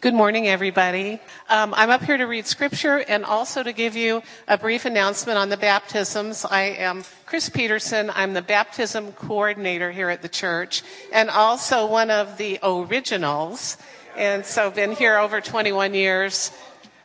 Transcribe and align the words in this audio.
Good 0.00 0.14
morning, 0.14 0.46
everybody. 0.46 1.18
Um, 1.48 1.74
I'm 1.76 1.90
up 1.90 2.04
here 2.04 2.16
to 2.16 2.26
read 2.26 2.46
scripture 2.46 2.98
and 3.08 3.24
also 3.24 3.64
to 3.64 3.72
give 3.72 3.96
you 3.96 4.22
a 4.46 4.56
brief 4.56 4.84
announcement 4.84 5.38
on 5.38 5.48
the 5.48 5.56
baptisms. 5.56 6.44
I 6.48 6.62
am 6.78 7.02
Chris 7.26 7.48
Peterson. 7.48 8.08
I'm 8.14 8.32
the 8.32 8.40
baptism 8.40 9.10
coordinator 9.10 9.90
here 9.90 10.08
at 10.08 10.22
the 10.22 10.28
church 10.28 10.84
and 11.12 11.28
also 11.28 11.84
one 11.84 12.12
of 12.12 12.38
the 12.38 12.60
originals. 12.62 13.76
And 14.16 14.46
so 14.46 14.70
been 14.70 14.92
here 14.92 15.18
over 15.18 15.40
21 15.40 15.94
years. 15.94 16.52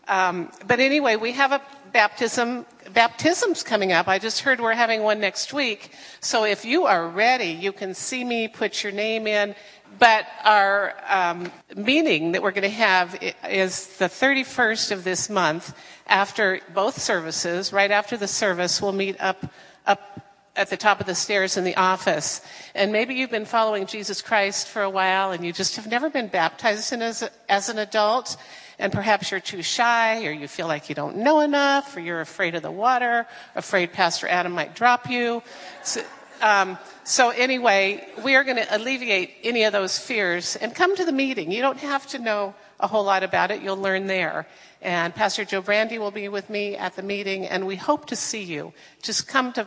Um, 0.08 0.52
but 0.68 0.80
anyway, 0.80 1.16
we 1.16 1.32
have 1.32 1.52
a 1.52 1.62
baptism 1.94 2.68
baptisms 2.94 3.64
coming 3.64 3.92
up. 3.92 4.08
I 4.08 4.20
just 4.20 4.42
heard 4.42 4.60
we're 4.60 4.74
having 4.74 5.04
one 5.04 5.20
next 5.20 5.54
week. 5.54 5.92
So 6.20 6.44
if 6.44 6.66
you 6.66 6.86
are 6.86 7.08
ready, 7.08 7.48
you 7.48 7.72
can 7.72 7.94
see 7.94 8.24
me, 8.24 8.48
put 8.48 8.84
your 8.84 8.92
name 8.92 9.26
in, 9.26 9.56
but 10.00 10.26
our 10.44 10.96
um, 11.08 11.52
meeting 11.76 12.34
that 12.34 12.42
we're 12.42 12.52
going 12.52 12.64
to 12.64 12.70
have 12.70 13.18
is 13.50 13.98
the 13.98 14.06
31st 14.06 14.92
of 14.92 15.04
this 15.04 15.30
month 15.30 15.76
after 16.08 16.60
both 16.74 17.02
services. 17.02 17.72
Right 17.72 17.92
after 17.92 18.18
the 18.18 18.28
service, 18.28 18.82
we'll 18.82 18.92
meet 18.92 19.20
up, 19.20 19.46
up 19.86 20.24
at 20.56 20.70
the 20.70 20.78
top 20.78 21.00
of 21.00 21.06
the 21.06 21.16
stairs 21.16 21.58
in 21.58 21.64
the 21.64 21.76
office. 21.76 22.42
And 22.76 22.92
maybe 22.92 23.16
you've 23.16 23.32
been 23.32 23.46
following 23.46 23.86
Jesus 23.86 24.22
Christ 24.22 24.68
for 24.68 24.82
a 24.82 24.90
while 24.90 25.32
and 25.32 25.46
you 25.46 25.52
just 25.52 25.76
have 25.76 25.88
never 25.88 26.10
been 26.10 26.28
baptized 26.28 26.94
as, 26.94 27.30
as 27.50 27.70
an 27.70 27.80
adult. 27.80 28.38
And 28.80 28.92
perhaps 28.92 29.32
you're 29.32 29.40
too 29.40 29.62
shy 29.62 30.26
or 30.26 30.32
you 30.32 30.48
feel 30.48 30.68
like 30.68 30.90
you 30.90 30.96
don't 30.96 31.18
know 31.18 31.40
enough 31.40 31.96
or 31.96 32.00
you're 32.00 32.22
afraid 32.22 32.56
of 32.56 32.64
the 32.64 32.72
water, 32.72 33.28
afraid 33.56 33.94
Pastor 33.94 34.28
Adam 34.28 34.52
might 34.52 34.76
drop 34.76 35.10
you. 35.10 35.44
So, 35.84 36.02
um, 36.44 36.78
so 37.06 37.30
anyway, 37.30 38.06
we 38.22 38.36
are 38.36 38.44
going 38.44 38.58
to 38.58 38.76
alleviate 38.76 39.32
any 39.44 39.64
of 39.64 39.72
those 39.72 39.98
fears 39.98 40.58
and 40.58 40.76
come 40.76 40.94
to 40.98 41.06
the 41.06 41.14
meeting. 41.14 41.52
You 41.52 41.62
don't 41.62 41.80
have 41.80 42.06
to 42.08 42.20
know 42.20 42.54
a 42.82 42.88
whole 42.88 43.06
lot 43.06 43.24
about 43.24 43.50
it. 43.50 43.62
You'll 43.62 43.78
learn 43.78 44.08
there. 44.08 44.46
And 44.82 45.16
Pastor 45.16 45.46
Joe 45.46 45.62
Brandy 45.62 45.98
will 45.98 46.12
be 46.12 46.28
with 46.28 46.50
me 46.50 46.76
at 46.76 46.98
the 46.98 47.02
meeting, 47.02 47.48
and 47.48 47.66
we 47.66 47.78
hope 47.78 48.08
to 48.08 48.18
see 48.18 48.44
you. 48.44 48.74
Just 49.02 49.26
come 49.26 49.54
to, 49.54 49.66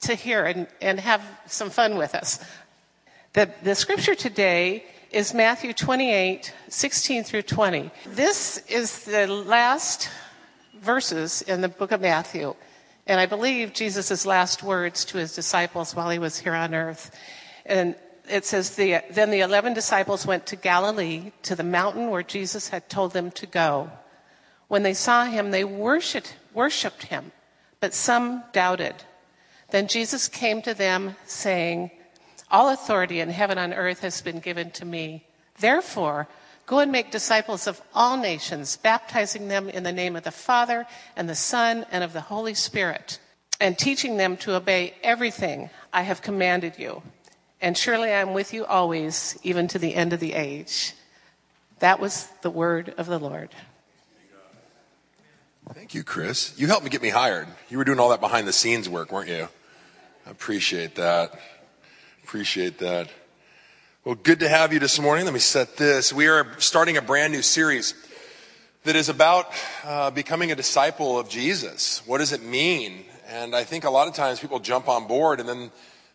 to 0.00 0.16
hear 0.16 0.44
and, 0.44 0.66
and 0.80 0.98
have 0.98 1.22
some 1.46 1.70
fun 1.70 1.96
with 1.96 2.16
us. 2.16 2.44
The, 3.34 3.48
the 3.62 3.76
scripture 3.76 4.16
today 4.16 4.84
is 5.12 5.32
Matthew 5.32 5.72
28, 5.72 6.52
16 6.68 7.22
through 7.22 7.42
20. 7.42 7.92
This 8.06 8.58
is 8.66 9.04
the 9.04 9.28
last 9.28 10.10
verses 10.80 11.42
in 11.42 11.60
the 11.60 11.68
book 11.68 11.92
of 11.92 12.00
Matthew. 12.00 12.56
And 13.08 13.18
I 13.18 13.24
believe 13.24 13.72
Jesus' 13.72 14.26
last 14.26 14.62
words 14.62 15.06
to 15.06 15.18
his 15.18 15.34
disciples 15.34 15.96
while 15.96 16.10
he 16.10 16.18
was 16.18 16.38
here 16.38 16.54
on 16.54 16.74
earth. 16.74 17.10
And 17.64 17.96
it 18.30 18.44
says, 18.44 18.76
the, 18.76 19.00
Then 19.10 19.30
the 19.30 19.40
eleven 19.40 19.72
disciples 19.72 20.26
went 20.26 20.44
to 20.46 20.56
Galilee, 20.56 21.32
to 21.44 21.56
the 21.56 21.64
mountain 21.64 22.10
where 22.10 22.22
Jesus 22.22 22.68
had 22.68 22.90
told 22.90 23.14
them 23.14 23.30
to 23.30 23.46
go. 23.46 23.90
When 24.68 24.82
they 24.82 24.92
saw 24.92 25.24
him, 25.24 25.50
they 25.50 25.64
worshiped, 25.64 26.36
worshiped 26.52 27.04
him, 27.04 27.32
but 27.80 27.94
some 27.94 28.44
doubted. 28.52 28.94
Then 29.70 29.88
Jesus 29.88 30.28
came 30.28 30.60
to 30.60 30.74
them, 30.74 31.16
saying, 31.24 31.90
All 32.50 32.68
authority 32.68 33.20
in 33.20 33.30
heaven 33.30 33.56
and 33.56 33.72
earth 33.72 34.00
has 34.00 34.20
been 34.20 34.40
given 34.40 34.70
to 34.72 34.84
me. 34.84 35.26
Therefore, 35.58 36.28
Go 36.68 36.80
and 36.80 36.92
make 36.92 37.10
disciples 37.10 37.66
of 37.66 37.80
all 37.94 38.18
nations, 38.18 38.76
baptizing 38.76 39.48
them 39.48 39.70
in 39.70 39.84
the 39.84 39.90
name 39.90 40.16
of 40.16 40.24
the 40.24 40.30
Father 40.30 40.86
and 41.16 41.26
the 41.26 41.34
Son 41.34 41.86
and 41.90 42.04
of 42.04 42.12
the 42.12 42.20
Holy 42.20 42.52
Spirit, 42.52 43.18
and 43.58 43.78
teaching 43.78 44.18
them 44.18 44.36
to 44.36 44.54
obey 44.54 44.92
everything 45.02 45.70
I 45.94 46.02
have 46.02 46.20
commanded 46.20 46.78
you. 46.78 47.02
And 47.62 47.74
surely 47.74 48.10
I 48.10 48.20
am 48.20 48.34
with 48.34 48.52
you 48.52 48.66
always, 48.66 49.38
even 49.42 49.66
to 49.68 49.78
the 49.78 49.94
end 49.94 50.12
of 50.12 50.20
the 50.20 50.34
age. 50.34 50.92
That 51.78 52.00
was 52.00 52.28
the 52.42 52.50
word 52.50 52.92
of 52.98 53.06
the 53.06 53.18
Lord. 53.18 53.48
Thank 55.72 55.94
you, 55.94 56.04
Chris. 56.04 56.52
You 56.58 56.66
helped 56.66 56.84
me 56.84 56.90
get 56.90 57.00
me 57.00 57.08
hired. 57.08 57.48
You 57.70 57.78
were 57.78 57.84
doing 57.84 57.98
all 57.98 58.10
that 58.10 58.20
behind 58.20 58.46
the 58.46 58.52
scenes 58.52 58.90
work, 58.90 59.10
weren't 59.10 59.30
you? 59.30 59.48
I 60.26 60.30
appreciate 60.30 60.96
that. 60.96 61.32
Appreciate 62.24 62.78
that. 62.80 63.08
Well, 64.08 64.16
good 64.22 64.40
to 64.40 64.48
have 64.48 64.72
you 64.72 64.78
this 64.78 64.98
morning. 64.98 65.26
Let 65.26 65.34
me 65.34 65.38
set 65.38 65.76
this. 65.76 66.14
We 66.14 66.28
are 66.28 66.58
starting 66.60 66.96
a 66.96 67.02
brand 67.02 67.30
new 67.30 67.42
series 67.42 67.92
that 68.84 68.96
is 68.96 69.10
about 69.10 69.52
uh, 69.84 70.10
becoming 70.10 70.50
a 70.50 70.54
disciple 70.54 71.18
of 71.18 71.28
Jesus. 71.28 72.00
What 72.06 72.16
does 72.16 72.32
it 72.32 72.42
mean? 72.42 73.04
And 73.28 73.54
I 73.54 73.64
think 73.64 73.84
a 73.84 73.90
lot 73.90 74.08
of 74.08 74.14
times 74.14 74.40
people 74.40 74.60
jump 74.60 74.88
on 74.88 75.08
board 75.08 75.40
and 75.40 75.46
then 75.46 75.70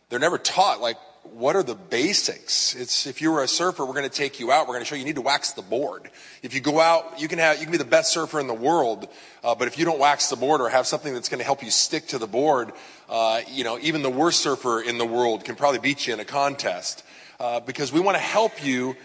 they're 0.08 0.18
never 0.18 0.38
taught, 0.38 0.80
like, 0.80 0.96
what 1.22 1.54
are 1.54 1.62
the 1.62 1.76
basics? 1.76 2.74
It's 2.74 3.06
if 3.06 3.22
you 3.22 3.30
were 3.30 3.44
a 3.44 3.46
surfer, 3.46 3.86
we're 3.86 3.94
going 3.94 4.10
to 4.10 4.16
take 4.16 4.40
you 4.40 4.50
out. 4.50 4.66
We're 4.66 4.74
going 4.74 4.84
to 4.84 4.86
show 4.86 4.96
you, 4.96 5.02
you 5.02 5.06
need 5.06 5.14
to 5.14 5.20
wax 5.22 5.52
the 5.52 5.62
board. 5.62 6.10
If 6.42 6.52
you 6.52 6.60
go 6.60 6.80
out, 6.80 7.20
you 7.20 7.28
can 7.28 7.38
have 7.38 7.58
you 7.58 7.62
can 7.62 7.70
be 7.70 7.78
the 7.78 7.84
best 7.84 8.12
surfer 8.12 8.40
in 8.40 8.48
the 8.48 8.54
world, 8.54 9.06
uh, 9.44 9.54
but 9.54 9.68
if 9.68 9.78
you 9.78 9.84
don't 9.84 10.00
wax 10.00 10.30
the 10.30 10.36
board 10.36 10.60
or 10.60 10.68
have 10.68 10.88
something 10.88 11.14
that's 11.14 11.28
going 11.28 11.38
to 11.38 11.44
help 11.44 11.62
you 11.62 11.70
stick 11.70 12.08
to 12.08 12.18
the 12.18 12.26
board, 12.26 12.72
uh, 13.08 13.42
you 13.48 13.62
know, 13.62 13.78
even 13.80 14.02
the 14.02 14.10
worst 14.10 14.40
surfer 14.40 14.82
in 14.82 14.98
the 14.98 15.06
world 15.06 15.44
can 15.44 15.54
probably 15.54 15.78
beat 15.78 16.08
you 16.08 16.12
in 16.12 16.18
a 16.18 16.24
contest 16.24 17.04
uh, 17.40 17.60
because 17.60 17.92
we 17.92 18.00
want 18.00 18.16
to 18.16 18.22
help 18.22 18.64
you 18.64 18.96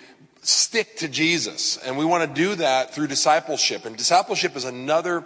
stick 0.41 0.97
to 0.97 1.07
Jesus. 1.07 1.77
And 1.77 1.97
we 1.97 2.05
want 2.05 2.27
to 2.27 2.41
do 2.41 2.55
that 2.55 2.93
through 2.93 3.07
discipleship. 3.07 3.85
And 3.85 3.97
discipleship 3.97 4.55
is 4.55 4.65
another 4.65 5.23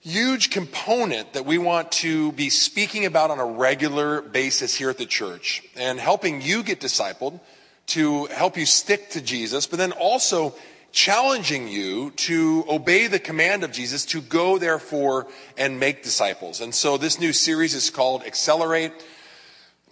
huge 0.00 0.50
component 0.50 1.32
that 1.32 1.46
we 1.46 1.58
want 1.58 1.92
to 1.92 2.32
be 2.32 2.50
speaking 2.50 3.04
about 3.04 3.30
on 3.30 3.38
a 3.38 3.46
regular 3.46 4.20
basis 4.20 4.74
here 4.74 4.90
at 4.90 4.98
the 4.98 5.06
church 5.06 5.62
and 5.76 6.00
helping 6.00 6.42
you 6.42 6.62
get 6.62 6.80
discipled 6.80 7.38
to 7.86 8.26
help 8.26 8.56
you 8.56 8.66
stick 8.66 9.10
to 9.10 9.20
Jesus, 9.20 9.66
but 9.66 9.78
then 9.78 9.92
also 9.92 10.54
challenging 10.92 11.68
you 11.68 12.10
to 12.12 12.64
obey 12.68 13.06
the 13.06 13.18
command 13.18 13.64
of 13.64 13.72
Jesus 13.72 14.04
to 14.06 14.20
go 14.20 14.58
therefore 14.58 15.26
and 15.56 15.80
make 15.80 16.02
disciples. 16.02 16.60
And 16.60 16.74
so 16.74 16.98
this 16.98 17.18
new 17.18 17.32
series 17.32 17.74
is 17.74 17.88
called 17.88 18.24
Accelerate. 18.24 18.92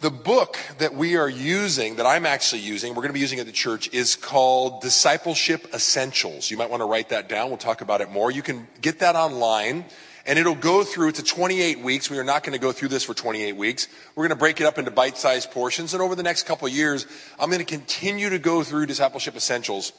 The 0.00 0.10
book 0.10 0.56
that 0.78 0.94
we 0.94 1.18
are 1.18 1.28
using, 1.28 1.96
that 1.96 2.06
I'm 2.06 2.24
actually 2.24 2.62
using, 2.62 2.94
we're 2.94 3.02
going 3.02 3.10
to 3.10 3.12
be 3.12 3.20
using 3.20 3.38
at 3.38 3.44
the 3.44 3.52
church, 3.52 3.92
is 3.92 4.16
called 4.16 4.80
Discipleship 4.80 5.74
Essentials. 5.74 6.50
You 6.50 6.56
might 6.56 6.70
want 6.70 6.80
to 6.80 6.86
write 6.86 7.10
that 7.10 7.28
down. 7.28 7.50
We'll 7.50 7.58
talk 7.58 7.82
about 7.82 8.00
it 8.00 8.10
more. 8.10 8.30
You 8.30 8.40
can 8.40 8.66
get 8.80 9.00
that 9.00 9.14
online 9.14 9.84
and 10.24 10.38
it'll 10.38 10.54
go 10.54 10.84
through, 10.84 11.08
a 11.08 11.12
28 11.12 11.80
weeks. 11.80 12.08
We 12.08 12.18
are 12.18 12.24
not 12.24 12.44
going 12.44 12.54
to 12.54 12.58
go 12.58 12.72
through 12.72 12.88
this 12.88 13.04
for 13.04 13.12
28 13.12 13.56
weeks. 13.56 13.88
We're 14.14 14.24
going 14.24 14.30
to 14.30 14.40
break 14.40 14.58
it 14.58 14.64
up 14.64 14.78
into 14.78 14.90
bite-sized 14.90 15.50
portions. 15.50 15.92
And 15.92 16.02
over 16.02 16.14
the 16.14 16.22
next 16.22 16.46
couple 16.46 16.66
years, 16.66 17.06
I'm 17.38 17.50
going 17.50 17.58
to 17.58 17.66
continue 17.66 18.30
to 18.30 18.38
go 18.38 18.62
through 18.62 18.86
Discipleship 18.86 19.36
Essentials 19.36 19.92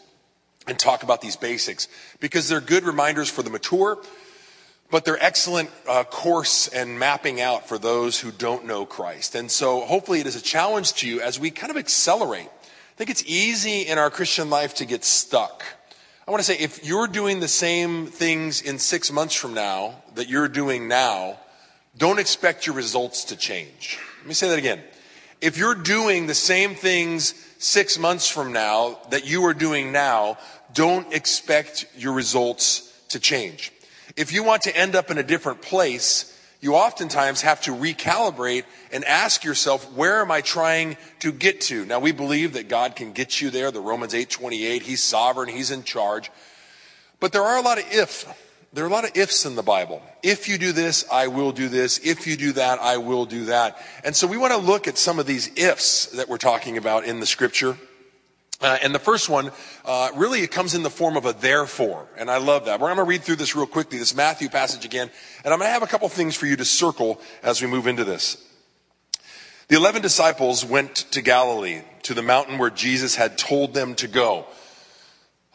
and 0.65 0.79
talk 0.79 1.03
about 1.03 1.21
these 1.21 1.35
basics 1.35 1.87
because 2.19 2.49
they're 2.49 2.59
good 2.59 2.85
reminders 2.85 3.29
for 3.29 3.43
the 3.43 3.51
mature, 3.51 3.99
but 4.91 5.05
they're 5.05 5.23
excellent 5.23 5.69
uh, 5.87 6.03
course 6.03 6.67
and 6.67 6.99
mapping 6.99 7.39
out 7.39 7.67
for 7.67 7.77
those 7.77 8.19
who 8.19 8.29
don't 8.29 8.65
know 8.65 8.85
Christ. 8.85 9.33
And 9.35 9.49
so 9.49 9.81
hopefully 9.81 10.19
it 10.19 10.27
is 10.27 10.35
a 10.35 10.41
challenge 10.41 10.93
to 10.95 11.07
you 11.07 11.21
as 11.21 11.39
we 11.39 11.49
kind 11.49 11.71
of 11.71 11.77
accelerate. 11.77 12.49
I 12.49 12.97
think 12.97 13.09
it's 13.09 13.23
easy 13.25 13.81
in 13.81 13.97
our 13.97 14.09
Christian 14.09 14.49
life 14.49 14.75
to 14.75 14.85
get 14.85 15.05
stuck. 15.05 15.63
I 16.27 16.31
want 16.31 16.41
to 16.41 16.45
say 16.45 16.59
if 16.59 16.85
you're 16.85 17.07
doing 17.07 17.39
the 17.39 17.47
same 17.47 18.05
things 18.05 18.61
in 18.61 18.77
six 18.77 19.11
months 19.11 19.33
from 19.33 19.53
now 19.53 19.95
that 20.15 20.27
you're 20.27 20.49
doing 20.49 20.87
now, 20.87 21.39
don't 21.97 22.19
expect 22.19 22.67
your 22.67 22.75
results 22.75 23.25
to 23.25 23.37
change. 23.37 23.97
Let 24.19 24.27
me 24.27 24.33
say 24.33 24.49
that 24.49 24.59
again. 24.59 24.81
If 25.39 25.57
you're 25.57 25.75
doing 25.75 26.27
the 26.27 26.35
same 26.35 26.75
things 26.75 27.33
six 27.57 27.97
months 27.97 28.29
from 28.29 28.53
now 28.53 28.99
that 29.09 29.25
you 29.25 29.45
are 29.45 29.53
doing 29.53 29.91
now, 29.91 30.37
don't 30.73 31.11
expect 31.13 31.87
your 31.97 32.13
results 32.13 32.93
to 33.09 33.19
change. 33.19 33.71
If 34.15 34.33
you 34.33 34.43
want 34.43 34.63
to 34.63 34.75
end 34.75 34.95
up 34.95 35.11
in 35.11 35.17
a 35.17 35.23
different 35.23 35.61
place, 35.61 36.37
you 36.61 36.75
oftentimes 36.75 37.41
have 37.41 37.61
to 37.61 37.71
recalibrate 37.71 38.65
and 38.91 39.03
ask 39.05 39.43
yourself, 39.43 39.91
where 39.93 40.21
am 40.21 40.31
I 40.31 40.41
trying 40.41 40.95
to 41.19 41.31
get 41.31 41.61
to? 41.61 41.85
Now 41.85 41.99
we 41.99 42.11
believe 42.11 42.53
that 42.53 42.69
God 42.69 42.95
can 42.95 43.13
get 43.13 43.41
you 43.41 43.49
there. 43.49 43.71
The 43.71 43.79
Romans 43.79 44.13
8:28, 44.13 44.83
he's 44.83 45.03
sovereign, 45.03 45.49
he's 45.49 45.71
in 45.71 45.83
charge. 45.83 46.31
But 47.19 47.31
there 47.31 47.43
are 47.43 47.57
a 47.57 47.61
lot 47.61 47.79
of 47.79 47.85
if. 47.91 48.27
There 48.73 48.85
are 48.85 48.87
a 48.87 48.91
lot 48.91 49.03
of 49.03 49.17
ifs 49.17 49.45
in 49.45 49.55
the 49.55 49.63
Bible. 49.63 50.01
If 50.23 50.47
you 50.47 50.57
do 50.57 50.71
this, 50.71 51.03
I 51.11 51.27
will 51.27 51.51
do 51.51 51.67
this. 51.67 51.99
If 52.05 52.25
you 52.25 52.37
do 52.37 52.53
that, 52.53 52.79
I 52.79 52.97
will 52.97 53.25
do 53.25 53.45
that. 53.45 53.77
And 54.05 54.15
so 54.15 54.27
we 54.27 54.37
want 54.37 54.53
to 54.53 54.59
look 54.59 54.87
at 54.87 54.97
some 54.97 55.19
of 55.19 55.25
these 55.25 55.51
ifs 55.57 56.05
that 56.07 56.29
we're 56.29 56.37
talking 56.37 56.77
about 56.77 57.03
in 57.03 57.19
the 57.19 57.25
scripture. 57.25 57.77
Uh, 58.61 58.77
and 58.83 58.93
the 58.93 58.99
first 58.99 59.27
one, 59.27 59.51
uh, 59.85 60.09
really, 60.15 60.41
it 60.41 60.51
comes 60.51 60.75
in 60.75 60.83
the 60.83 60.89
form 60.89 61.17
of 61.17 61.25
a 61.25 61.33
therefore. 61.33 62.07
And 62.15 62.29
I 62.29 62.37
love 62.37 62.65
that. 62.65 62.79
We're 62.79 62.87
going 62.87 62.97
to 62.97 63.03
read 63.03 63.23
through 63.23 63.37
this 63.37 63.55
real 63.55 63.65
quickly, 63.65 63.97
this 63.97 64.15
Matthew 64.15 64.49
passage 64.49 64.85
again. 64.85 65.09
And 65.43 65.53
I'm 65.53 65.59
going 65.59 65.67
to 65.67 65.73
have 65.73 65.83
a 65.83 65.87
couple 65.87 66.07
things 66.09 66.35
for 66.35 66.45
you 66.45 66.55
to 66.55 66.65
circle 66.65 67.19
as 67.41 67.61
we 67.61 67.67
move 67.67 67.87
into 67.87 68.03
this. 68.03 68.47
The 69.67 69.77
11 69.77 70.01
disciples 70.01 70.63
went 70.63 70.95
to 70.95 71.21
Galilee, 71.21 71.81
to 72.03 72.13
the 72.13 72.21
mountain 72.21 72.57
where 72.57 72.69
Jesus 72.69 73.15
had 73.15 73.37
told 73.37 73.73
them 73.73 73.95
to 73.95 74.07
go. 74.07 74.45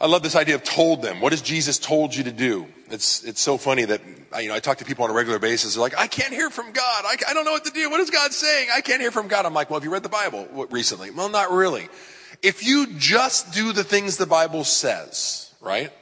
I 0.00 0.06
love 0.06 0.22
this 0.22 0.34
idea 0.34 0.56
of 0.56 0.64
told 0.64 1.02
them. 1.02 1.20
What 1.20 1.32
has 1.32 1.42
Jesus 1.42 1.78
told 1.78 2.14
you 2.14 2.24
to 2.24 2.32
do? 2.32 2.66
It's, 2.90 3.24
it's 3.24 3.40
so 3.40 3.56
funny 3.56 3.84
that, 3.84 4.00
you 4.40 4.48
know, 4.48 4.54
I 4.54 4.60
talk 4.60 4.78
to 4.78 4.84
people 4.84 5.04
on 5.04 5.10
a 5.10 5.14
regular 5.14 5.38
basis. 5.38 5.74
They're 5.74 5.80
like, 5.80 5.96
I 5.96 6.06
can't 6.06 6.34
hear 6.34 6.50
from 6.50 6.72
God. 6.72 7.04
I, 7.04 7.16
I 7.28 7.34
don't 7.34 7.44
know 7.44 7.52
what 7.52 7.64
to 7.66 7.70
do. 7.70 7.88
What 7.88 8.00
is 8.00 8.10
God 8.10 8.32
saying? 8.32 8.68
I 8.74 8.80
can't 8.80 9.00
hear 9.00 9.10
from 9.10 9.28
God. 9.28 9.46
I'm 9.46 9.54
like, 9.54 9.70
well, 9.70 9.78
have 9.78 9.84
you 9.84 9.92
read 9.92 10.02
the 10.02 10.08
Bible 10.08 10.66
recently? 10.70 11.10
Well, 11.10 11.28
not 11.28 11.50
really. 11.50 11.88
If 12.42 12.64
you 12.66 12.86
just 12.98 13.52
do 13.52 13.72
the 13.72 13.84
things 13.84 14.16
the 14.16 14.26
Bible 14.26 14.64
says, 14.64 15.52
right? 15.60 15.92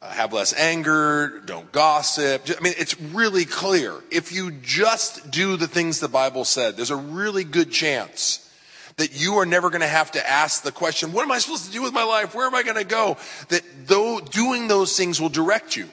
Uh, 0.00 0.10
have 0.10 0.32
less 0.32 0.52
anger, 0.54 1.40
don't 1.46 1.72
gossip. 1.72 2.42
I 2.48 2.60
mean, 2.60 2.74
it's 2.76 3.00
really 3.00 3.44
clear. 3.44 3.94
If 4.10 4.32
you 4.32 4.50
just 4.50 5.30
do 5.30 5.56
the 5.56 5.66
things 5.66 6.00
the 6.00 6.08
Bible 6.08 6.44
said, 6.44 6.76
there's 6.76 6.90
a 6.90 6.96
really 6.96 7.44
good 7.44 7.70
chance 7.70 8.40
that 8.96 9.18
you 9.18 9.36
are 9.38 9.46
never 9.46 9.70
going 9.70 9.80
to 9.80 9.88
have 9.88 10.12
to 10.12 10.30
ask 10.30 10.62
the 10.62 10.72
question, 10.72 11.12
what 11.12 11.22
am 11.22 11.32
I 11.32 11.38
supposed 11.38 11.66
to 11.66 11.72
do 11.72 11.82
with 11.82 11.92
my 11.92 12.04
life? 12.04 12.34
Where 12.34 12.46
am 12.46 12.54
I 12.54 12.62
going 12.62 12.76
to 12.76 12.84
go? 12.84 13.16
That 13.48 13.62
though 13.86 14.20
doing 14.20 14.68
those 14.68 14.96
things 14.96 15.20
will 15.20 15.30
direct 15.30 15.74
you. 15.74 15.88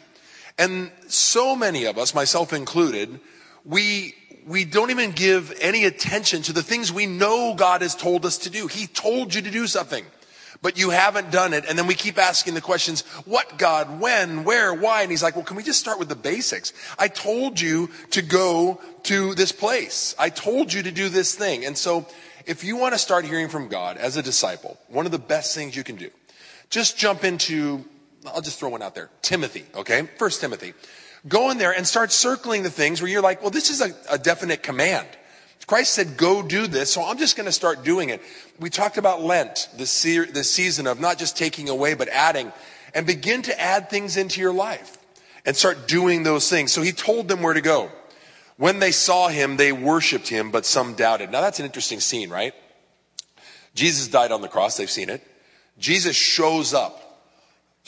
And 0.58 0.92
so 1.08 1.56
many 1.56 1.86
of 1.86 1.98
us, 1.98 2.14
myself 2.14 2.54
included, 2.54 3.20
we 3.66 4.14
we 4.48 4.66
don't 4.66 4.92
even 4.92 5.12
give 5.12 5.54
any 5.62 5.86
attention 5.86 6.42
to 6.44 6.54
the 6.54 6.64
things 6.64 6.92
we 6.92 7.06
know 7.06 7.54
God 7.56 7.82
has 7.82 7.96
told 7.96 8.26
us 8.26 8.40
to 8.40 8.50
do. 8.50 8.68
He 8.68 8.88
told 8.88 9.34
you 9.34 9.42
to 9.42 9.52
do 9.52 9.68
something, 9.68 10.06
but 10.62 10.78
you 10.78 10.90
haven't 10.90 11.32
done 11.32 11.54
it. 11.54 11.66
And 11.68 11.78
then 11.78 11.88
we 11.88 11.96
keep 11.96 12.18
asking 12.18 12.54
the 12.54 12.62
questions, 12.62 13.02
what 13.26 13.58
God, 13.58 14.00
when, 14.00 14.44
where, 14.44 14.74
why? 14.74 15.02
And 15.02 15.12
he's 15.12 15.24
like, 15.24 15.36
well, 15.36 15.46
can 15.46 15.58
we 15.58 15.64
just 15.64 15.80
start 15.80 16.00
with 16.00 16.10
the 16.10 16.16
basics? 16.16 16.74
I 16.98 17.08
told 17.08 17.60
you 17.60 17.90
to 18.12 18.22
go 18.22 18.82
to 19.04 19.34
this 19.36 19.52
place. 19.52 20.16
I 20.18 20.30
told 20.30 20.74
you 20.74 20.84
to 20.84 20.92
do 20.92 21.10
this 21.10 21.36
thing. 21.36 21.66
And 21.66 21.78
so 21.78 22.08
if 22.46 22.64
you 22.64 22.78
want 22.78 22.94
to 22.94 23.00
start 23.00 23.26
hearing 23.26 23.50
from 23.50 23.68
God 23.68 23.98
as 23.98 24.18
a 24.18 24.24
disciple, 24.24 24.78
one 24.88 25.06
of 25.06 25.12
the 25.12 25.20
best 25.20 25.56
things 25.56 25.76
you 25.76 25.84
can 25.84 25.96
do, 25.96 26.10
just 26.70 26.98
jump 26.98 27.24
into, 27.24 27.86
I'll 28.26 28.42
just 28.42 28.60
throw 28.60 28.70
one 28.70 28.82
out 28.82 28.96
there, 28.96 29.10
Timothy, 29.22 29.66
okay? 29.76 30.08
First 30.18 30.42
Timothy. 30.42 30.74
Go 31.28 31.52
in 31.52 31.58
there 31.58 31.72
and 31.72 31.86
start 31.86 32.12
circling 32.12 32.64
the 32.64 32.70
things 32.70 33.02
where 33.02 33.10
you're 33.10 33.22
like, 33.22 33.42
well, 33.42 33.52
this 33.52 33.70
is 33.70 33.82
a, 33.82 33.94
a 34.10 34.18
definite 34.18 34.64
command. 34.64 35.08
Christ 35.68 35.94
said, 35.94 36.18
go 36.18 36.42
do 36.42 36.68
this, 36.68 36.92
so 36.92 37.02
I'm 37.02 37.18
just 37.18 37.38
going 37.38 37.46
to 37.46 37.52
start 37.52 37.86
doing 37.86 38.10
it. 38.10 38.22
We 38.60 38.70
talked 38.70 38.98
about 38.98 39.22
Lent, 39.22 39.70
the, 39.78 39.86
se- 39.86 40.32
the 40.32 40.44
season 40.44 40.86
of 40.86 41.00
not 41.00 41.18
just 41.18 41.38
taking 41.38 41.70
away, 41.70 41.94
but 41.94 42.10
adding, 42.10 42.52
and 42.94 43.08
begin 43.08 43.42
to 43.44 43.58
add 43.58 43.90
things 43.90 44.18
into 44.18 44.42
your 44.42 44.52
life 44.52 44.98
and 45.46 45.56
start 45.56 45.88
doing 45.88 46.24
those 46.24 46.50
things. 46.50 46.74
So 46.74 46.82
he 46.82 46.92
told 46.92 47.30
them 47.30 47.42
where 47.42 47.54
to 47.54 47.62
go. 47.62 47.90
When 48.58 48.80
they 48.80 48.92
saw 48.92 49.30
him, 49.30 49.56
they 49.56 49.72
worshiped 49.72 50.28
him, 50.28 50.52
but 50.52 50.66
some 50.66 50.94
doubted. 50.94 51.32
Now 51.32 51.40
that's 51.40 51.60
an 51.60 51.66
interesting 51.66 52.02
scene, 52.02 52.30
right? 52.30 52.54
Jesus 53.74 54.10
died 54.10 54.34
on 54.34 54.42
the 54.42 54.50
cross. 54.50 54.76
They've 54.76 54.90
seen 54.90 55.10
it. 55.10 55.26
Jesus 55.80 56.16
shows 56.18 56.74
up. 56.74 57.01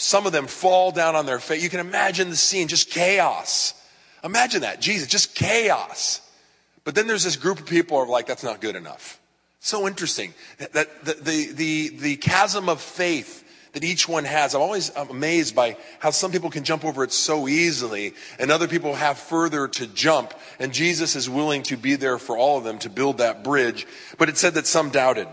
Some 0.03 0.25
of 0.25 0.33
them 0.33 0.47
fall 0.47 0.91
down 0.91 1.15
on 1.15 1.25
their 1.25 1.39
face. 1.39 1.63
You 1.63 1.69
can 1.69 1.79
imagine 1.79 2.29
the 2.29 2.35
scene, 2.35 2.67
just 2.67 2.89
chaos. 2.89 3.73
Imagine 4.21 4.61
that. 4.61 4.81
Jesus, 4.81 5.07
just 5.07 5.33
chaos. 5.33 6.19
But 6.83 6.93
then 6.93 7.07
there's 7.07 7.23
this 7.23 7.37
group 7.37 7.59
of 7.59 7.65
people 7.65 7.95
who 7.97 8.03
are 8.03 8.07
like, 8.07 8.27
that's 8.27 8.43
not 8.43 8.59
good 8.59 8.75
enough. 8.75 9.17
So 9.61 9.87
interesting. 9.87 10.33
That 10.57 11.05
the, 11.05 11.13
the, 11.13 11.51
the, 11.53 11.89
the 11.89 12.15
chasm 12.17 12.67
of 12.67 12.81
faith 12.81 13.39
that 13.71 13.85
each 13.85 14.07
one 14.09 14.25
has. 14.25 14.53
I'm 14.53 14.61
always 14.61 14.93
amazed 14.93 15.55
by 15.55 15.77
how 15.99 16.11
some 16.11 16.33
people 16.33 16.49
can 16.49 16.65
jump 16.65 16.83
over 16.83 17.05
it 17.05 17.13
so 17.13 17.47
easily 17.47 18.13
and 18.37 18.51
other 18.51 18.67
people 18.67 18.95
have 18.95 19.17
further 19.17 19.69
to 19.69 19.87
jump. 19.87 20.33
And 20.59 20.73
Jesus 20.73 21.15
is 21.15 21.29
willing 21.29 21.63
to 21.63 21.77
be 21.77 21.95
there 21.95 22.17
for 22.17 22.37
all 22.37 22.57
of 22.57 22.65
them 22.65 22.77
to 22.79 22.89
build 22.89 23.19
that 23.19 23.41
bridge. 23.41 23.87
But 24.17 24.27
it 24.27 24.35
said 24.35 24.55
that 24.55 24.67
some 24.67 24.89
doubted. 24.89 25.29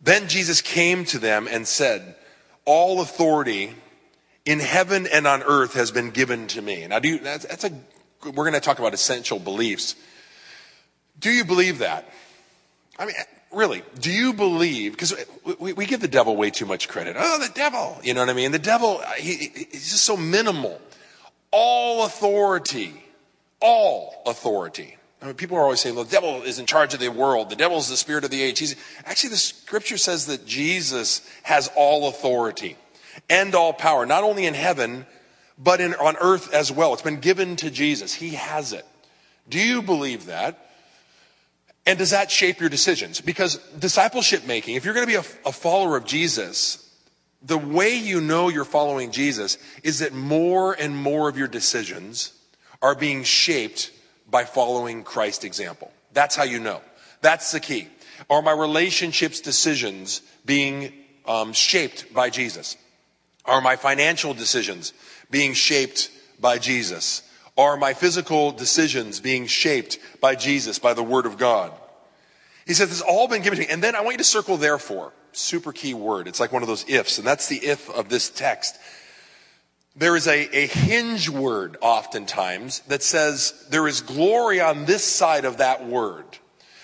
Then 0.00 0.26
Jesus 0.26 0.60
came 0.60 1.04
to 1.06 1.20
them 1.20 1.48
and 1.48 1.64
said, 1.64 2.16
all 2.66 3.00
authority 3.00 3.74
in 4.44 4.60
heaven 4.60 5.06
and 5.06 5.26
on 5.26 5.42
earth 5.42 5.74
has 5.74 5.90
been 5.90 6.10
given 6.10 6.46
to 6.48 6.60
me. 6.60 6.86
Now, 6.86 6.98
do 6.98 7.08
you, 7.08 7.18
that's, 7.18 7.46
that's 7.46 7.64
a, 7.64 7.72
we're 8.24 8.44
going 8.44 8.52
to 8.52 8.60
talk 8.60 8.78
about 8.78 8.92
essential 8.92 9.38
beliefs. 9.38 9.96
Do 11.18 11.30
you 11.30 11.44
believe 11.44 11.78
that? 11.78 12.08
I 12.98 13.06
mean, 13.06 13.14
really, 13.52 13.82
do 14.00 14.10
you 14.10 14.32
believe, 14.32 14.92
because 14.92 15.14
we, 15.58 15.72
we, 15.72 15.86
give 15.86 16.00
the 16.00 16.08
devil 16.08 16.36
way 16.36 16.50
too 16.50 16.66
much 16.66 16.88
credit. 16.88 17.16
Oh, 17.18 17.38
the 17.38 17.52
devil. 17.54 17.98
You 18.02 18.14
know 18.14 18.20
what 18.20 18.30
I 18.30 18.34
mean? 18.34 18.52
The 18.52 18.58
devil, 18.58 19.00
he, 19.18 19.50
he's 19.70 19.90
just 19.90 20.04
so 20.04 20.16
minimal. 20.16 20.80
All 21.50 22.04
authority, 22.04 23.02
all 23.60 24.22
authority. 24.26 24.96
I 25.26 25.30
mean, 25.30 25.36
people 25.38 25.56
are 25.56 25.62
always 25.62 25.80
saying, 25.80 25.96
the 25.96 26.04
devil 26.04 26.42
is 26.42 26.60
in 26.60 26.66
charge 26.66 26.94
of 26.94 27.00
the 27.00 27.08
world. 27.08 27.50
The 27.50 27.56
devil 27.56 27.78
is 27.78 27.88
the 27.88 27.96
spirit 27.96 28.22
of 28.22 28.30
the 28.30 28.40
age. 28.40 28.60
He's, 28.60 28.76
actually, 29.04 29.30
the 29.30 29.38
scripture 29.38 29.96
says 29.96 30.26
that 30.26 30.46
Jesus 30.46 31.28
has 31.42 31.68
all 31.74 32.08
authority 32.08 32.76
and 33.28 33.52
all 33.52 33.72
power, 33.72 34.06
not 34.06 34.22
only 34.22 34.46
in 34.46 34.54
heaven, 34.54 35.04
but 35.58 35.80
in, 35.80 35.94
on 35.94 36.14
earth 36.20 36.54
as 36.54 36.70
well. 36.70 36.92
It's 36.92 37.02
been 37.02 37.18
given 37.18 37.56
to 37.56 37.72
Jesus. 37.72 38.14
He 38.14 38.30
has 38.30 38.72
it. 38.72 38.86
Do 39.48 39.58
you 39.58 39.82
believe 39.82 40.26
that? 40.26 40.70
And 41.86 41.98
does 41.98 42.10
that 42.10 42.30
shape 42.30 42.60
your 42.60 42.68
decisions? 42.68 43.20
Because 43.20 43.56
discipleship 43.80 44.46
making, 44.46 44.76
if 44.76 44.84
you're 44.84 44.94
going 44.94 45.08
to 45.08 45.12
be 45.12 45.16
a, 45.16 45.48
a, 45.48 45.52
follower 45.52 45.96
of 45.96 46.04
Jesus, 46.04 46.88
the 47.42 47.58
way 47.58 47.96
you 47.96 48.20
know 48.20 48.48
you're 48.48 48.64
following 48.64 49.10
Jesus 49.10 49.58
is 49.82 49.98
that 49.98 50.12
more 50.12 50.72
and 50.72 50.96
more 50.96 51.28
of 51.28 51.36
your 51.36 51.48
decisions 51.48 52.32
are 52.80 52.94
being 52.94 53.24
shaped 53.24 53.90
by 54.30 54.44
following 54.44 55.02
Christ's 55.02 55.44
example. 55.44 55.92
That's 56.12 56.36
how 56.36 56.44
you 56.44 56.58
know. 56.58 56.80
That's 57.20 57.52
the 57.52 57.60
key. 57.60 57.88
Are 58.30 58.42
my 58.42 58.52
relationships 58.52 59.40
decisions 59.40 60.22
being 60.44 60.92
um, 61.26 61.52
shaped 61.52 62.12
by 62.14 62.30
Jesus? 62.30 62.76
Are 63.44 63.60
my 63.60 63.76
financial 63.76 64.34
decisions 64.34 64.92
being 65.30 65.52
shaped 65.52 66.10
by 66.40 66.58
Jesus? 66.58 67.22
Are 67.56 67.76
my 67.76 67.94
physical 67.94 68.52
decisions 68.52 69.20
being 69.20 69.46
shaped 69.46 69.98
by 70.20 70.34
Jesus, 70.34 70.78
by 70.78 70.94
the 70.94 71.02
Word 71.02 71.26
of 71.26 71.38
God? 71.38 71.72
He 72.66 72.74
says, 72.74 72.90
This 72.90 73.00
all 73.00 73.28
been 73.28 73.42
given 73.42 73.58
to 73.58 73.64
me. 73.64 73.72
And 73.72 73.82
then 73.82 73.94
I 73.94 74.00
want 74.00 74.14
you 74.14 74.18
to 74.18 74.24
circle 74.24 74.56
therefore. 74.56 75.12
Super 75.32 75.72
key 75.72 75.94
word. 75.94 76.28
It's 76.28 76.40
like 76.40 76.52
one 76.52 76.62
of 76.62 76.68
those 76.68 76.88
ifs, 76.88 77.18
and 77.18 77.26
that's 77.26 77.48
the 77.48 77.58
if 77.58 77.90
of 77.90 78.08
this 78.08 78.30
text. 78.30 78.76
There 79.96 80.16
is 80.16 80.26
a, 80.26 80.56
a 80.56 80.66
hinge 80.66 81.28
word 81.28 81.78
oftentimes 81.80 82.80
that 82.88 83.02
says 83.02 83.66
there 83.70 83.88
is 83.88 84.02
glory 84.02 84.60
on 84.60 84.84
this 84.84 85.04
side 85.04 85.44
of 85.44 85.58
that 85.58 85.86
word. 85.86 86.24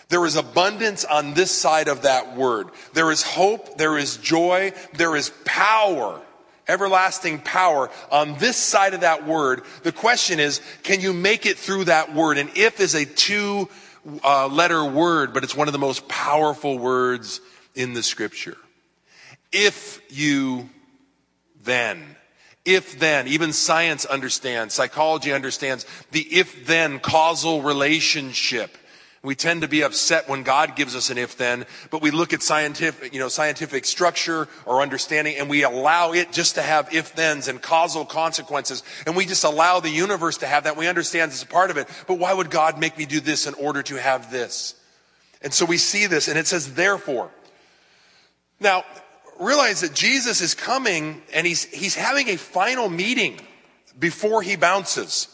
There 0.09 0.25
is 0.25 0.37
abundance 0.37 1.05
on 1.05 1.35
this 1.35 1.51
side 1.51 1.89
of 1.89 2.03
that 2.03 2.37
word. 2.37 2.69
There 2.95 3.11
is 3.11 3.23
hope. 3.23 3.79
There 3.79 3.99
is 3.99 4.17
joy. 4.17 4.73
There 4.95 5.17
is 5.17 5.31
power 5.45 6.21
everlasting 6.69 7.41
power 7.41 7.91
on 8.11 8.39
this 8.39 8.57
side 8.57 8.95
of 8.95 9.01
that 9.01 9.27
word. 9.27 9.63
The 9.83 9.93
question 9.93 10.41
is, 10.41 10.61
can 10.83 11.01
you 11.01 11.13
make 11.13 11.47
it 11.47 11.59
through 11.59 11.85
that 11.85 12.15
word? 12.15 12.39
And 12.39 12.51
if 12.57 12.81
is 12.81 12.95
a 12.95 13.05
two 13.05 13.69
uh, 14.25 14.49
letter 14.49 14.85
word, 14.85 15.35
but 15.35 15.45
it's 15.45 15.55
one 15.55 15.69
of 15.69 15.73
the 15.73 15.79
most 15.79 16.09
powerful 16.09 16.79
words 16.79 17.41
in 17.75 17.95
the 17.95 18.03
scripture. 18.03 18.57
If 19.51 20.01
you 20.11 20.71
then, 21.63 22.12
if 22.65 22.99
then, 22.99 23.27
even 23.27 23.53
science 23.53 24.05
understands, 24.05 24.75
psychology 24.75 25.33
understands 25.33 25.85
the 26.13 26.21
if 26.21 26.67
then 26.67 27.01
causal 27.01 27.63
relationship 27.63 28.77
we 29.25 29.37
tend 29.37 29.63
to 29.63 29.69
be 29.69 29.83
upset 29.83 30.29
when 30.29 30.43
God 30.43 30.75
gives 30.75 30.97
us 30.97 31.09
an 31.09 31.17
if 31.17 31.37
then, 31.37 31.65
but 31.91 32.03
we 32.03 32.11
look 32.11 32.33
at 32.33 32.43
scientific, 32.43 33.15
you 33.15 33.21
know, 33.21 33.29
scientific 33.29 33.85
structure 33.85 34.49
or 34.67 34.83
understanding 34.83 35.37
and 35.37 35.49
we 35.49 35.63
allow 35.63 36.13
it 36.13 36.33
just 36.33 36.57
to 36.57 36.63
have 36.63 36.93
if 36.93 37.09
thens 37.09 37.47
and 37.47 37.63
causal 37.63 38.05
consequences. 38.05 38.83
And 39.07 39.15
we 39.15 39.25
just 39.25 39.45
allow 39.45 39.79
the 39.79 39.91
universe 39.91 40.39
to 40.39 40.47
have 40.49 40.65
that. 40.65 40.77
We 40.77 40.89
understand 40.89 41.31
it's 41.31 41.45
a 41.45 41.47
part 41.47 41.71
of 41.71 41.77
it. 41.77 41.89
But 42.09 42.19
why 42.19 42.35
would 42.35 42.51
God 42.51 42.81
make 42.81 42.99
me 42.99 43.07
do 43.07 43.21
this 43.21 43.47
in 43.47 43.55
order 43.55 43.83
to 43.85 43.95
have 43.95 44.33
this? 44.33 44.75
And 45.41 45.55
so 45.55 45.67
we 45.67 45.77
see 45.77 46.07
this 46.07 46.27
and 46.27 46.37
it 46.37 46.49
says 46.49 46.75
therefore. 46.75 47.31
Now, 48.59 48.85
realize 49.43 49.81
that 49.81 49.95
Jesus 49.95 50.41
is 50.41 50.55
coming 50.55 51.23
and 51.33 51.47
he's, 51.47 51.65
he's 51.65 51.95
having 51.95 52.29
a 52.29 52.37
final 52.37 52.89
meeting 52.89 53.41
before 53.99 54.43
he 54.43 54.57
bounces. 54.57 55.29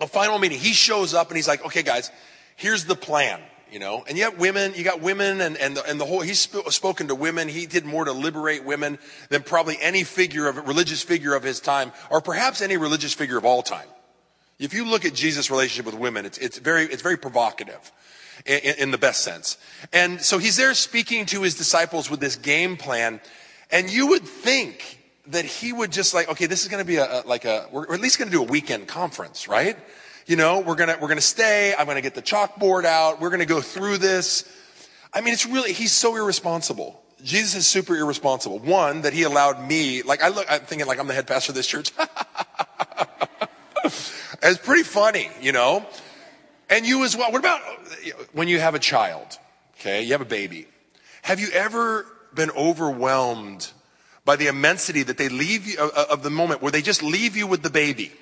A 0.00 0.06
final 0.06 0.38
meeting. 0.38 0.58
He 0.58 0.72
shows 0.72 1.14
up 1.14 1.28
and 1.28 1.36
he's 1.36 1.48
like, 1.48 1.64
okay 1.66 1.82
guys, 1.82 2.10
here's 2.56 2.84
the 2.84 2.94
plan 2.94 3.40
you 3.70 3.78
know 3.78 4.04
and 4.08 4.16
yet 4.16 4.38
women 4.38 4.72
you 4.74 4.84
got 4.84 5.00
women 5.00 5.40
and, 5.40 5.56
and, 5.56 5.76
the, 5.76 5.84
and 5.84 6.00
the 6.00 6.04
whole 6.04 6.20
he's 6.20 6.40
sp- 6.40 6.68
spoken 6.70 7.08
to 7.08 7.14
women 7.14 7.48
he 7.48 7.66
did 7.66 7.84
more 7.84 8.04
to 8.04 8.12
liberate 8.12 8.64
women 8.64 8.98
than 9.28 9.42
probably 9.42 9.76
any 9.80 10.04
figure 10.04 10.48
of 10.48 10.56
religious 10.66 11.02
figure 11.02 11.34
of 11.34 11.42
his 11.42 11.60
time 11.60 11.92
or 12.10 12.20
perhaps 12.20 12.60
any 12.62 12.76
religious 12.76 13.14
figure 13.14 13.38
of 13.38 13.44
all 13.44 13.62
time 13.62 13.86
if 14.58 14.74
you 14.74 14.84
look 14.84 15.04
at 15.04 15.14
jesus 15.14 15.50
relationship 15.50 15.86
with 15.86 15.94
women 15.94 16.24
it's, 16.24 16.38
it's 16.38 16.58
very 16.58 16.84
it's 16.84 17.02
very 17.02 17.16
provocative 17.16 17.92
in, 18.46 18.74
in 18.78 18.90
the 18.90 18.98
best 18.98 19.22
sense 19.22 19.56
and 19.92 20.20
so 20.20 20.38
he's 20.38 20.56
there 20.56 20.74
speaking 20.74 21.26
to 21.26 21.42
his 21.42 21.54
disciples 21.54 22.10
with 22.10 22.20
this 22.20 22.36
game 22.36 22.76
plan 22.76 23.20
and 23.70 23.90
you 23.90 24.08
would 24.08 24.22
think 24.22 24.98
that 25.26 25.44
he 25.44 25.72
would 25.72 25.92
just 25.92 26.14
like 26.14 26.28
okay 26.28 26.46
this 26.46 26.62
is 26.62 26.68
going 26.68 26.82
to 26.82 26.86
be 26.86 26.96
a, 26.96 27.20
a 27.20 27.26
like 27.26 27.44
a 27.44 27.68
we're 27.72 27.92
at 27.92 28.00
least 28.00 28.18
going 28.18 28.30
to 28.30 28.36
do 28.36 28.42
a 28.42 28.46
weekend 28.46 28.86
conference 28.88 29.48
right 29.48 29.76
you 30.28 30.36
know, 30.36 30.60
we're 30.60 30.74
gonna, 30.74 30.98
we're 31.00 31.08
gonna 31.08 31.22
stay. 31.22 31.74
I'm 31.74 31.86
gonna 31.86 32.02
get 32.02 32.14
the 32.14 32.20
chalkboard 32.20 32.84
out. 32.84 33.18
We're 33.18 33.30
gonna 33.30 33.46
go 33.46 33.62
through 33.62 33.96
this. 33.96 34.44
I 35.14 35.22
mean, 35.22 35.32
it's 35.32 35.46
really, 35.46 35.72
he's 35.72 35.92
so 35.92 36.16
irresponsible. 36.16 37.02
Jesus 37.24 37.54
is 37.54 37.66
super 37.66 37.96
irresponsible. 37.96 38.58
One, 38.58 39.00
that 39.02 39.14
he 39.14 39.22
allowed 39.22 39.66
me, 39.66 40.02
like 40.02 40.22
I 40.22 40.28
look, 40.28 40.46
I'm 40.50 40.60
thinking 40.60 40.86
like 40.86 40.98
I'm 41.00 41.06
the 41.06 41.14
head 41.14 41.26
pastor 41.26 41.52
of 41.52 41.56
this 41.56 41.66
church. 41.66 41.92
it's 43.84 44.58
pretty 44.62 44.82
funny, 44.82 45.30
you 45.40 45.52
know? 45.52 45.86
And 46.70 46.86
you 46.86 47.04
as 47.04 47.16
well. 47.16 47.32
What 47.32 47.40
about 47.40 47.60
when 48.32 48.48
you 48.48 48.60
have 48.60 48.74
a 48.74 48.78
child? 48.78 49.38
Okay, 49.80 50.02
you 50.02 50.12
have 50.12 50.20
a 50.20 50.26
baby. 50.26 50.66
Have 51.22 51.40
you 51.40 51.48
ever 51.52 52.06
been 52.34 52.50
overwhelmed 52.50 53.72
by 54.28 54.36
the 54.36 54.46
immensity 54.46 55.02
that 55.02 55.16
they 55.16 55.30
leave 55.30 55.66
you 55.66 55.78
of 55.78 56.22
the 56.22 56.28
moment 56.28 56.60
where 56.60 56.70
they 56.70 56.82
just 56.82 57.02
leave 57.02 57.34
you 57.34 57.46
with 57.46 57.62
the 57.62 57.70
baby. 57.70 58.12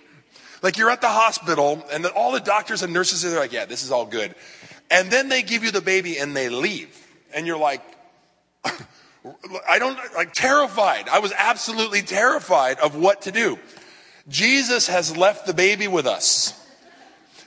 Like 0.62 0.78
you're 0.78 0.88
at 0.88 1.00
the 1.00 1.08
hospital 1.08 1.84
and 1.90 2.06
all 2.06 2.30
the 2.30 2.38
doctors 2.38 2.82
and 2.82 2.92
nurses 2.92 3.24
are 3.24 3.36
like, 3.36 3.52
yeah, 3.52 3.64
this 3.64 3.82
is 3.82 3.90
all 3.90 4.06
good. 4.06 4.34
And 4.88 5.10
then 5.10 5.28
they 5.28 5.42
give 5.42 5.64
you 5.64 5.72
the 5.72 5.80
baby 5.80 6.16
and 6.18 6.36
they 6.36 6.48
leave. 6.48 6.96
And 7.34 7.44
you're 7.44 7.58
like, 7.58 7.82
I 9.68 9.80
don't, 9.80 9.98
like 10.14 10.32
terrified. 10.32 11.08
I 11.08 11.18
was 11.18 11.32
absolutely 11.36 12.02
terrified 12.02 12.78
of 12.78 12.94
what 12.94 13.22
to 13.22 13.32
do. 13.32 13.58
Jesus 14.28 14.86
has 14.86 15.16
left 15.16 15.44
the 15.44 15.54
baby 15.54 15.88
with 15.88 16.06
us. 16.06 16.55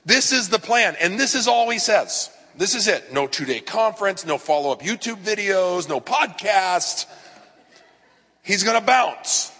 This 0.05 0.31
is 0.31 0.49
the 0.49 0.59
plan. 0.59 0.95
And 0.99 1.19
this 1.19 1.35
is 1.35 1.47
all 1.47 1.69
he 1.69 1.79
says. 1.79 2.29
This 2.55 2.75
is 2.75 2.87
it. 2.87 3.13
No 3.13 3.27
two 3.27 3.45
day 3.45 3.59
conference, 3.59 4.25
no 4.25 4.37
follow 4.37 4.71
up 4.71 4.81
YouTube 4.81 5.23
videos, 5.23 5.87
no 5.87 6.01
podcast. 6.01 7.05
He's 8.43 8.63
going 8.63 8.79
to 8.79 8.85
bounce. 8.85 9.51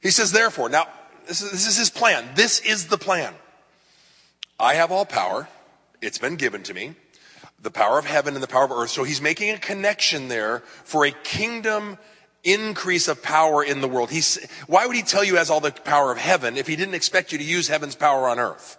He 0.00 0.10
says, 0.10 0.32
therefore, 0.32 0.68
now, 0.68 0.86
this 1.26 1.42
is, 1.42 1.50
this 1.50 1.66
is 1.66 1.76
his 1.76 1.90
plan. 1.90 2.24
This 2.34 2.60
is 2.60 2.86
the 2.86 2.98
plan. 2.98 3.34
I 4.58 4.74
have 4.74 4.90
all 4.90 5.04
power. 5.04 5.48
It's 6.00 6.18
been 6.18 6.36
given 6.36 6.62
to 6.64 6.74
me. 6.74 6.94
The 7.62 7.70
power 7.70 7.98
of 7.98 8.06
heaven 8.06 8.34
and 8.34 8.42
the 8.42 8.48
power 8.48 8.64
of 8.64 8.72
earth. 8.72 8.90
So 8.90 9.04
he's 9.04 9.20
making 9.20 9.50
a 9.50 9.58
connection 9.58 10.28
there 10.28 10.60
for 10.84 11.04
a 11.04 11.10
kingdom 11.10 11.98
increase 12.44 13.08
of 13.08 13.22
power 13.22 13.62
in 13.62 13.80
the 13.80 13.88
world. 13.88 14.10
He's, 14.10 14.38
why 14.66 14.86
would 14.86 14.96
he 14.96 15.02
tell 15.02 15.24
you 15.24 15.36
has 15.36 15.50
all 15.50 15.60
the 15.60 15.72
power 15.72 16.10
of 16.10 16.18
heaven 16.18 16.56
if 16.56 16.66
he 16.66 16.76
didn't 16.76 16.94
expect 16.94 17.32
you 17.32 17.38
to 17.38 17.44
use 17.44 17.68
heaven's 17.68 17.94
power 17.94 18.28
on 18.28 18.38
earth? 18.38 18.78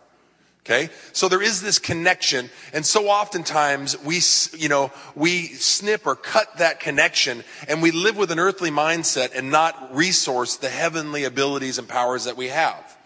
Okay? 0.65 0.89
So 1.11 1.27
there 1.27 1.41
is 1.41 1.61
this 1.61 1.79
connection. 1.79 2.49
And 2.73 2.85
so 2.85 3.07
oftentimes 3.07 3.97
we, 4.03 4.21
you 4.57 4.69
know, 4.69 4.91
we 5.15 5.47
snip 5.47 6.05
or 6.05 6.15
cut 6.15 6.57
that 6.57 6.79
connection 6.79 7.43
and 7.67 7.81
we 7.81 7.91
live 7.91 8.15
with 8.15 8.31
an 8.31 8.39
earthly 8.39 8.69
mindset 8.69 9.35
and 9.35 9.49
not 9.49 9.95
resource 9.95 10.57
the 10.57 10.69
heavenly 10.69 11.23
abilities 11.23 11.79
and 11.79 11.87
powers 11.87 12.25
that 12.25 12.37
we 12.37 12.49
have. 12.49 12.97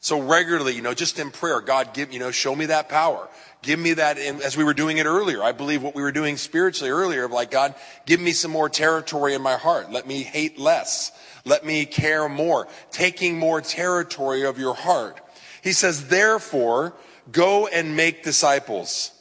So 0.00 0.20
regularly, 0.20 0.74
you 0.74 0.82
know, 0.82 0.94
just 0.94 1.18
in 1.18 1.30
prayer, 1.30 1.60
God 1.60 1.94
give, 1.94 2.12
you 2.12 2.18
know, 2.18 2.32
show 2.32 2.56
me 2.56 2.66
that 2.66 2.88
power. 2.88 3.28
Give 3.62 3.78
me 3.78 3.94
that, 3.94 4.18
in, 4.18 4.42
as 4.42 4.56
we 4.56 4.64
were 4.64 4.74
doing 4.74 4.98
it 4.98 5.06
earlier. 5.06 5.42
I 5.42 5.52
believe 5.52 5.82
what 5.82 5.94
we 5.94 6.02
were 6.02 6.12
doing 6.12 6.36
spiritually 6.36 6.90
earlier 6.90 7.24
of 7.24 7.30
like, 7.30 7.52
God, 7.52 7.76
give 8.06 8.20
me 8.20 8.32
some 8.32 8.50
more 8.50 8.68
territory 8.68 9.34
in 9.34 9.42
my 9.42 9.56
heart. 9.56 9.92
Let 9.92 10.06
me 10.06 10.22
hate 10.24 10.58
less. 10.58 11.12
Let 11.44 11.64
me 11.64 11.86
care 11.86 12.28
more. 12.28 12.66
Taking 12.90 13.38
more 13.38 13.60
territory 13.60 14.44
of 14.44 14.58
your 14.58 14.74
heart. 14.74 15.20
He 15.62 15.72
says, 15.72 16.08
therefore, 16.08 16.94
go 17.30 17.68
and 17.68 17.96
make 17.96 18.24
disciples. 18.24 19.12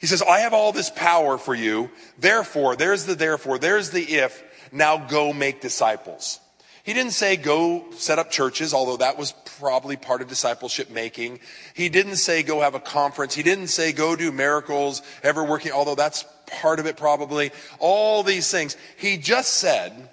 He 0.00 0.06
says, 0.06 0.22
I 0.22 0.40
have 0.40 0.52
all 0.52 0.70
this 0.70 0.90
power 0.90 1.36
for 1.36 1.54
you. 1.54 1.90
Therefore, 2.18 2.76
there's 2.76 3.06
the 3.06 3.14
therefore, 3.14 3.58
there's 3.58 3.90
the 3.90 4.02
if. 4.02 4.42
Now 4.70 4.98
go 4.98 5.32
make 5.32 5.60
disciples. 5.60 6.40
He 6.84 6.92
didn't 6.92 7.12
say 7.12 7.36
go 7.36 7.86
set 7.92 8.18
up 8.18 8.30
churches, 8.30 8.74
although 8.74 8.98
that 8.98 9.16
was 9.16 9.32
probably 9.58 9.96
part 9.96 10.20
of 10.20 10.28
discipleship 10.28 10.90
making. 10.90 11.40
He 11.72 11.88
didn't 11.88 12.16
say 12.16 12.42
go 12.42 12.60
have 12.60 12.74
a 12.74 12.80
conference. 12.80 13.34
He 13.34 13.42
didn't 13.42 13.68
say 13.68 13.92
go 13.92 14.14
do 14.14 14.30
miracles, 14.30 15.00
ever 15.22 15.42
working, 15.42 15.72
although 15.72 15.94
that's 15.94 16.26
part 16.46 16.78
of 16.78 16.86
it 16.86 16.98
probably. 16.98 17.52
All 17.78 18.22
these 18.22 18.50
things. 18.50 18.76
He 18.98 19.16
just 19.16 19.54
said, 19.54 20.10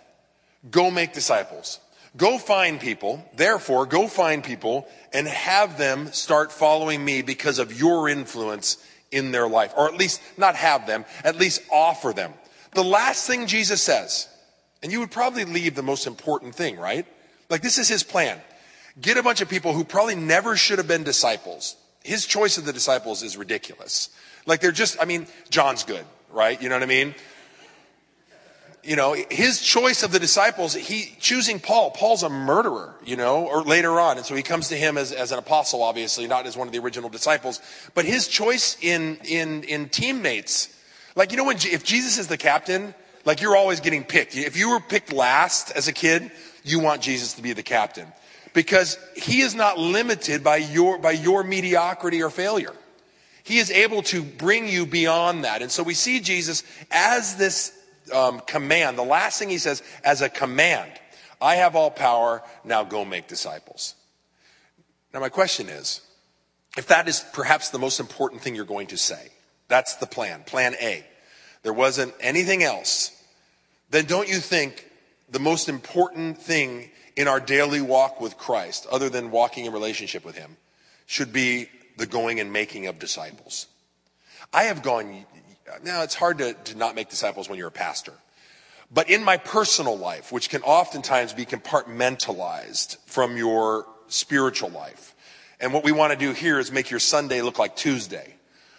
go 0.70 0.90
make 0.90 1.12
disciples. 1.12 1.82
Go 2.16 2.38
find 2.38 2.80
people, 2.80 3.30
therefore, 3.36 3.86
go 3.86 4.08
find 4.08 4.42
people 4.42 4.88
and 5.12 5.28
have 5.28 5.78
them 5.78 6.08
start 6.14 6.54
following 6.54 7.04
me 7.04 7.22
because 7.22 7.60
of 7.60 7.78
your 7.78 8.08
influence 8.08 8.78
in 9.12 9.32
their 9.32 9.48
life. 9.48 9.74
Or 9.78 9.90
at 9.90 9.98
least 9.98 10.22
not 10.38 10.56
have 10.56 10.88
them, 10.88 11.04
at 11.26 11.36
least 11.36 11.62
offer 11.70 12.14
them. 12.14 12.34
The 12.74 12.84
last 12.84 13.28
thing 13.28 13.48
Jesus 13.48 13.82
says, 13.82 14.30
and 14.82 14.92
you 14.92 15.00
would 15.00 15.12
probably 15.12 15.46
leave 15.46 15.76
the 15.76 15.84
most 15.84 16.08
important 16.08 16.56
thing, 16.56 16.78
right? 16.78 17.06
Like 17.50 17.62
this 17.62 17.78
is 17.78 17.88
his 17.88 18.04
plan. 18.04 18.40
Get 19.00 19.18
a 19.18 19.24
bunch 19.24 19.42
of 19.42 19.50
people 19.50 19.74
who 19.74 19.84
probably 19.84 20.16
never 20.16 20.58
should 20.58 20.78
have 20.78 20.88
been 20.88 21.04
disciples. 21.04 21.76
His 22.04 22.26
choice 22.26 22.58
of 22.58 22.66
the 22.66 22.74
disciples 22.74 23.24
is 23.24 23.38
ridiculous. 23.38 24.10
Like 24.46 24.60
they're 24.60 24.72
just, 24.72 25.02
I 25.02 25.06
mean, 25.06 25.28
John's 25.50 25.84
good, 25.84 26.06
right? 26.32 26.62
You 26.62 26.70
know 26.70 26.76
what 26.76 26.84
I 26.84 26.88
mean? 26.88 27.16
you 28.84 28.96
know, 28.96 29.16
his 29.30 29.62
choice 29.62 30.02
of 30.02 30.12
the 30.12 30.20
disciples, 30.20 30.74
he 30.74 31.16
choosing 31.20 31.60
Paul. 31.60 31.92
Paul's 31.92 32.24
a 32.24 32.30
murderer, 32.30 32.96
you 33.06 33.16
know, 33.16 33.46
or 33.46 33.62
later 33.62 34.00
on. 34.00 34.18
And 34.18 34.26
so 34.26 34.36
he 34.36 34.42
comes 34.42 34.70
to 34.70 34.76
him 34.76 34.98
as, 34.98 35.12
as 35.12 35.32
an 35.32 35.38
apostle, 35.38 35.84
obviously, 35.84 36.28
not 36.28 36.48
as 36.48 36.58
one 36.58 36.68
of 36.68 36.74
the 36.74 36.80
original 36.80 37.10
disciples. 37.10 37.62
But 37.94 38.06
his 38.06 38.28
choice 38.28 38.78
in, 38.82 39.20
in, 39.24 39.64
in 39.64 39.90
teammates, 39.90 40.76
like, 41.16 41.32
you 41.32 41.38
know, 41.38 41.46
when, 41.46 41.58
if 41.58 41.84
Jesus 41.84 42.18
is 42.18 42.28
the 42.28 42.38
captain, 42.38 42.96
like 43.26 43.42
you're 43.42 43.56
always 43.56 43.80
getting 43.80 44.04
picked. 44.04 44.36
If 44.36 44.58
you 44.58 44.72
were 44.72 44.80
picked 44.80 45.14
last 45.14 45.72
as 45.72 45.88
a 45.88 45.94
kid, 45.94 46.32
you 46.64 46.80
want 46.80 47.02
Jesus 47.02 47.34
to 47.34 47.42
be 47.42 47.54
the 47.54 47.64
captain 47.64 48.08
because 48.54 48.98
he 49.16 49.42
is 49.42 49.56
not 49.56 49.78
limited 49.78 50.44
by 50.44 50.58
your, 50.58 50.98
by 50.98 51.12
your 51.12 51.44
mediocrity 51.44 52.22
or 52.22 52.30
failure. 52.30 52.74
He 53.44 53.58
is 53.58 53.72
able 53.72 54.04
to 54.04 54.22
bring 54.22 54.68
you 54.68 54.86
beyond 54.86 55.46
that. 55.46 55.62
And 55.62 55.72
so 55.72 55.84
we 55.84 55.94
see 55.94 56.20
Jesus 56.20 56.64
as 56.92 57.38
this 57.38 57.78
um, 58.14 58.40
command. 58.42 58.98
The 58.98 59.04
last 59.04 59.40
thing 59.40 59.50
he 59.50 59.58
says, 59.58 59.82
as 60.04 60.22
a 60.22 60.30
command, 60.30 60.92
I 61.42 61.56
have 61.56 61.76
all 61.76 61.90
power, 61.90 62.44
now 62.64 62.84
go 62.84 63.04
make 63.04 63.28
disciples. 63.28 63.96
Now, 65.14 65.20
my 65.20 65.30
question 65.30 65.70
is 65.70 66.02
if 66.78 66.88
that 66.88 67.08
is 67.08 67.26
perhaps 67.34 67.70
the 67.70 67.80
most 67.80 68.00
important 68.00 68.42
thing 68.42 68.56
you're 68.56 68.66
going 68.66 68.88
to 68.88 68.98
say, 68.98 69.30
that's 69.68 69.96
the 69.96 70.06
plan, 70.06 70.44
plan 70.44 70.76
A, 70.82 71.04
there 71.64 71.74
wasn't 71.74 72.14
anything 72.20 72.64
else, 72.64 73.12
then 73.90 74.06
don't 74.06 74.28
you 74.28 74.38
think 74.38 74.90
the 75.30 75.40
most 75.40 75.70
important 75.70 76.38
thing 76.38 76.90
in 77.16 77.28
our 77.28 77.40
daily 77.40 77.82
walk 77.82 78.22
with 78.22 78.38
Christ, 78.38 78.88
other 78.92 79.10
than 79.10 79.32
walking 79.32 79.66
in 79.66 79.74
relationship 79.74 80.26
with 80.26 80.38
Him, 80.38 80.58
should 81.06 81.34
be 81.34 81.70
the 81.98 82.06
going 82.06 82.40
and 82.40 82.52
making 82.52 82.88
of 82.88 83.00
disciples? 83.00 83.68
I 84.54 84.64
have 84.64 84.82
gone 84.82 85.26
now, 85.84 86.04
it's 86.04 86.16
hard 86.16 86.40
to, 86.40 86.54
to 86.54 86.78
not 86.78 86.96
make 86.96 87.10
disciples 87.10 87.50
when 87.50 87.58
you're 87.58 87.70
a 87.70 87.72
pastor. 87.72 88.14
But 88.94 89.10
in 89.10 89.24
my 89.24 89.38
personal 89.38 89.98
life, 89.98 90.32
which 90.32 90.50
can 90.50 90.62
oftentimes 90.64 91.34
be 91.34 91.46
compartmentalized 91.46 92.98
from 93.06 93.38
your 93.38 93.86
spiritual 94.08 94.70
life, 94.70 95.16
and 95.60 95.74
what 95.74 95.84
we 95.84 95.92
want 95.92 96.12
to 96.12 96.20
do 96.20 96.34
here 96.34 96.60
is 96.60 96.72
make 96.72 96.90
your 96.90 97.00
Sunday 97.00 97.42
look 97.42 97.58
like 97.58 97.76
Tuesday. 97.76 98.36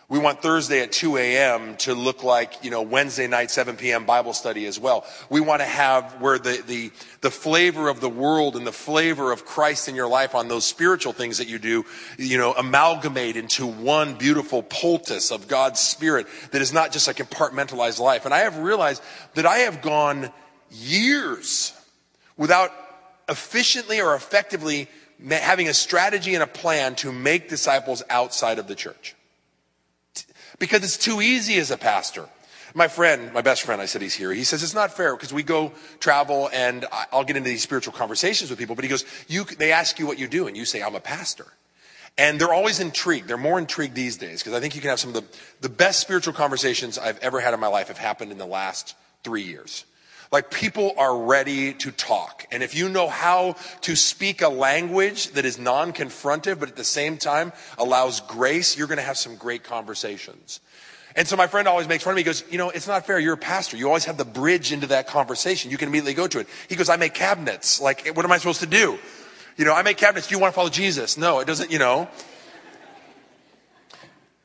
We 0.09 0.19
want 0.19 0.43
Thursday 0.43 0.83
at 0.83 0.93
2 0.93 1.17
a.m. 1.17 1.77
to 1.79 1.95
look 1.95 2.23
like, 2.23 2.63
you 2.65 2.71
know, 2.71 2.83
Wednesday 2.83 3.27
night, 3.27 3.51
7 3.51 3.77
p.m. 3.77 4.05
Bible 4.05 4.33
study 4.35 4.67
as 4.67 4.79
well. 4.79 5.07
We 5.31 5.41
want 5.41 5.61
to 5.61 5.67
have 5.67 6.21
where 6.21 6.39
the, 6.39 6.63
the, 6.67 6.91
the 7.23 7.31
flavor 7.31 7.89
of 7.89 8.01
the 8.01 8.09
world 8.11 8.57
and 8.57 8.67
the 8.67 8.73
flavor 8.73 9.33
of 9.33 9.47
Christ 9.47 9.89
in 9.89 9.95
your 9.95 10.09
life 10.09 10.35
on 10.35 10.49
those 10.49 10.67
spiritual 10.67 11.13
things 11.13 11.39
that 11.39 11.49
you 11.49 11.59
do, 11.59 11.87
you 12.19 12.37
know, 12.37 12.53
amalgamate 12.53 13.37
into 13.37 13.67
one 13.67 14.15
beautiful 14.15 14.63
poultice 14.63 15.31
of 15.31 15.49
God's 15.49 15.81
Spirit 15.81 16.27
that 16.51 16.61
is 16.61 16.73
not 16.73 16.93
just 16.93 17.09
a 17.09 17.15
compartmentalized 17.15 18.01
life. 18.01 18.25
And 18.25 18.35
I 18.35 18.41
have 18.41 18.59
realized 18.59 19.03
that 19.35 19.47
I 19.47 19.59
have 19.59 19.83
gone 19.83 20.31
years 20.71 21.73
without 22.37 22.71
efficiently 23.29 24.01
or 24.01 24.15
effectively 24.15 24.89
having 25.31 25.69
a 25.69 25.75
strategy 25.75 26.35
and 26.35 26.43
a 26.43 26.47
plan 26.47 26.97
to 26.97 27.13
make 27.13 27.49
disciples 27.49 28.03
outside 28.11 28.59
of 28.59 28.67
the 28.67 28.75
church 28.75 29.15
because 30.63 30.85
it's 30.85 30.97
too 30.97 31.21
easy 31.21 31.59
as 31.59 31.73
a 31.73 31.77
pastor. 31.77 32.29
My 32.73 32.87
friend, 32.87 33.33
my 33.33 33.41
best 33.41 33.63
friend, 33.63 33.83
I 33.83 33.87
said 33.87 34.01
he's 34.01 34.15
here. 34.15 34.33
He 34.33 34.45
says 34.45 34.63
it's 34.63 34.77
not 34.77 34.97
fair 34.97 35.17
because 35.17 35.33
we 35.33 35.43
go 35.43 35.73
travel 35.99 36.49
and 36.53 36.87
I'll 37.11 37.25
get 37.25 37.37
into 37.37 37.51
these 37.51 37.65
spiritual 37.65 37.93
conversations 37.93 38.49
with 38.49 38.61
people. 38.61 38.77
But 38.77 38.85
he 38.85 38.89
goes, 38.89 39.05
you, 39.27 39.43
they 39.43 39.73
ask 39.73 39.99
you 39.99 40.07
what 40.07 40.21
you 40.21 40.29
do 40.29 40.47
and 40.47 40.57
you 40.57 40.65
say, 40.65 40.81
I'm 40.81 40.95
a 40.95 41.01
pastor. 41.01 41.49
And 42.17 42.41
they're 42.41 42.55
always 42.55 42.79
intrigued. 42.79 43.27
They're 43.27 43.37
more 43.37 43.59
intrigued 43.59 43.97
these 43.97 44.17
days 44.17 44.41
because 44.41 44.53
I 44.57 44.61
think 44.61 44.77
you 44.77 44.81
can 44.81 44.91
have 44.91 45.01
some 45.01 45.13
of 45.13 45.15
the, 45.15 45.25
the 45.63 45.69
best 45.69 45.99
spiritual 45.99 46.33
conversations 46.33 46.97
I've 46.97 47.19
ever 47.19 47.41
had 47.41 47.55
in 47.55 47.59
my 47.59 47.67
life 47.67 47.89
have 47.89 47.99
happened 47.99 48.31
in 48.31 48.39
the 48.39 48.47
last 48.47 48.95
three 49.25 49.43
years. 49.43 49.85
Like 50.33 50.51
people 50.51 50.95
are 50.97 51.17
ready 51.17 51.75
to 51.75 51.93
talk. 51.93 52.47
And 52.51 52.63
if 52.63 52.75
you 52.75 52.89
know 52.89 53.07
how 53.07 53.57
to 53.83 53.95
speak 53.95 54.41
a 54.41 54.49
language 54.49 55.29
that 55.33 55.45
is 55.45 55.59
non-confrontive, 55.59 56.59
but 56.59 56.71
at 56.71 56.77
the 56.77 56.85
same 56.85 57.19
time 57.19 57.53
allows 57.77 58.21
grace, 58.21 58.77
you're 58.77 58.87
going 58.87 58.97
to 58.97 59.05
have 59.05 59.19
some 59.19 59.37
great 59.37 59.63
conversations. 59.63 60.61
And 61.15 61.29
so 61.29 61.37
my 61.37 61.47
friend 61.47 61.69
always 61.69 61.87
makes 61.87 62.05
fun 62.05 62.13
of 62.13 62.17
me. 62.17 62.23
He 62.23 62.25
goes, 62.25 62.45
you 62.51 62.57
know, 62.57 62.71
it's 62.71 62.89
not 62.89 63.07
fair. 63.07 63.19
You're 63.19 63.35
a 63.35 63.37
pastor. 63.37 63.77
You 63.77 63.87
always 63.87 64.07
have 64.07 64.17
the 64.17 64.25
bridge 64.25 64.73
into 64.73 64.87
that 64.87 65.07
conversation. 65.07 65.71
You 65.71 65.77
can 65.77 65.89
immediately 65.89 66.15
go 66.15 66.27
to 66.27 66.39
it. 66.39 66.47
He 66.69 66.77
goes, 66.77 66.89
I 66.89 66.97
make 66.97 67.13
cabinets. 67.13 67.81
Like, 67.83 68.07
eh, 68.07 68.11
what 68.13 68.25
am 68.25 68.33
I 68.33 68.39
supposed 68.39 68.61
to 68.61 68.67
do? 68.67 68.99
You 69.59 69.67
know, 69.67 69.75
I 69.75 69.83
make 69.83 69.99
cabinets. 69.99 70.29
Do 70.29 70.35
you 70.35 70.41
want 70.41 70.55
to 70.55 70.57
follow 70.57 70.71
Jesus? 70.71 71.19
No, 71.19 71.41
it 71.41 71.47
doesn't, 71.47 71.71
you 71.71 71.79
know. 71.79 72.09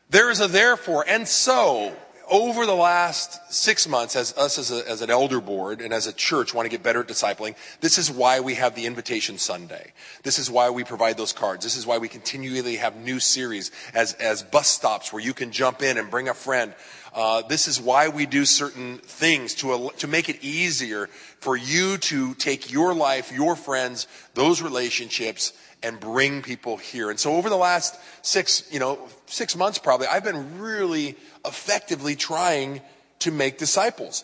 There 0.10 0.30
is 0.30 0.42
a 0.42 0.50
therefore. 0.50 1.06
And 1.08 1.26
so, 1.26 1.96
over 2.30 2.66
the 2.66 2.76
last 2.76 3.54
six 3.54 3.88
months, 3.88 4.16
as 4.16 4.38
us 4.38 4.58
as, 4.58 4.72
a, 4.72 4.90
as, 4.90 5.02
an 5.02 5.10
elder 5.10 5.40
board 5.40 5.82
and 5.82 5.94
as 5.94 6.08
a 6.08 6.14
church 6.14 6.54
want 6.54 6.66
to 6.66 6.70
get 6.70 6.84
better 6.84 7.02
at 7.02 7.08
discipling, 7.08 7.56
this 7.80 7.98
is 7.98 8.12
why 8.12 8.40
we 8.40 8.56
have 8.56 8.76
the 8.76 8.86
Invitation 8.86 9.38
Sunday. 9.38 9.94
This 10.24 10.38
is 10.38 10.52
why 10.52 10.70
we 10.70 10.84
provide 10.84 11.18
those 11.18 11.34
cards. 11.34 11.64
This 11.64 11.78
is 11.78 11.88
why 11.88 11.98
we 11.98 12.08
continually 12.08 12.76
have 12.78 12.98
new 12.98 13.20
series 13.20 13.72
as, 13.94 14.14
as 14.16 14.44
bus 14.44 14.68
stops 14.68 15.14
where 15.14 15.22
you 15.22 15.34
can 15.34 15.52
jump 15.52 15.82
in 15.82 15.98
and 15.98 16.12
bring 16.12 16.28
a 16.28 16.34
friend. 16.34 16.74
Uh, 17.14 17.42
this 17.44 17.68
is 17.68 17.80
why 17.80 18.10
we 18.10 18.26
do 18.26 18.46
certain 18.46 18.98
things 18.98 19.56
to, 19.56 19.90
to 19.98 20.08
make 20.08 20.30
it 20.30 20.44
easier 20.44 21.08
for 21.40 21.56
you 21.56 21.98
to 21.98 22.34
take 22.36 22.72
your 22.72 22.94
life, 22.94 23.32
your 23.32 23.56
friends, 23.56 24.08
those 24.34 24.62
relationships, 24.62 25.54
and 25.84 26.00
bring 26.00 26.42
people 26.42 26.78
here. 26.78 27.10
And 27.10 27.20
so 27.20 27.36
over 27.36 27.50
the 27.50 27.58
last 27.58 27.96
six, 28.22 28.68
you 28.72 28.80
know, 28.80 29.00
six 29.26 29.56
months 29.56 29.78
probably, 29.78 30.08
I've 30.08 30.24
been 30.24 30.60
really 30.60 31.16
effectively 31.46 32.16
trying 32.16 32.82
to 33.20 33.32
make 33.32 33.58
disciples. 33.58 34.24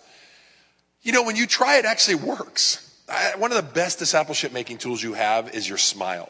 You 1.01 1.11
know, 1.11 1.23
when 1.23 1.35
you 1.35 1.45
try, 1.45 1.77
it 1.77 1.85
actually 1.85 2.15
works. 2.15 2.89
I, 3.09 3.33
one 3.37 3.51
of 3.51 3.57
the 3.57 3.73
best 3.73 3.99
discipleship 3.99 4.53
making 4.53 4.77
tools 4.77 5.03
you 5.03 5.13
have 5.13 5.53
is 5.53 5.67
your 5.67 5.77
smile. 5.77 6.29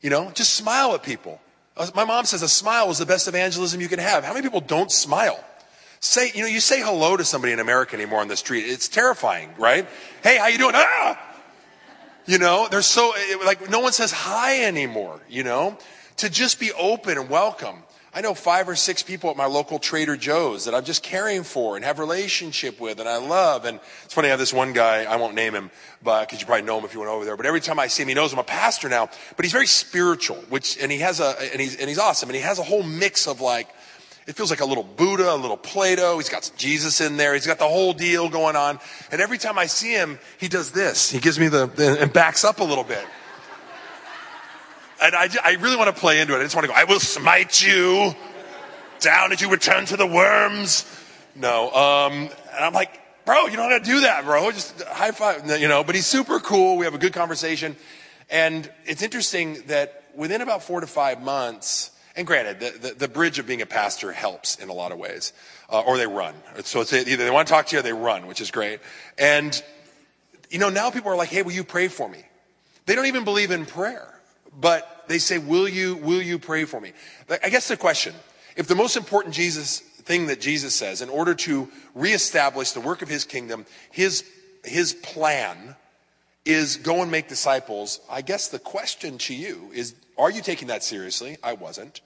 You 0.00 0.10
know, 0.10 0.30
just 0.34 0.54
smile 0.54 0.94
at 0.94 1.02
people. 1.02 1.40
Uh, 1.76 1.88
my 1.94 2.04
mom 2.04 2.24
says 2.24 2.42
a 2.42 2.48
smile 2.48 2.90
is 2.90 2.98
the 2.98 3.06
best 3.06 3.26
evangelism 3.28 3.80
you 3.80 3.88
can 3.88 3.98
have. 3.98 4.24
How 4.24 4.32
many 4.32 4.42
people 4.42 4.60
don't 4.60 4.92
smile? 4.92 5.42
Say, 6.00 6.30
you 6.34 6.42
know, 6.42 6.48
you 6.48 6.60
say 6.60 6.80
hello 6.80 7.16
to 7.16 7.24
somebody 7.24 7.52
in 7.52 7.58
America 7.58 7.96
anymore 7.96 8.20
on 8.20 8.28
the 8.28 8.36
street. 8.36 8.64
It's 8.66 8.88
terrifying, 8.88 9.50
right? 9.58 9.88
Hey, 10.22 10.38
how 10.38 10.46
you 10.46 10.58
doing? 10.58 10.74
Ah! 10.76 11.27
You 12.28 12.36
know, 12.36 12.68
they're 12.70 12.82
so, 12.82 13.14
like, 13.46 13.70
no 13.70 13.80
one 13.80 13.92
says 13.92 14.12
hi 14.12 14.64
anymore, 14.64 15.18
you 15.30 15.44
know? 15.44 15.78
To 16.18 16.28
just 16.28 16.60
be 16.60 16.70
open 16.74 17.16
and 17.16 17.30
welcome. 17.30 17.76
I 18.12 18.20
know 18.20 18.34
five 18.34 18.68
or 18.68 18.76
six 18.76 19.02
people 19.02 19.30
at 19.30 19.36
my 19.38 19.46
local 19.46 19.78
Trader 19.78 20.14
Joe's 20.14 20.66
that 20.66 20.74
I'm 20.74 20.84
just 20.84 21.02
caring 21.02 21.42
for 21.42 21.74
and 21.76 21.86
have 21.86 21.98
relationship 21.98 22.80
with 22.80 23.00
and 23.00 23.08
I 23.08 23.16
love. 23.16 23.64
And 23.64 23.80
it's 24.04 24.12
funny, 24.12 24.28
I 24.28 24.32
have 24.32 24.38
this 24.38 24.52
one 24.52 24.74
guy, 24.74 25.04
I 25.04 25.16
won't 25.16 25.36
name 25.36 25.54
him, 25.54 25.70
but, 26.02 26.28
cause 26.28 26.38
you 26.38 26.44
probably 26.44 26.66
know 26.66 26.78
him 26.78 26.84
if 26.84 26.92
you 26.92 27.00
went 27.00 27.10
over 27.10 27.24
there, 27.24 27.36
but 27.36 27.46
every 27.46 27.62
time 27.62 27.78
I 27.78 27.86
see 27.86 28.02
him, 28.02 28.08
he 28.08 28.14
knows 28.14 28.34
I'm 28.34 28.38
a 28.38 28.44
pastor 28.44 28.90
now, 28.90 29.08
but 29.36 29.46
he's 29.46 29.52
very 29.52 29.66
spiritual, 29.66 30.36
which, 30.50 30.76
and 30.82 30.92
he 30.92 30.98
has 30.98 31.20
a, 31.20 31.34
and 31.50 31.58
he's, 31.58 31.76
and 31.76 31.88
he's 31.88 31.98
awesome. 31.98 32.28
And 32.28 32.36
he 32.36 32.42
has 32.42 32.58
a 32.58 32.62
whole 32.62 32.82
mix 32.82 33.26
of 33.26 33.40
like, 33.40 33.68
it 34.28 34.36
feels 34.36 34.50
like 34.50 34.60
a 34.60 34.66
little 34.66 34.84
Buddha, 34.84 35.32
a 35.32 35.36
little 35.36 35.56
Plato. 35.56 36.18
He's 36.18 36.28
got 36.28 36.52
Jesus 36.54 37.00
in 37.00 37.16
there. 37.16 37.32
He's 37.32 37.46
got 37.46 37.58
the 37.58 37.66
whole 37.66 37.94
deal 37.94 38.28
going 38.28 38.56
on. 38.56 38.78
And 39.10 39.22
every 39.22 39.38
time 39.38 39.58
I 39.58 39.64
see 39.64 39.92
him, 39.92 40.18
he 40.36 40.48
does 40.48 40.70
this. 40.70 41.10
He 41.10 41.18
gives 41.18 41.40
me 41.40 41.48
the, 41.48 41.98
and 41.98 42.12
backs 42.12 42.44
up 42.44 42.60
a 42.60 42.64
little 42.64 42.84
bit. 42.84 43.02
And 45.00 45.14
I, 45.14 45.30
I 45.42 45.52
really 45.54 45.76
want 45.76 45.94
to 45.94 45.98
play 45.98 46.20
into 46.20 46.34
it. 46.34 46.40
I 46.40 46.42
just 46.42 46.54
want 46.54 46.66
to 46.66 46.68
go, 46.68 46.78
I 46.78 46.84
will 46.84 47.00
smite 47.00 47.66
you 47.66 48.14
down 49.00 49.32
as 49.32 49.40
you 49.40 49.50
return 49.50 49.86
to 49.86 49.96
the 49.96 50.06
worms. 50.06 50.84
No. 51.34 51.70
Um, 51.72 52.12
and 52.12 52.64
I'm 52.64 52.74
like, 52.74 53.00
bro, 53.24 53.46
you 53.46 53.56
don't 53.56 53.70
have 53.70 53.82
to 53.82 53.88
do 53.88 54.00
that, 54.02 54.26
bro. 54.26 54.50
Just 54.50 54.82
high 54.82 55.12
five, 55.12 55.48
you 55.58 55.68
know, 55.68 55.82
but 55.82 55.94
he's 55.94 56.06
super 56.06 56.38
cool. 56.38 56.76
We 56.76 56.84
have 56.84 56.94
a 56.94 56.98
good 56.98 57.14
conversation. 57.14 57.76
And 58.28 58.70
it's 58.84 59.00
interesting 59.00 59.62
that 59.68 60.04
within 60.14 60.42
about 60.42 60.62
four 60.62 60.82
to 60.82 60.86
five 60.86 61.22
months, 61.22 61.92
and 62.18 62.26
granted, 62.26 62.60
the, 62.60 62.88
the, 62.88 62.94
the 62.94 63.08
bridge 63.08 63.38
of 63.38 63.46
being 63.46 63.62
a 63.62 63.66
pastor 63.66 64.12
helps 64.12 64.56
in 64.56 64.68
a 64.68 64.74
lot 64.74 64.92
of 64.92 64.98
ways, 64.98 65.32
uh, 65.70 65.80
or 65.80 65.96
they 65.96 66.06
run. 66.06 66.34
So 66.64 66.82
it's 66.82 66.92
either 66.92 67.24
they 67.24 67.30
want 67.30 67.48
to 67.48 67.54
talk 67.54 67.68
to 67.68 67.76
you 67.76 67.80
or 67.80 67.82
they 67.82 67.94
run, 67.94 68.26
which 68.26 68.42
is 68.42 68.50
great. 68.50 68.80
And, 69.16 69.62
you 70.50 70.58
know, 70.58 70.68
now 70.68 70.90
people 70.90 71.10
are 71.10 71.16
like, 71.16 71.30
hey, 71.30 71.40
will 71.40 71.52
you 71.52 71.64
pray 71.64 71.88
for 71.88 72.08
me? 72.08 72.22
They 72.84 72.94
don't 72.94 73.06
even 73.06 73.24
believe 73.24 73.50
in 73.50 73.64
prayer 73.64 74.18
but 74.58 75.04
they 75.08 75.18
say, 75.18 75.38
will 75.38 75.68
you, 75.68 75.96
will 75.96 76.22
you 76.22 76.38
pray 76.38 76.64
for 76.64 76.80
me? 76.80 76.92
I 77.30 77.48
guess 77.48 77.68
the 77.68 77.76
question, 77.76 78.14
if 78.56 78.66
the 78.66 78.74
most 78.74 78.96
important 78.96 79.34
Jesus 79.34 79.80
thing 79.80 80.26
that 80.26 80.40
Jesus 80.40 80.74
says, 80.74 81.00
in 81.00 81.08
order 81.08 81.34
to 81.34 81.68
reestablish 81.94 82.72
the 82.72 82.80
work 82.80 83.02
of 83.02 83.08
his 83.08 83.24
kingdom, 83.24 83.66
his, 83.90 84.24
his 84.64 84.94
plan 84.94 85.76
is 86.44 86.76
go 86.76 87.02
and 87.02 87.10
make 87.10 87.28
disciples, 87.28 88.00
I 88.10 88.22
guess 88.22 88.48
the 88.48 88.58
question 88.58 89.18
to 89.18 89.34
you 89.34 89.70
is, 89.72 89.94
are 90.16 90.30
you 90.30 90.42
taking 90.42 90.68
that 90.68 90.82
seriously? 90.82 91.36
I 91.42 91.52
wasn't. 91.52 92.00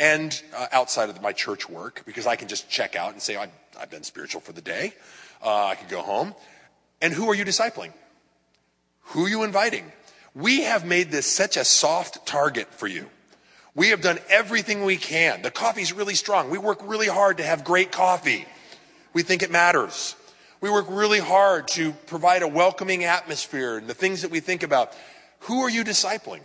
And 0.00 0.42
uh, 0.56 0.66
outside 0.72 1.08
of 1.08 1.22
my 1.22 1.32
church 1.32 1.68
work, 1.68 2.02
because 2.04 2.26
I 2.26 2.36
can 2.36 2.48
just 2.48 2.68
check 2.68 2.96
out 2.96 3.12
and 3.12 3.22
say, 3.22 3.36
I've, 3.36 3.50
I've 3.78 3.90
been 3.90 4.02
spiritual 4.02 4.40
for 4.40 4.52
the 4.52 4.60
day. 4.60 4.94
Uh, 5.42 5.66
I 5.66 5.74
could 5.76 5.88
go 5.88 6.02
home. 6.02 6.34
And 7.00 7.12
who 7.12 7.28
are 7.28 7.34
you 7.34 7.44
discipling? 7.44 7.92
Who 9.08 9.26
are 9.26 9.28
you 9.28 9.44
inviting? 9.44 9.84
We 10.34 10.62
have 10.62 10.84
made 10.84 11.10
this 11.10 11.26
such 11.26 11.56
a 11.56 11.64
soft 11.64 12.26
target 12.26 12.74
for 12.74 12.88
you. 12.88 13.08
We 13.76 13.90
have 13.90 14.00
done 14.00 14.18
everything 14.28 14.84
we 14.84 14.96
can. 14.96 15.42
The 15.42 15.50
coffee's 15.50 15.92
really 15.92 16.14
strong. 16.14 16.50
We 16.50 16.58
work 16.58 16.78
really 16.82 17.08
hard 17.08 17.38
to 17.38 17.44
have 17.44 17.64
great 17.64 17.92
coffee. 17.92 18.46
We 19.12 19.22
think 19.22 19.42
it 19.42 19.50
matters. 19.50 20.16
We 20.60 20.70
work 20.70 20.86
really 20.88 21.20
hard 21.20 21.68
to 21.68 21.92
provide 21.92 22.42
a 22.42 22.48
welcoming 22.48 23.04
atmosphere 23.04 23.76
and 23.76 23.86
the 23.86 23.94
things 23.94 24.22
that 24.22 24.30
we 24.30 24.40
think 24.40 24.62
about. 24.62 24.92
Who 25.40 25.60
are 25.60 25.70
you 25.70 25.84
discipling? 25.84 26.40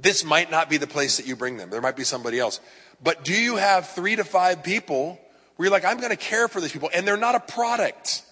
This 0.00 0.24
might 0.24 0.50
not 0.50 0.70
be 0.70 0.76
the 0.76 0.86
place 0.86 1.18
that 1.18 1.26
you 1.26 1.36
bring 1.36 1.56
them. 1.56 1.70
There 1.70 1.80
might 1.80 1.96
be 1.96 2.04
somebody 2.04 2.38
else. 2.38 2.60
But 3.02 3.24
do 3.24 3.34
you 3.34 3.56
have 3.56 3.90
three 3.90 4.16
to 4.16 4.24
five 4.24 4.62
people 4.62 5.20
where 5.56 5.66
you're 5.66 5.72
like, 5.72 5.84
I'm 5.84 5.98
going 5.98 6.10
to 6.10 6.16
care 6.16 6.48
for 6.48 6.60
these 6.60 6.72
people, 6.72 6.90
and 6.92 7.06
they're 7.06 7.16
not 7.16 7.34
a 7.34 7.40
product? 7.40 8.22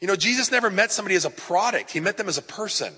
You 0.00 0.08
know, 0.08 0.16
Jesus 0.16 0.50
never 0.50 0.70
met 0.70 0.92
somebody 0.92 1.14
as 1.14 1.24
a 1.24 1.30
product, 1.30 1.90
he 1.90 2.00
met 2.00 2.16
them 2.16 2.28
as 2.28 2.38
a 2.38 2.42
person 2.42 2.92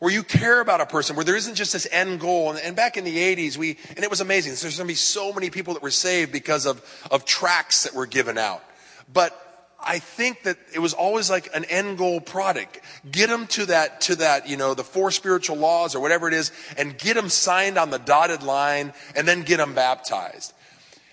where 0.00 0.10
you 0.10 0.22
care 0.22 0.60
about 0.60 0.80
a 0.80 0.86
person, 0.86 1.14
where 1.14 1.26
there 1.26 1.36
isn't 1.36 1.56
just 1.56 1.74
this 1.74 1.86
end 1.90 2.20
goal. 2.20 2.50
And, 2.50 2.58
and 2.60 2.74
back 2.74 2.96
in 2.96 3.04
the 3.04 3.16
80s, 3.16 3.58
we, 3.58 3.76
and 3.94 4.02
it 4.02 4.08
was 4.08 4.22
amazing. 4.22 4.52
There's 4.52 4.78
going 4.78 4.88
to 4.88 4.92
be 4.92 4.94
so 4.94 5.30
many 5.32 5.50
people 5.50 5.74
that 5.74 5.82
were 5.82 5.90
saved 5.90 6.32
because 6.32 6.64
of, 6.64 6.82
of 7.10 7.26
tracts 7.26 7.82
that 7.84 7.94
were 7.94 8.06
given 8.06 8.38
out. 8.38 8.64
But 9.12 9.49
I 9.82 9.98
think 9.98 10.42
that 10.42 10.58
it 10.74 10.78
was 10.78 10.92
always 10.92 11.30
like 11.30 11.48
an 11.54 11.64
end 11.64 11.98
goal 11.98 12.20
product. 12.20 12.80
Get 13.10 13.28
them 13.28 13.46
to 13.48 13.66
that, 13.66 14.00
to 14.02 14.16
that, 14.16 14.48
you 14.48 14.56
know, 14.56 14.74
the 14.74 14.84
four 14.84 15.10
spiritual 15.10 15.56
laws 15.56 15.94
or 15.94 16.00
whatever 16.00 16.28
it 16.28 16.34
is, 16.34 16.52
and 16.76 16.96
get 16.96 17.14
them 17.14 17.28
signed 17.28 17.78
on 17.78 17.90
the 17.90 17.98
dotted 17.98 18.42
line, 18.42 18.92
and 19.16 19.26
then 19.26 19.42
get 19.42 19.56
them 19.58 19.74
baptized. 19.74 20.52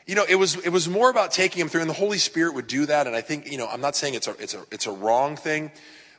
You 0.06 0.16
know, 0.16 0.26
it 0.28 0.36
was, 0.36 0.56
it 0.66 0.70
was 0.70 0.88
more 0.88 1.10
about 1.10 1.32
taking 1.32 1.60
them 1.60 1.70
through, 1.70 1.82
and 1.82 1.90
the 1.90 1.94
Holy 1.96 2.18
Spirit 2.18 2.56
would 2.56 2.68
do 2.68 2.86
that. 2.86 3.08
And 3.08 3.16
I 3.16 3.22
think, 3.22 3.52
you 3.52 3.58
know, 3.58 3.68
I'm 3.68 3.82
not 3.82 3.96
saying 3.96 4.14
it's 4.14 4.28
a, 4.28 4.36
it's 4.40 4.54
a, 4.54 4.64
it's 4.72 4.88
a 4.88 4.92
wrong 4.92 5.36
thing, 5.36 5.72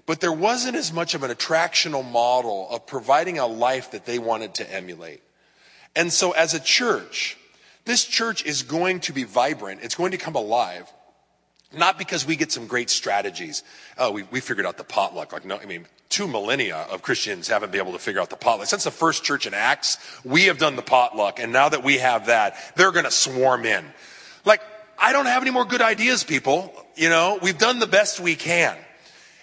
but 0.04 0.20
there 0.20 0.32
wasn't 0.32 0.76
as 0.76 0.92
much 0.92 1.14
of 1.14 1.22
an 1.22 1.30
attractional 1.30 2.08
model 2.08 2.68
of 2.70 2.87
providing 2.87 3.38
a 3.38 3.46
life 3.46 3.90
that 3.92 4.04
they 4.04 4.18
wanted 4.18 4.54
to 4.54 4.74
emulate. 4.74 5.22
And 5.96 6.12
so 6.12 6.32
as 6.32 6.54
a 6.54 6.61
church, 6.61 7.37
this 7.84 8.04
church 8.04 8.44
is 8.44 8.62
going 8.62 9.00
to 9.00 9.12
be 9.12 9.24
vibrant. 9.24 9.80
It's 9.82 9.94
going 9.94 10.12
to 10.12 10.18
come 10.18 10.34
alive. 10.34 10.92
Not 11.76 11.98
because 11.98 12.26
we 12.26 12.37
get 12.37 12.50
some 12.50 12.66
great 12.66 12.88
strategies. 12.88 13.62
Oh, 13.98 14.11
we, 14.11 14.22
we 14.24 14.40
figured 14.40 14.66
out 14.66 14.78
the 14.78 14.85
potluck. 14.85 15.33
Like, 15.33 15.44
no, 15.44 15.59
I 15.59 15.66
mean, 15.66 15.87
two 16.09 16.26
millennia 16.26 16.87
of 16.90 17.02
Christians 17.02 17.48
haven't 17.48 17.72
been 17.72 17.81
able 17.81 17.92
to 17.92 17.98
figure 17.98 18.20
out 18.20 18.31
the 18.31 18.37
potluck. 18.37 18.68
Since 18.68 18.85
the 18.85 18.90
first 18.90 19.22
church 19.22 19.46
in 19.46 19.52
Acts, 19.52 19.98
we 20.24 20.44
have 20.44 20.57
done 20.57 20.76
the 20.76 20.83
potluck. 20.83 21.38
And 21.40 21.52
now 21.52 21.68
that 21.68 21.85
we 21.85 21.98
have 21.98 22.26
that, 22.26 22.57
they're 22.76 22.92
going 22.92 23.04
to 23.04 23.11
swarm 23.11 23.66
in. 23.66 23.85
Like, 24.46 24.62
I 24.98 25.12
don't 25.12 25.26
have 25.26 25.42
any 25.42 25.50
more 25.50 25.66
good 25.66 25.83
ideas, 25.83 26.24
people. 26.24 26.72
You 26.96 27.11
know, 27.11 27.38
we've 27.42 27.59
done 27.59 27.81
the 27.81 27.87
best 27.87 28.18
we 28.18 28.35
can. 28.35 28.76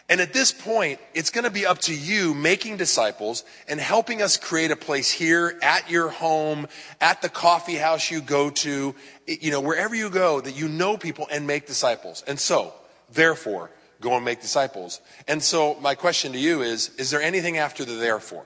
And 0.07 0.21
at 0.21 0.33
this 0.33 0.51
point, 0.51 0.99
it's 1.15 1.31
going 1.31 1.45
to 1.45 1.49
be 1.49 1.65
up 1.65 1.79
to 1.79 1.95
you 1.95 2.35
making 2.35 2.77
disciples 2.77 3.43
and 3.67 3.79
helping 3.79 4.21
us 4.21 4.37
create 4.37 4.69
a 4.69 4.75
place 4.75 5.09
here 5.09 5.57
at 5.63 5.89
your 5.89 6.09
home, 6.09 6.67
at 7.01 7.23
the 7.23 7.29
coffee 7.29 7.75
house 7.75 8.11
you 8.11 8.21
go 8.21 8.51
to, 8.51 8.93
you 9.25 9.51
know, 9.51 9.61
wherever 9.61 9.95
you 9.95 10.11
go 10.11 10.41
that 10.41 10.55
you 10.55 10.67
know 10.67 10.95
people 10.95 11.27
and 11.31 11.47
make 11.47 11.65
disciples. 11.65 12.23
And 12.27 12.39
so, 12.39 12.73
therefore, 13.11 13.71
go 13.99 14.15
and 14.15 14.23
make 14.23 14.41
disciples. 14.41 15.01
And 15.27 15.41
so 15.41 15.75
my 15.81 15.95
question 15.95 16.33
to 16.33 16.39
you 16.39 16.61
is, 16.61 16.89
is 16.97 17.09
there 17.09 17.21
anything 17.21 17.57
after 17.57 17.83
the 17.83 17.93
therefore? 17.93 18.45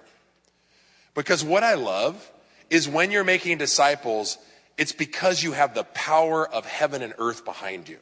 Because 1.13 1.43
what 1.43 1.63
I 1.63 1.73
love 1.73 2.31
is 2.69 2.87
when 2.87 3.11
you're 3.11 3.25
making 3.25 3.57
disciples, 3.57 4.37
it's 4.77 4.93
because 4.93 5.43
you 5.43 5.51
have 5.51 5.73
the 5.73 5.83
power 5.83 6.47
of 6.47 6.65
heaven 6.65 7.01
and 7.01 7.13
earth 7.17 7.43
behind 7.43 7.89
you. 7.89 7.97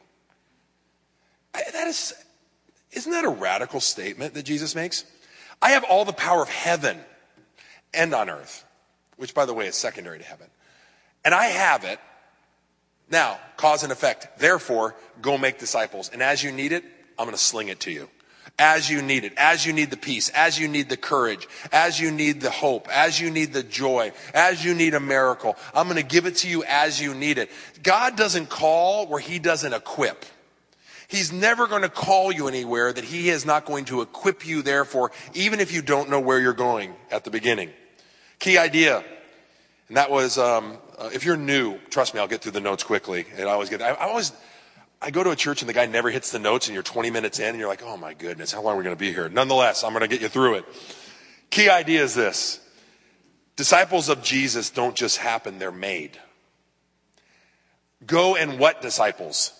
That 1.53 1.87
is, 1.87 2.13
isn't 2.91 3.11
that 3.11 3.25
a 3.25 3.29
radical 3.29 3.79
statement 3.79 4.33
that 4.33 4.43
Jesus 4.43 4.75
makes? 4.75 5.03
I 5.61 5.71
have 5.71 5.83
all 5.83 6.05
the 6.05 6.13
power 6.13 6.41
of 6.41 6.49
heaven 6.49 6.99
and 7.93 8.13
on 8.13 8.29
earth, 8.29 8.65
which, 9.17 9.33
by 9.33 9.45
the 9.45 9.53
way, 9.53 9.67
is 9.67 9.75
secondary 9.75 10.19
to 10.19 10.25
heaven. 10.25 10.47
And 11.25 11.33
I 11.33 11.45
have 11.45 11.83
it. 11.83 11.99
Now, 13.09 13.39
cause 13.55 13.83
and 13.83 13.91
effect. 13.91 14.39
Therefore, 14.39 14.95
go 15.21 15.37
make 15.37 15.59
disciples. 15.59 16.09
And 16.11 16.21
as 16.21 16.43
you 16.43 16.51
need 16.51 16.71
it, 16.71 16.83
I'm 17.17 17.25
going 17.25 17.35
to 17.35 17.41
sling 17.41 17.69
it 17.69 17.79
to 17.81 17.91
you. 17.91 18.09
As 18.59 18.89
you 18.89 19.01
need 19.01 19.23
it, 19.23 19.33
as 19.37 19.65
you 19.65 19.73
need 19.73 19.91
the 19.91 19.97
peace, 19.97 20.29
as 20.29 20.59
you 20.59 20.67
need 20.67 20.89
the 20.89 20.97
courage, 20.97 21.47
as 21.71 21.99
you 21.99 22.11
need 22.11 22.41
the 22.41 22.49
hope, 22.49 22.87
as 22.91 23.19
you 23.19 23.29
need 23.29 23.53
the 23.53 23.61
joy, 23.61 24.11
as 24.33 24.65
you 24.65 24.73
need 24.73 24.95
a 24.95 24.99
miracle, 24.99 25.55
I'm 25.75 25.85
going 25.85 25.97
to 25.97 26.03
give 26.03 26.25
it 26.25 26.37
to 26.37 26.49
you 26.49 26.63
as 26.63 26.99
you 26.99 27.13
need 27.13 27.37
it. 27.37 27.51
God 27.83 28.15
doesn't 28.15 28.49
call 28.49 29.05
where 29.05 29.19
He 29.19 29.37
doesn't 29.37 29.73
equip. 29.73 30.25
He's 31.07 31.31
never 31.31 31.67
going 31.67 31.83
to 31.83 31.89
call 31.89 32.31
you 32.31 32.47
anywhere 32.47 32.91
that 32.91 33.03
He 33.03 33.29
is 33.29 33.45
not 33.45 33.65
going 33.65 33.85
to 33.85 34.01
equip 34.01 34.45
you 34.45 34.61
there 34.61 34.83
for, 34.83 35.11
even 35.33 35.59
if 35.59 35.73
you 35.73 35.81
don't 35.81 36.09
know 36.09 36.19
where 36.19 36.39
you're 36.39 36.53
going 36.53 36.95
at 37.09 37.23
the 37.23 37.31
beginning. 37.31 37.71
Key 38.39 38.57
idea. 38.57 39.03
And 39.87 39.95
that 39.95 40.11
was, 40.11 40.37
um, 40.37 40.77
uh, 40.97 41.09
if 41.13 41.23
you're 41.23 41.37
new, 41.37 41.79
trust 41.89 42.13
me, 42.13 42.19
I'll 42.19 42.27
get 42.27 42.41
through 42.41 42.51
the 42.51 42.59
notes 42.59 42.83
quickly. 42.83 43.25
And 43.37 43.47
I 43.47 43.53
always 43.53 43.69
get, 43.69 43.81
I, 43.81 43.91
I, 43.91 44.07
always, 44.09 44.33
I 45.01 45.11
go 45.11 45.23
to 45.23 45.31
a 45.31 45.35
church 45.35 45.61
and 45.61 45.69
the 45.69 45.73
guy 45.73 45.85
never 45.85 46.09
hits 46.09 46.31
the 46.31 46.39
notes 46.39 46.67
and 46.67 46.73
you're 46.73 46.83
20 46.83 47.09
minutes 47.09 47.39
in 47.39 47.47
and 47.47 47.57
you're 47.57 47.69
like, 47.69 47.83
oh 47.83 47.95
my 47.95 48.13
goodness, 48.13 48.51
how 48.51 48.61
long 48.61 48.75
are 48.75 48.77
we 48.77 48.83
going 48.83 48.95
to 48.95 48.99
be 48.99 49.13
here? 49.13 49.29
Nonetheless, 49.29 49.85
I'm 49.85 49.93
going 49.93 50.01
to 50.01 50.09
get 50.09 50.21
you 50.21 50.27
through 50.27 50.55
it. 50.55 50.65
Key 51.49 51.69
idea 51.69 52.03
is 52.03 52.13
this. 52.13 52.59
Disciples 53.55 54.09
of 54.09 54.21
Jesus 54.21 54.69
don't 54.69 54.95
just 54.95 55.17
happen, 55.17 55.57
they're 55.57 55.71
made. 55.71 56.19
Go 58.05 58.35
and 58.35 58.59
what 58.59 58.81
disciples? 58.81 59.53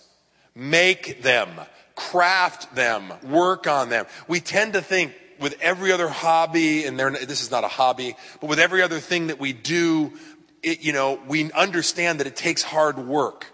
Make 0.54 1.22
them, 1.22 1.48
craft 1.94 2.74
them, 2.74 3.12
work 3.22 3.66
on 3.66 3.88
them. 3.88 4.06
We 4.26 4.40
tend 4.40 4.74
to 4.74 4.80
think 4.80 5.14
with 5.40 5.56
every 5.60 5.92
other 5.92 6.08
hobby, 6.08 6.84
and 6.84 6.98
this 6.98 7.42
is 7.42 7.50
not 7.50 7.64
a 7.64 7.68
hobby, 7.68 8.16
but 8.40 8.48
with 8.48 8.58
every 8.58 8.82
other 8.82 8.98
thing 8.98 9.28
that 9.28 9.38
we 9.38 9.52
do, 9.52 10.12
it, 10.62 10.82
you 10.82 10.92
know, 10.92 11.20
we 11.28 11.50
understand 11.52 12.20
that 12.20 12.26
it 12.26 12.36
takes 12.36 12.62
hard 12.62 12.98
work. 12.98 13.46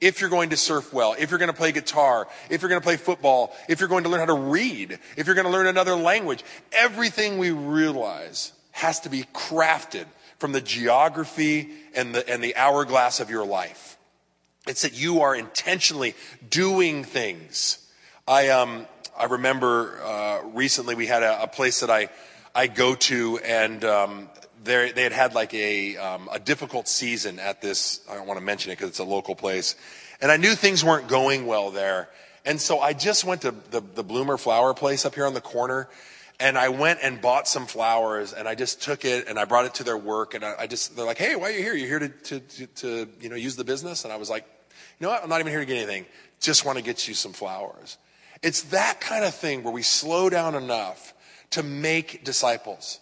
If 0.00 0.20
you're 0.20 0.30
going 0.30 0.50
to 0.50 0.56
surf 0.56 0.92
well, 0.92 1.14
if 1.18 1.30
you're 1.30 1.38
going 1.38 1.50
to 1.50 1.56
play 1.56 1.72
guitar, 1.72 2.28
if 2.50 2.60
you're 2.60 2.68
going 2.68 2.80
to 2.80 2.84
play 2.84 2.96
football, 2.96 3.56
if 3.68 3.80
you're 3.80 3.88
going 3.88 4.04
to 4.04 4.10
learn 4.10 4.20
how 4.20 4.26
to 4.26 4.34
read, 4.34 4.98
if 5.16 5.26
you're 5.26 5.34
going 5.34 5.46
to 5.46 5.52
learn 5.52 5.66
another 5.66 5.94
language, 5.96 6.44
everything 6.72 7.38
we 7.38 7.50
realize 7.50 8.52
has 8.72 9.00
to 9.00 9.08
be 9.08 9.22
crafted 9.34 10.04
from 10.38 10.52
the 10.52 10.60
geography 10.60 11.70
and 11.94 12.14
the, 12.14 12.28
and 12.28 12.44
the 12.44 12.56
hourglass 12.56 13.20
of 13.20 13.30
your 13.30 13.46
life. 13.46 13.95
It's 14.66 14.82
that 14.82 14.94
you 14.94 15.20
are 15.20 15.34
intentionally 15.34 16.14
doing 16.50 17.04
things. 17.04 17.78
I, 18.26 18.48
um, 18.48 18.86
I 19.16 19.26
remember 19.26 20.00
uh, 20.02 20.42
recently 20.54 20.96
we 20.96 21.06
had 21.06 21.22
a, 21.22 21.44
a, 21.44 21.46
place 21.46 21.80
that 21.80 21.90
I, 21.90 22.08
I 22.52 22.66
go 22.66 22.96
to, 22.96 23.38
and 23.38 23.84
um, 23.84 24.28
they 24.64 24.90
had 24.96 25.12
had 25.12 25.34
like 25.34 25.54
a, 25.54 25.96
um, 25.96 26.28
a 26.32 26.40
difficult 26.40 26.88
season 26.88 27.38
at 27.38 27.62
this. 27.62 28.00
I 28.10 28.16
don't 28.16 28.26
want 28.26 28.40
to 28.40 28.44
mention 28.44 28.72
it 28.72 28.76
because 28.76 28.90
it's 28.90 28.98
a 28.98 29.04
local 29.04 29.36
place. 29.36 29.76
And 30.20 30.32
I 30.32 30.36
knew 30.36 30.54
things 30.54 30.82
weren't 30.82 31.06
going 31.06 31.46
well 31.46 31.70
there. 31.70 32.08
And 32.44 32.60
so 32.60 32.80
I 32.80 32.92
just 32.92 33.24
went 33.24 33.42
to 33.42 33.54
the, 33.70 33.80
the 33.80 34.02
Bloomer 34.02 34.36
flower 34.36 34.74
place 34.74 35.04
up 35.06 35.14
here 35.14 35.26
on 35.26 35.34
the 35.34 35.40
corner. 35.40 35.88
And 36.38 36.58
I 36.58 36.68
went 36.68 36.98
and 37.02 37.20
bought 37.20 37.48
some 37.48 37.66
flowers 37.66 38.32
and 38.32 38.46
I 38.46 38.54
just 38.54 38.82
took 38.82 39.04
it 39.04 39.26
and 39.26 39.38
I 39.38 39.46
brought 39.46 39.64
it 39.64 39.74
to 39.74 39.84
their 39.84 39.96
work. 39.96 40.34
And 40.34 40.44
I, 40.44 40.54
I 40.60 40.66
just, 40.66 40.96
they're 40.96 41.06
like, 41.06 41.18
hey, 41.18 41.36
why 41.36 41.48
are 41.48 41.50
you 41.52 41.62
here? 41.62 41.74
You're 41.74 41.88
here 41.88 41.98
to, 42.00 42.08
to, 42.08 42.40
to, 42.40 42.66
to, 42.66 43.08
you 43.20 43.28
know, 43.28 43.36
use 43.36 43.56
the 43.56 43.64
business? 43.64 44.04
And 44.04 44.12
I 44.12 44.16
was 44.16 44.28
like, 44.28 44.44
you 44.98 45.06
know 45.06 45.10
what? 45.10 45.22
I'm 45.22 45.28
not 45.28 45.40
even 45.40 45.52
here 45.52 45.60
to 45.60 45.66
get 45.66 45.76
anything. 45.76 46.06
Just 46.40 46.64
want 46.64 46.78
to 46.78 46.84
get 46.84 47.06
you 47.08 47.14
some 47.14 47.32
flowers. 47.32 47.98
It's 48.42 48.62
that 48.64 49.00
kind 49.00 49.24
of 49.24 49.34
thing 49.34 49.62
where 49.62 49.72
we 49.72 49.82
slow 49.82 50.28
down 50.30 50.54
enough 50.54 51.14
to 51.50 51.62
make 51.62 52.24
disciples. 52.24 53.00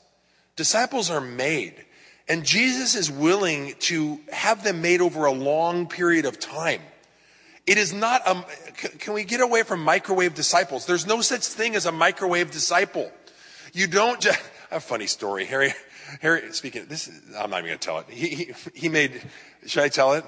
Disciples 0.56 1.10
are 1.10 1.20
made. 1.20 1.74
And 2.28 2.44
Jesus 2.44 2.94
is 2.94 3.10
willing 3.10 3.74
to 3.80 4.18
have 4.32 4.64
them 4.64 4.80
made 4.80 5.00
over 5.00 5.26
a 5.26 5.32
long 5.32 5.86
period 5.86 6.24
of 6.24 6.40
time. 6.40 6.80
It 7.66 7.78
is 7.78 7.92
not 7.92 8.22
a, 8.26 8.44
can 8.98 9.14
we 9.14 9.24
get 9.24 9.40
away 9.40 9.62
from 9.62 9.80
microwave 9.80 10.34
disciples? 10.34 10.86
There's 10.86 11.06
no 11.06 11.20
such 11.20 11.44
thing 11.44 11.74
as 11.76 11.86
a 11.86 11.92
microwave 11.92 12.50
disciple. 12.50 13.10
You 13.72 13.86
don't 13.86 14.20
just, 14.20 14.40
a 14.70 14.80
funny 14.80 15.06
story. 15.06 15.44
Harry, 15.46 15.72
Harry, 16.20 16.52
speaking, 16.52 16.86
this 16.86 17.08
is, 17.08 17.20
I'm 17.36 17.50
not 17.50 17.58
even 17.58 17.70
going 17.70 17.78
to 17.78 17.86
tell 17.86 17.98
it. 18.00 18.06
He, 18.10 18.28
he, 18.28 18.54
he 18.74 18.88
made, 18.88 19.22
should 19.66 19.82
I 19.82 19.88
tell 19.88 20.12
it? 20.12 20.24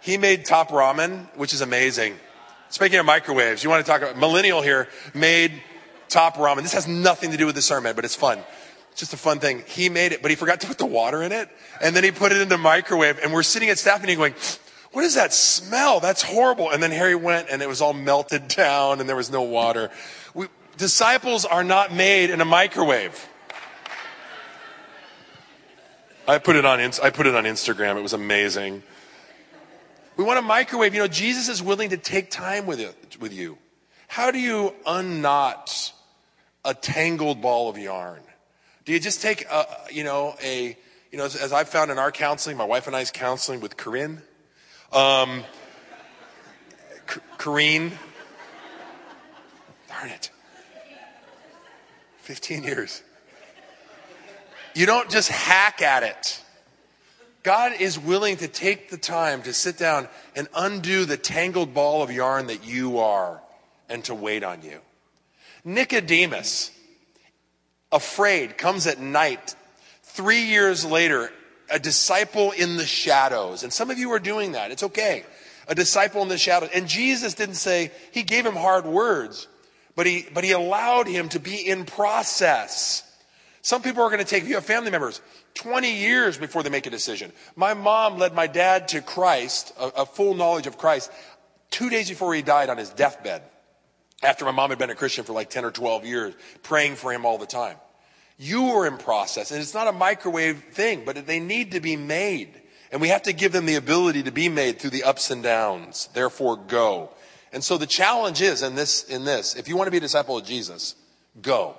He 0.00 0.16
made 0.16 0.44
top 0.44 0.70
ramen, 0.70 1.26
which 1.36 1.52
is 1.52 1.60
amazing. 1.60 2.16
Speaking 2.70 2.98
of 2.98 3.06
microwaves, 3.06 3.64
you 3.64 3.70
want 3.70 3.84
to 3.84 3.90
talk 3.90 4.02
about 4.02 4.16
millennial 4.18 4.62
here 4.62 4.88
made 5.14 5.52
top 6.08 6.36
ramen. 6.36 6.62
This 6.62 6.74
has 6.74 6.86
nothing 6.86 7.30
to 7.30 7.36
do 7.36 7.46
with 7.46 7.54
the 7.54 7.62
sermon, 7.62 7.96
but 7.96 8.04
it's 8.04 8.14
fun. 8.14 8.38
It's 8.92 9.00
just 9.00 9.14
a 9.14 9.16
fun 9.16 9.40
thing. 9.40 9.62
He 9.66 9.88
made 9.88 10.12
it, 10.12 10.22
but 10.22 10.30
he 10.30 10.36
forgot 10.36 10.60
to 10.60 10.66
put 10.66 10.78
the 10.78 10.86
water 10.86 11.22
in 11.22 11.32
it. 11.32 11.48
And 11.80 11.94
then 11.94 12.04
he 12.04 12.10
put 12.10 12.32
it 12.32 12.40
in 12.40 12.48
the 12.48 12.58
microwave. 12.58 13.18
And 13.22 13.32
we're 13.32 13.42
sitting 13.42 13.70
at 13.70 13.78
staff 13.78 14.00
meeting 14.00 14.18
going, 14.18 14.34
what 14.92 15.04
is 15.04 15.14
that 15.14 15.32
smell? 15.32 16.00
That's 16.00 16.22
horrible. 16.22 16.70
And 16.70 16.82
then 16.82 16.90
Harry 16.90 17.14
went 17.14 17.48
and 17.50 17.62
it 17.62 17.68
was 17.68 17.80
all 17.80 17.92
melted 17.92 18.48
down 18.56 19.00
and 19.00 19.08
there 19.08 19.16
was 19.16 19.30
no 19.30 19.42
water. 19.42 19.90
We, 20.34 20.48
disciples 20.76 21.44
are 21.44 21.64
not 21.64 21.92
made 21.92 22.30
in 22.30 22.40
a 22.40 22.44
microwave. 22.44 23.28
I 26.26 26.38
put 26.38 26.56
it 26.56 26.66
on, 26.66 26.78
I 26.80 27.10
put 27.10 27.26
it 27.26 27.34
on 27.34 27.44
Instagram. 27.44 27.96
It 27.96 28.02
was 28.02 28.12
amazing. 28.12 28.82
We 30.18 30.24
want 30.24 30.40
a 30.40 30.42
microwave. 30.42 30.94
You 30.94 31.00
know, 31.02 31.08
Jesus 31.08 31.48
is 31.48 31.62
willing 31.62 31.90
to 31.90 31.96
take 31.96 32.28
time 32.28 32.66
with 32.66 32.80
it, 32.80 33.16
with 33.20 33.32
you. 33.32 33.56
How 34.08 34.32
do 34.32 34.40
you 34.40 34.74
unknot 34.84 35.92
a 36.64 36.74
tangled 36.74 37.40
ball 37.40 37.70
of 37.70 37.78
yarn? 37.78 38.20
Do 38.84 38.92
you 38.92 38.98
just 38.98 39.22
take 39.22 39.44
a, 39.44 39.64
you 39.92 40.02
know, 40.02 40.34
a, 40.42 40.76
you 41.12 41.18
know, 41.18 41.24
as, 41.24 41.36
as 41.36 41.52
I've 41.52 41.68
found 41.68 41.92
in 41.92 41.98
our 41.98 42.10
counseling, 42.10 42.56
my 42.56 42.64
wife 42.64 42.88
and 42.88 42.96
I's 42.96 43.12
counseling 43.12 43.60
with 43.60 43.76
Corinne, 43.76 44.20
um, 44.92 45.44
Corrine, 47.38 47.92
darn 49.88 50.10
it, 50.10 50.30
15 52.22 52.64
years. 52.64 53.04
You 54.74 54.84
don't 54.84 55.08
just 55.10 55.28
hack 55.28 55.80
at 55.80 56.02
it. 56.02 56.42
God 57.48 57.80
is 57.80 57.98
willing 57.98 58.36
to 58.36 58.46
take 58.46 58.90
the 58.90 58.98
time 58.98 59.40
to 59.44 59.54
sit 59.54 59.78
down 59.78 60.06
and 60.36 60.48
undo 60.54 61.06
the 61.06 61.16
tangled 61.16 61.72
ball 61.72 62.02
of 62.02 62.12
yarn 62.12 62.48
that 62.48 62.66
you 62.66 62.98
are 62.98 63.40
and 63.88 64.04
to 64.04 64.14
wait 64.14 64.44
on 64.44 64.60
you. 64.60 64.80
Nicodemus, 65.64 66.70
afraid, 67.90 68.58
comes 68.58 68.86
at 68.86 69.00
night. 69.00 69.56
Three 70.02 70.42
years 70.42 70.84
later, 70.84 71.32
a 71.70 71.78
disciple 71.78 72.50
in 72.50 72.76
the 72.76 72.84
shadows. 72.84 73.62
And 73.62 73.72
some 73.72 73.90
of 73.90 73.96
you 73.96 74.12
are 74.12 74.18
doing 74.18 74.52
that. 74.52 74.70
It's 74.70 74.82
okay. 74.82 75.24
A 75.68 75.74
disciple 75.74 76.20
in 76.20 76.28
the 76.28 76.36
shadows. 76.36 76.68
And 76.74 76.86
Jesus 76.86 77.32
didn't 77.32 77.54
say, 77.54 77.92
he 78.12 78.24
gave 78.24 78.44
him 78.44 78.56
hard 78.56 78.84
words, 78.84 79.48
but 79.96 80.04
he, 80.04 80.26
but 80.34 80.44
he 80.44 80.52
allowed 80.52 81.06
him 81.06 81.30
to 81.30 81.40
be 81.40 81.66
in 81.66 81.86
process. 81.86 83.10
Some 83.62 83.80
people 83.80 84.02
are 84.02 84.10
going 84.10 84.18
to 84.18 84.26
take, 84.26 84.42
if 84.42 84.48
you 84.50 84.56
have 84.56 84.66
family 84.66 84.90
members, 84.90 85.22
20 85.58 85.92
years 85.92 86.38
before 86.38 86.62
they 86.62 86.70
make 86.70 86.86
a 86.86 86.90
decision. 86.90 87.32
My 87.56 87.74
mom 87.74 88.16
led 88.16 88.32
my 88.32 88.46
dad 88.46 88.88
to 88.88 89.02
Christ, 89.02 89.72
a, 89.78 89.88
a 89.88 90.06
full 90.06 90.34
knowledge 90.34 90.68
of 90.68 90.78
Christ, 90.78 91.10
two 91.70 91.90
days 91.90 92.08
before 92.08 92.32
he 92.32 92.42
died 92.42 92.70
on 92.70 92.78
his 92.78 92.90
deathbed. 92.90 93.42
After 94.22 94.44
my 94.44 94.52
mom 94.52 94.70
had 94.70 94.78
been 94.78 94.90
a 94.90 94.94
Christian 94.94 95.24
for 95.24 95.32
like 95.32 95.50
10 95.50 95.64
or 95.64 95.70
12 95.70 96.04
years, 96.04 96.34
praying 96.62 96.94
for 96.94 97.12
him 97.12 97.26
all 97.26 97.38
the 97.38 97.46
time. 97.46 97.76
You 98.38 98.66
are 98.66 98.86
in 98.86 98.98
process, 98.98 99.50
and 99.50 99.60
it's 99.60 99.74
not 99.74 99.88
a 99.88 99.92
microwave 99.92 100.62
thing, 100.70 101.02
but 101.04 101.26
they 101.26 101.40
need 101.40 101.72
to 101.72 101.80
be 101.80 101.96
made. 101.96 102.62
And 102.92 103.00
we 103.00 103.08
have 103.08 103.22
to 103.22 103.32
give 103.32 103.52
them 103.52 103.66
the 103.66 103.74
ability 103.74 104.22
to 104.24 104.30
be 104.30 104.48
made 104.48 104.78
through 104.78 104.90
the 104.90 105.02
ups 105.02 105.30
and 105.30 105.42
downs. 105.42 106.08
Therefore, 106.14 106.56
go. 106.56 107.10
And 107.52 107.64
so 107.64 107.78
the 107.78 107.86
challenge 107.86 108.40
is 108.40 108.62
in 108.62 108.76
this, 108.76 109.02
in 109.04 109.24
this, 109.24 109.56
if 109.56 109.68
you 109.68 109.76
want 109.76 109.88
to 109.88 109.90
be 109.90 109.96
a 109.96 110.00
disciple 110.00 110.38
of 110.38 110.44
Jesus, 110.44 110.94
go. 111.42 111.76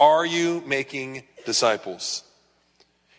Are 0.00 0.24
you 0.24 0.62
making 0.66 1.24
disciples? 1.44 2.24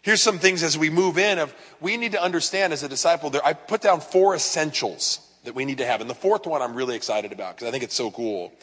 Here's 0.05 0.21
some 0.21 0.37
things 0.37 0.61
as 0.61 0.77
we 0.77 0.91
move 0.91 1.17
in 1.17 1.39
of 1.39 1.51
we 1.81 1.97
need 1.97 2.11
to 2.11 2.21
understand 2.21 2.73
as 2.73 2.83
a 2.83 2.87
disciple 2.87 3.31
there 3.31 3.43
I 3.43 3.53
put 3.53 3.81
down 3.81 4.01
four 4.01 4.35
essentials 4.35 5.19
that 5.45 5.55
we 5.55 5.65
need 5.65 5.79
to 5.79 5.85
have. 5.87 5.99
And 5.99 6.07
the 6.07 6.13
fourth 6.13 6.45
one 6.45 6.61
I'm 6.61 6.75
really 6.75 6.95
excited 6.95 7.31
about 7.31 7.55
because 7.55 7.67
I 7.67 7.71
think 7.71 7.83
it's 7.83 7.95
so 7.95 8.11
cool. 8.11 8.53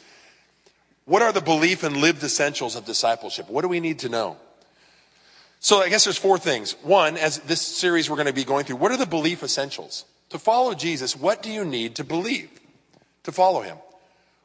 What 1.04 1.20
are 1.20 1.32
the 1.32 1.40
belief 1.40 1.82
and 1.82 1.96
lived 1.96 2.22
essentials 2.22 2.76
of 2.76 2.84
discipleship? 2.84 3.50
What 3.50 3.62
do 3.62 3.68
we 3.68 3.80
need 3.80 3.98
to 3.98 4.08
know? 4.08 4.36
So 5.58 5.78
I 5.78 5.88
guess 5.88 6.04
there's 6.04 6.16
four 6.16 6.38
things. 6.38 6.76
One, 6.82 7.16
as 7.16 7.40
this 7.40 7.60
series 7.60 8.08
we're 8.08 8.14
going 8.14 8.28
to 8.28 8.32
be 8.32 8.44
going 8.44 8.64
through, 8.64 8.76
what 8.76 8.92
are 8.92 8.96
the 8.96 9.04
belief 9.04 9.42
essentials? 9.42 10.04
To 10.28 10.38
follow 10.38 10.74
Jesus, 10.74 11.16
what 11.16 11.42
do 11.42 11.50
you 11.50 11.64
need 11.64 11.96
to 11.96 12.04
believe 12.04 12.50
to 13.24 13.32
follow 13.32 13.62
him? 13.62 13.78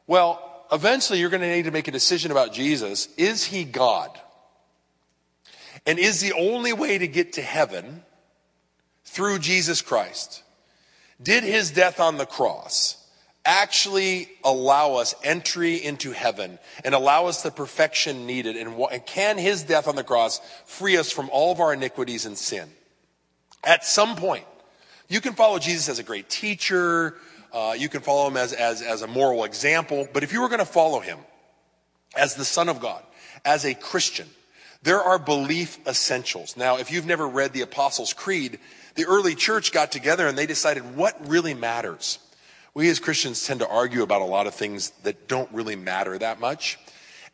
Well, 0.08 0.66
eventually 0.72 1.20
you're 1.20 1.30
going 1.30 1.42
to 1.42 1.56
need 1.56 1.66
to 1.66 1.72
make 1.72 1.88
a 1.88 1.92
decision 1.92 2.32
about 2.32 2.54
Jesus. 2.54 3.08
Is 3.18 3.44
he 3.44 3.66
God? 3.66 4.20
And 5.88 5.98
is 5.98 6.20
the 6.20 6.34
only 6.34 6.74
way 6.74 6.98
to 6.98 7.08
get 7.08 7.34
to 7.34 7.42
heaven 7.42 8.04
through 9.06 9.40
Jesus 9.40 9.82
Christ? 9.82 10.44
Did 11.24 11.44
his 11.46 11.72
death 11.72 12.02
on 12.02 12.18
the 12.18 12.26
cross 12.26 12.98
actually 13.46 14.30
allow 14.44 14.96
us 14.96 15.16
entry 15.24 15.76
into 15.76 16.12
heaven 16.12 16.60
and 16.84 16.94
allow 16.94 17.28
us 17.28 17.42
the 17.42 17.52
perfection 17.52 18.28
needed? 18.28 18.58
And, 18.58 19.06
can 19.06 19.38
his 19.38 19.64
death 19.64 19.88
on 19.88 19.96
the 19.96 20.04
cross 20.04 20.42
free 20.66 20.98
us 20.98 21.10
from 21.10 21.30
all 21.32 21.54
of 21.54 21.62
our 21.62 21.74
iniquities 21.74 22.26
and 22.26 22.38
sin? 22.38 22.70
At 23.64 23.86
some 23.86 24.18
point, 24.18 24.46
you 25.08 25.22
can 25.22 25.34
follow 25.34 25.58
Jesus 25.58 25.88
as 25.88 26.00
a 26.00 26.04
great 26.04 26.30
teacher, 26.30 27.16
uh, 27.54 27.76
you 27.78 27.88
can 27.88 28.02
follow 28.02 28.28
him 28.28 28.36
as, 28.36 28.52
as, 28.52 28.82
as 28.82 29.04
a 29.04 29.08
moral 29.08 29.46
example, 29.46 30.06
but 30.14 30.22
if 30.22 30.34
you 30.34 30.42
were 30.42 30.50
going 30.50 30.60
to 30.60 30.66
follow 30.66 31.00
him 31.00 31.18
as 32.14 32.36
the 32.36 32.44
Son 32.44 32.68
of 32.68 32.82
God, 32.82 33.02
as 33.46 33.66
a 33.66 33.74
Christian, 33.74 34.28
there 34.84 35.02
are 35.02 35.20
belief 35.20 35.80
essentials. 35.88 36.56
Now, 36.56 36.78
if 36.78 36.92
you've 36.92 37.06
never 37.06 37.28
read 37.28 37.54
the 37.54 37.62
Apostles' 37.62 38.14
Creed, 38.14 38.60
the 38.96 39.06
early 39.06 39.36
church 39.36 39.72
got 39.72 39.92
together 39.92 40.28
and 40.28 40.38
they 40.38 40.46
decided 40.46 40.96
what 40.96 41.28
really 41.28 41.54
matters. 41.54 42.20
We 42.74 42.90
as 42.90 43.00
Christians 43.00 43.46
tend 43.46 43.60
to 43.62 43.68
argue 43.68 44.04
about 44.04 44.22
a 44.22 44.26
lot 44.26 44.48
of 44.48 44.54
things 44.54 44.92
that 45.04 45.28
don't 45.28 45.52
really 45.52 45.76
matter 45.76 46.18
that 46.18 46.40
much. 46.40 46.78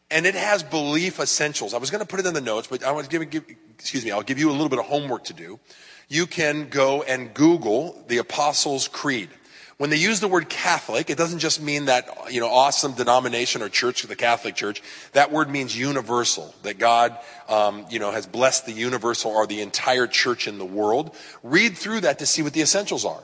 And 0.10 0.25
it 0.25 0.36
has 0.36 0.63
belief 0.63 1.19
essentials. 1.19 1.73
I 1.73 1.77
was 1.77 1.89
going 1.89 2.01
to 2.01 2.08
put 2.08 2.19
it 2.19 2.25
in 2.25 2.34
the 2.34 2.41
notes, 2.41 2.67
but 2.67 2.84
I 2.84 2.91
want 2.91 3.10
to 3.10 3.19
give, 3.19 3.29
give, 3.29 3.58
excuse 3.77 4.06
me, 4.06 4.12
I'll 4.12 4.21
give 4.21 4.39
you 4.39 4.49
a 4.49 4.53
little 4.53 4.69
bit 4.69 4.79
of 4.79 4.86
homework 4.86 5.25
to 5.25 5.34
do. 5.34 5.60
You 6.08 6.27
can 6.27 6.69
go 6.69 7.01
and 7.03 7.34
Google 7.34 8.03
the 8.08 8.19
Apostles' 8.19 8.88
Creed. 8.88 9.29
When 9.77 9.89
they 9.89 9.97
use 9.97 10.19
the 10.19 10.27
word 10.27 10.49
Catholic, 10.49 11.09
it 11.09 11.17
doesn't 11.17 11.39
just 11.39 11.62
mean 11.62 11.86
that, 11.86 12.07
you 12.31 12.39
know, 12.39 12.47
awesome 12.47 12.93
denomination 12.93 13.62
or 13.62 13.69
church, 13.69 14.03
the 14.03 14.15
Catholic 14.15 14.55
Church. 14.55 14.83
That 15.13 15.31
word 15.31 15.49
means 15.49 15.77
universal, 15.77 16.53
that 16.62 16.77
God, 16.77 17.17
um, 17.49 17.86
you 17.89 17.97
know, 17.97 18.12
has 18.12 18.27
blessed 18.27 18.67
the 18.67 18.71
universal 18.71 19.31
or 19.31 19.47
the 19.47 19.62
entire 19.62 20.05
church 20.05 20.47
in 20.47 20.59
the 20.59 20.65
world. 20.65 21.15
Read 21.41 21.75
through 21.75 22.01
that 22.01 22.19
to 22.19 22.25
see 22.27 22.43
what 22.43 22.53
the 22.53 22.62
essentials 22.62 23.03
are. 23.03 23.23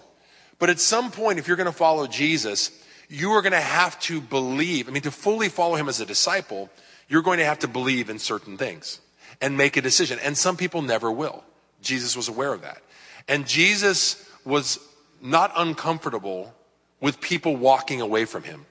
But 0.57 0.69
at 0.69 0.79
some 0.79 1.11
point, 1.11 1.37
if 1.37 1.47
you're 1.47 1.55
going 1.55 1.67
to 1.67 1.71
follow 1.71 2.07
Jesus, 2.07 2.71
you 3.09 3.31
are 3.31 3.41
going 3.41 3.53
to 3.53 3.61
have 3.61 3.99
to 4.01 4.19
believe. 4.19 4.89
I 4.89 4.91
mean, 4.91 5.03
to 5.03 5.11
fully 5.11 5.49
follow 5.49 5.75
him 5.75 5.87
as 5.87 6.01
a 6.01 6.05
disciple, 6.05 6.69
you're 7.07 7.21
going 7.21 7.39
to 7.39 7.45
have 7.45 7.59
to 7.59 7.67
believe 7.67 8.09
in 8.09 8.19
certain 8.19 8.57
things 8.57 8.99
and 9.39 9.55
make 9.55 9.77
a 9.77 9.81
decision. 9.81 10.19
And 10.23 10.37
some 10.37 10.57
people 10.57 10.81
never 10.81 11.11
will. 11.11 11.43
Jesus 11.81 12.17
was 12.17 12.27
aware 12.27 12.53
of 12.53 12.63
that. 12.63 12.81
And 13.27 13.47
Jesus 13.47 14.27
was 14.43 14.79
not 15.21 15.51
uncomfortable 15.55 16.53
with 17.01 17.21
people 17.21 17.55
walking 17.55 18.01
away 18.01 18.25
from 18.25 18.43
him. 18.43 18.65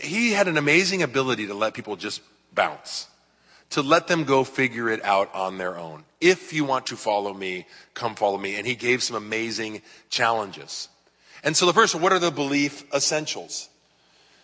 He 0.00 0.32
had 0.32 0.48
an 0.48 0.56
amazing 0.56 1.02
ability 1.02 1.46
to 1.48 1.54
let 1.54 1.74
people 1.74 1.96
just 1.96 2.22
bounce, 2.54 3.08
to 3.70 3.82
let 3.82 4.06
them 4.06 4.24
go 4.24 4.44
figure 4.44 4.88
it 4.88 5.04
out 5.04 5.34
on 5.34 5.58
their 5.58 5.76
own. 5.76 6.04
If 6.20 6.52
you 6.52 6.64
want 6.64 6.86
to 6.86 6.96
follow 6.96 7.32
me, 7.32 7.66
come 7.94 8.14
follow 8.14 8.38
me. 8.38 8.56
And 8.56 8.66
he 8.66 8.74
gave 8.74 9.02
some 9.02 9.16
amazing 9.16 9.82
challenges. 10.08 10.88
And 11.42 11.56
so 11.56 11.66
the 11.66 11.72
first, 11.72 11.94
what 11.94 12.12
are 12.12 12.18
the 12.18 12.30
belief 12.30 12.84
essentials? 12.94 13.68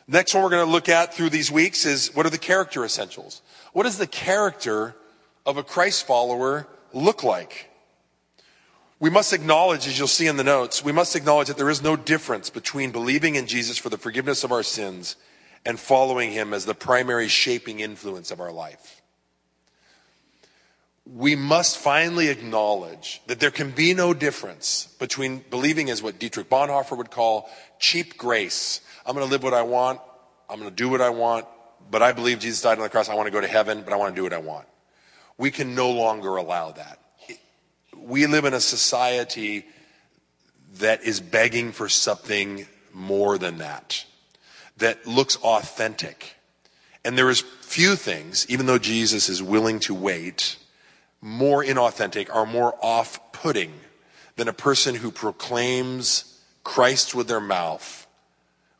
Next 0.08 0.34
one 0.34 0.42
we're 0.44 0.50
going 0.50 0.66
to 0.66 0.72
look 0.72 0.88
at 0.88 1.14
through 1.14 1.30
these 1.30 1.50
weeks 1.50 1.84
is 1.84 2.14
what 2.14 2.26
are 2.26 2.30
the 2.30 2.38
character 2.38 2.84
essentials? 2.84 3.42
What 3.72 3.82
does 3.82 3.98
the 3.98 4.06
character 4.06 4.94
of 5.44 5.56
a 5.56 5.62
Christ 5.62 6.06
follower 6.06 6.66
look 6.92 7.22
like? 7.22 7.70
We 8.98 9.10
must 9.10 9.34
acknowledge, 9.34 9.86
as 9.86 9.98
you'll 9.98 10.08
see 10.08 10.26
in 10.26 10.38
the 10.38 10.44
notes, 10.44 10.82
we 10.82 10.92
must 10.92 11.16
acknowledge 11.16 11.48
that 11.48 11.58
there 11.58 11.68
is 11.68 11.82
no 11.82 11.96
difference 11.96 12.48
between 12.48 12.92
believing 12.92 13.34
in 13.34 13.46
Jesus 13.46 13.76
for 13.76 13.90
the 13.90 13.98
forgiveness 13.98 14.42
of 14.42 14.52
our 14.52 14.62
sins 14.62 15.16
and 15.66 15.78
following 15.78 16.30
him 16.30 16.54
as 16.54 16.64
the 16.64 16.74
primary 16.74 17.28
shaping 17.28 17.80
influence 17.80 18.30
of 18.30 18.40
our 18.40 18.52
life. 18.52 19.02
We 21.04 21.36
must 21.36 21.76
finally 21.76 22.28
acknowledge 22.28 23.20
that 23.26 23.38
there 23.38 23.50
can 23.50 23.70
be 23.70 23.92
no 23.92 24.14
difference 24.14 24.88
between 24.98 25.44
believing 25.50 25.90
as 25.90 26.02
what 26.02 26.18
Dietrich 26.18 26.48
Bonhoeffer 26.48 26.96
would 26.96 27.10
call 27.10 27.50
cheap 27.78 28.16
grace. 28.16 28.80
I'm 29.04 29.14
going 29.14 29.26
to 29.26 29.30
live 29.30 29.42
what 29.42 29.54
I 29.54 29.62
want. 29.62 30.00
I'm 30.48 30.58
going 30.58 30.70
to 30.70 30.74
do 30.74 30.88
what 30.88 31.02
I 31.02 31.10
want. 31.10 31.46
But 31.90 32.02
I 32.02 32.12
believe 32.12 32.38
Jesus 32.38 32.62
died 32.62 32.78
on 32.78 32.82
the 32.82 32.88
cross. 32.88 33.08
I 33.08 33.14
want 33.14 33.26
to 33.26 33.30
go 33.30 33.40
to 33.40 33.46
heaven, 33.46 33.82
but 33.82 33.92
I 33.92 33.96
want 33.96 34.14
to 34.14 34.18
do 34.18 34.24
what 34.24 34.32
I 34.32 34.38
want. 34.38 34.66
We 35.36 35.50
can 35.50 35.74
no 35.74 35.90
longer 35.90 36.36
allow 36.36 36.72
that 36.72 36.98
we 38.06 38.26
live 38.26 38.44
in 38.44 38.54
a 38.54 38.60
society 38.60 39.66
that 40.78 41.02
is 41.02 41.20
begging 41.20 41.72
for 41.72 41.88
something 41.88 42.66
more 42.92 43.36
than 43.36 43.58
that, 43.58 44.04
that 44.76 45.06
looks 45.06 45.36
authentic. 45.36 46.36
And 47.04 47.18
there 47.18 47.30
is 47.30 47.40
few 47.40 47.96
things, 47.96 48.46
even 48.48 48.66
though 48.66 48.78
Jesus 48.78 49.28
is 49.28 49.42
willing 49.42 49.80
to 49.80 49.94
wait, 49.94 50.56
more 51.20 51.64
inauthentic 51.64 52.34
or 52.34 52.46
more 52.46 52.74
off-putting 52.80 53.72
than 54.36 54.48
a 54.48 54.52
person 54.52 54.94
who 54.94 55.10
proclaims 55.10 56.40
Christ 56.62 57.14
with 57.14 57.26
their 57.26 57.40
mouth, 57.40 58.06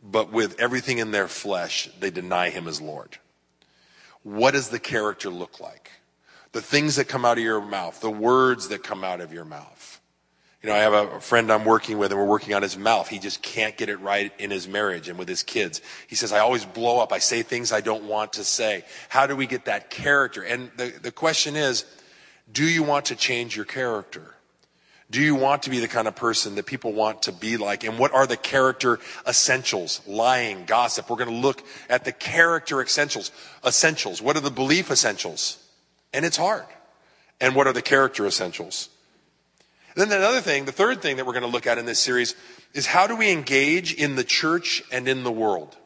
but 0.03 0.31
with 0.31 0.61
everything 0.61 0.99
in 0.99 1.11
their 1.11 1.29
flesh, 1.29 1.89
they 1.99 2.11
deny 2.11 2.51
him 2.51 2.69
as 2.69 2.81
Lord. 2.81 3.19
What 4.23 4.53
does 4.53 4.69
the 4.69 4.79
character 4.79 5.31
look 5.31 5.61
like? 5.61 5.91
The 6.57 6.63
things 6.63 6.97
that 6.97 7.07
come 7.07 7.27
out 7.27 7.37
of 7.37 7.45
your 7.45 7.61
mouth, 7.61 8.01
the 8.01 8.11
words 8.11 8.69
that 8.69 8.83
come 8.83 9.05
out 9.05 9.21
of 9.21 9.31
your 9.31 9.45
mouth. 9.45 10.01
You 10.63 10.71
know, 10.71 10.75
I 10.75 10.79
have 10.79 10.95
a 10.95 11.21
friend 11.21 11.53
I'm 11.53 11.67
working 11.67 11.99
with 11.99 12.13
and 12.13 12.19
we're 12.19 12.27
working 12.27 12.55
on 12.55 12.63
his 12.63 12.79
mouth. 12.79 13.09
He 13.09 13.19
just 13.19 13.43
can't 13.43 13.77
get 13.77 13.91
it 13.91 14.01
right 14.01 14.33
in 14.39 14.51
his 14.51 14.67
marriage 14.67 15.11
and 15.11 15.19
with 15.19 15.29
his 15.29 15.43
kids. 15.43 15.83
He 16.07 16.15
says, 16.15 16.33
I 16.33 16.39
always 16.39 16.65
blow 16.65 16.99
up. 16.99 17.13
I 17.13 17.19
say 17.19 17.43
things 17.43 17.73
I 17.73 17.83
don't 17.83 18.05
want 18.05 18.33
to 18.33 18.43
say. 18.43 18.85
How 19.11 19.27
do 19.27 19.37
we 19.37 19.47
get 19.47 19.67
that 19.67 19.91
character? 19.91 20.41
And 20.41 20.71
the, 20.79 20.87
the 20.87 21.13
question 21.13 21.57
is, 21.57 21.85
do 22.51 22.65
you 22.65 22.83
want 22.83 23.05
to 23.07 23.17
change 23.17 23.55
your 23.55 23.67
character? 23.67 24.35
Do 25.11 25.21
you 25.21 25.35
want 25.35 25.65
to 25.65 25.71
be 25.71 25.81
the 25.81 25.89
kind 25.89 26.09
of 26.09 26.17
person 26.17 26.55
that 26.55 26.65
people 26.65 26.95
want 26.95 27.25
to 27.25 27.33
be 27.33 27.59
like? 27.59 27.85
And 27.85 27.99
what 27.99 28.15
are 28.15 28.27
the 28.27 28.39
character 28.39 28.99
essentials? 29.29 30.01
Lying, 30.07 30.65
gossip. 30.65 31.11
We're 31.11 31.17
going 31.17 31.29
to 31.29 31.37
look 31.37 31.63
at 31.91 32.07
the 32.07 32.13
character 32.13 32.81
essentials. 32.81 33.31
Essentials. 33.63 34.23
What 34.23 34.39
are 34.39 34.41
the 34.41 34.51
belief 34.51 34.91
essentials? 34.91 35.59
And 36.17 36.25
it's 36.25 36.39
hard. 36.39 36.65
And 37.43 37.55
what 37.55 37.67
are 37.67 37.75
the 37.75 37.83
character 37.83 38.27
essentials? 38.27 38.89
Then 39.97 40.11
another 40.11 40.41
thing, 40.41 40.65
the 40.65 40.73
third 40.73 41.03
thing 41.03 41.17
that 41.17 41.27
we're 41.27 41.35
going 41.35 41.45
to 41.45 41.51
look 41.51 41.67
at 41.67 41.77
in 41.77 41.85
this 41.85 41.99
series 41.99 42.35
is 42.73 42.87
how 42.87 43.07
do 43.07 43.15
we 43.15 43.31
engage 43.31 43.93
in 43.93 44.17
the 44.17 44.25
church 44.25 44.83
and 44.91 45.07
in 45.09 45.25
the 45.25 45.31
world? 45.31 45.77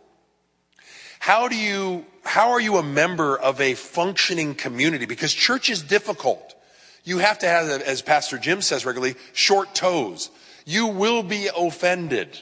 How 1.18 1.48
do 1.48 1.56
you, 1.56 2.06
how 2.22 2.52
are 2.52 2.60
you 2.60 2.76
a 2.76 2.82
member 2.82 3.36
of 3.36 3.60
a 3.60 3.74
functioning 3.74 4.54
community? 4.54 5.04
Because 5.04 5.34
church 5.34 5.68
is 5.68 5.82
difficult. 5.82 6.54
You 7.02 7.18
have 7.18 7.40
to 7.40 7.46
have, 7.46 7.82
as 7.82 8.00
Pastor 8.00 8.38
Jim 8.38 8.62
says 8.62 8.86
regularly, 8.86 9.16
short 9.32 9.74
toes. 9.74 10.30
You 10.64 10.86
will 10.86 11.24
be 11.24 11.48
offended. 11.56 12.38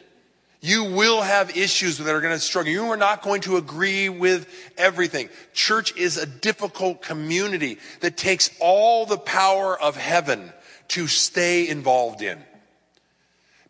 You 0.60 0.84
will 0.84 1.22
have 1.22 1.56
issues 1.56 1.98
that 1.98 2.12
are 2.12 2.20
going 2.20 2.34
to 2.34 2.40
struggle. 2.40 2.72
You 2.72 2.90
are 2.90 2.96
not 2.96 3.22
going 3.22 3.42
to 3.42 3.56
agree 3.56 4.08
with 4.08 4.48
everything. 4.76 5.28
Church 5.54 5.96
is 5.96 6.16
a 6.16 6.26
difficult 6.26 7.00
community 7.00 7.78
that 8.00 8.16
takes 8.16 8.50
all 8.60 9.06
the 9.06 9.18
power 9.18 9.80
of 9.80 9.96
heaven 9.96 10.52
to 10.88 11.06
stay 11.06 11.68
involved 11.68 12.22
in. 12.22 12.38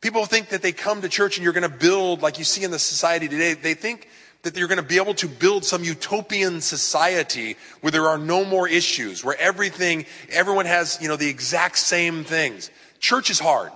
People 0.01 0.25
think 0.25 0.51
that 0.51 0.63
they 0.63 0.73
come 0.73 1.03
to 1.03 1.09
church 1.09 1.37
and 1.37 1.45
you're 1.45 1.53
going 1.53 1.69
to 1.71 1.77
build, 1.77 2.23
like 2.23 2.39
you 2.39 2.45
see 2.45 2.65
in 2.65 2.71
the 2.71 2.79
society 2.79 3.29
today, 3.29 3.55
they 3.55 3.75
think 3.75 4.09
that 4.43 4.57
you're 4.57 4.69
going 4.69 4.81
to 4.81 4.83
be 4.83 4.97
able 4.97 5.15
to 5.15 5.29
build 5.29 5.65
some 5.65 5.83
utopian 5.83 6.61
society 6.61 7.57
where 7.81 7.91
there 7.91 8.07
are 8.09 8.17
no 8.17 8.45
more 8.45 8.69
issues, 8.69 9.25
where 9.25 9.37
everything, 9.39 10.07
everyone 10.31 10.67
has, 10.67 10.99
you 11.03 11.09
know, 11.09 11.17
the 11.17 11.29
exact 11.29 11.77
same 11.77 12.25
things. 12.25 12.71
Church 13.01 13.29
is 13.29 13.41
hard. 13.41 13.73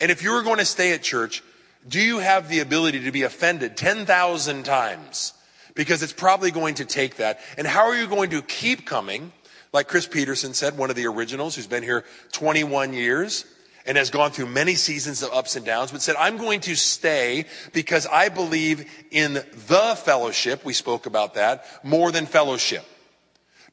And 0.00 0.10
if 0.10 0.22
you're 0.22 0.42
going 0.42 0.58
to 0.58 0.64
stay 0.64 0.92
at 0.92 1.02
church, 1.02 1.42
do 1.88 2.00
you 2.00 2.18
have 2.18 2.48
the 2.48 2.60
ability 2.60 3.00
to 3.04 3.12
be 3.12 3.22
offended 3.22 3.76
10,000 3.76 4.64
times? 4.64 5.32
Because 5.74 6.02
it's 6.02 6.12
probably 6.12 6.50
going 6.50 6.76
to 6.76 6.84
take 6.84 7.16
that. 7.16 7.40
And 7.58 7.66
how 7.66 7.86
are 7.86 7.96
you 7.96 8.06
going 8.06 8.30
to 8.30 8.42
keep 8.42 8.86
coming? 8.86 9.32
Like 9.72 9.88
Chris 9.88 10.06
Peterson 10.06 10.54
said, 10.54 10.78
one 10.78 10.90
of 10.90 10.96
the 10.96 11.06
originals 11.06 11.56
who's 11.56 11.66
been 11.66 11.82
here 11.82 12.04
21 12.32 12.92
years 12.92 13.44
and 13.86 13.98
has 13.98 14.08
gone 14.08 14.30
through 14.30 14.46
many 14.46 14.76
seasons 14.76 15.22
of 15.22 15.32
ups 15.32 15.56
and 15.56 15.66
downs, 15.66 15.92
but 15.92 16.00
said, 16.00 16.16
I'm 16.16 16.38
going 16.38 16.60
to 16.60 16.74
stay 16.74 17.44
because 17.72 18.06
I 18.06 18.28
believe 18.28 18.88
in 19.10 19.34
the 19.34 20.00
fellowship. 20.02 20.64
We 20.64 20.72
spoke 20.72 21.06
about 21.06 21.34
that 21.34 21.66
more 21.84 22.10
than 22.10 22.24
fellowship. 22.24 22.84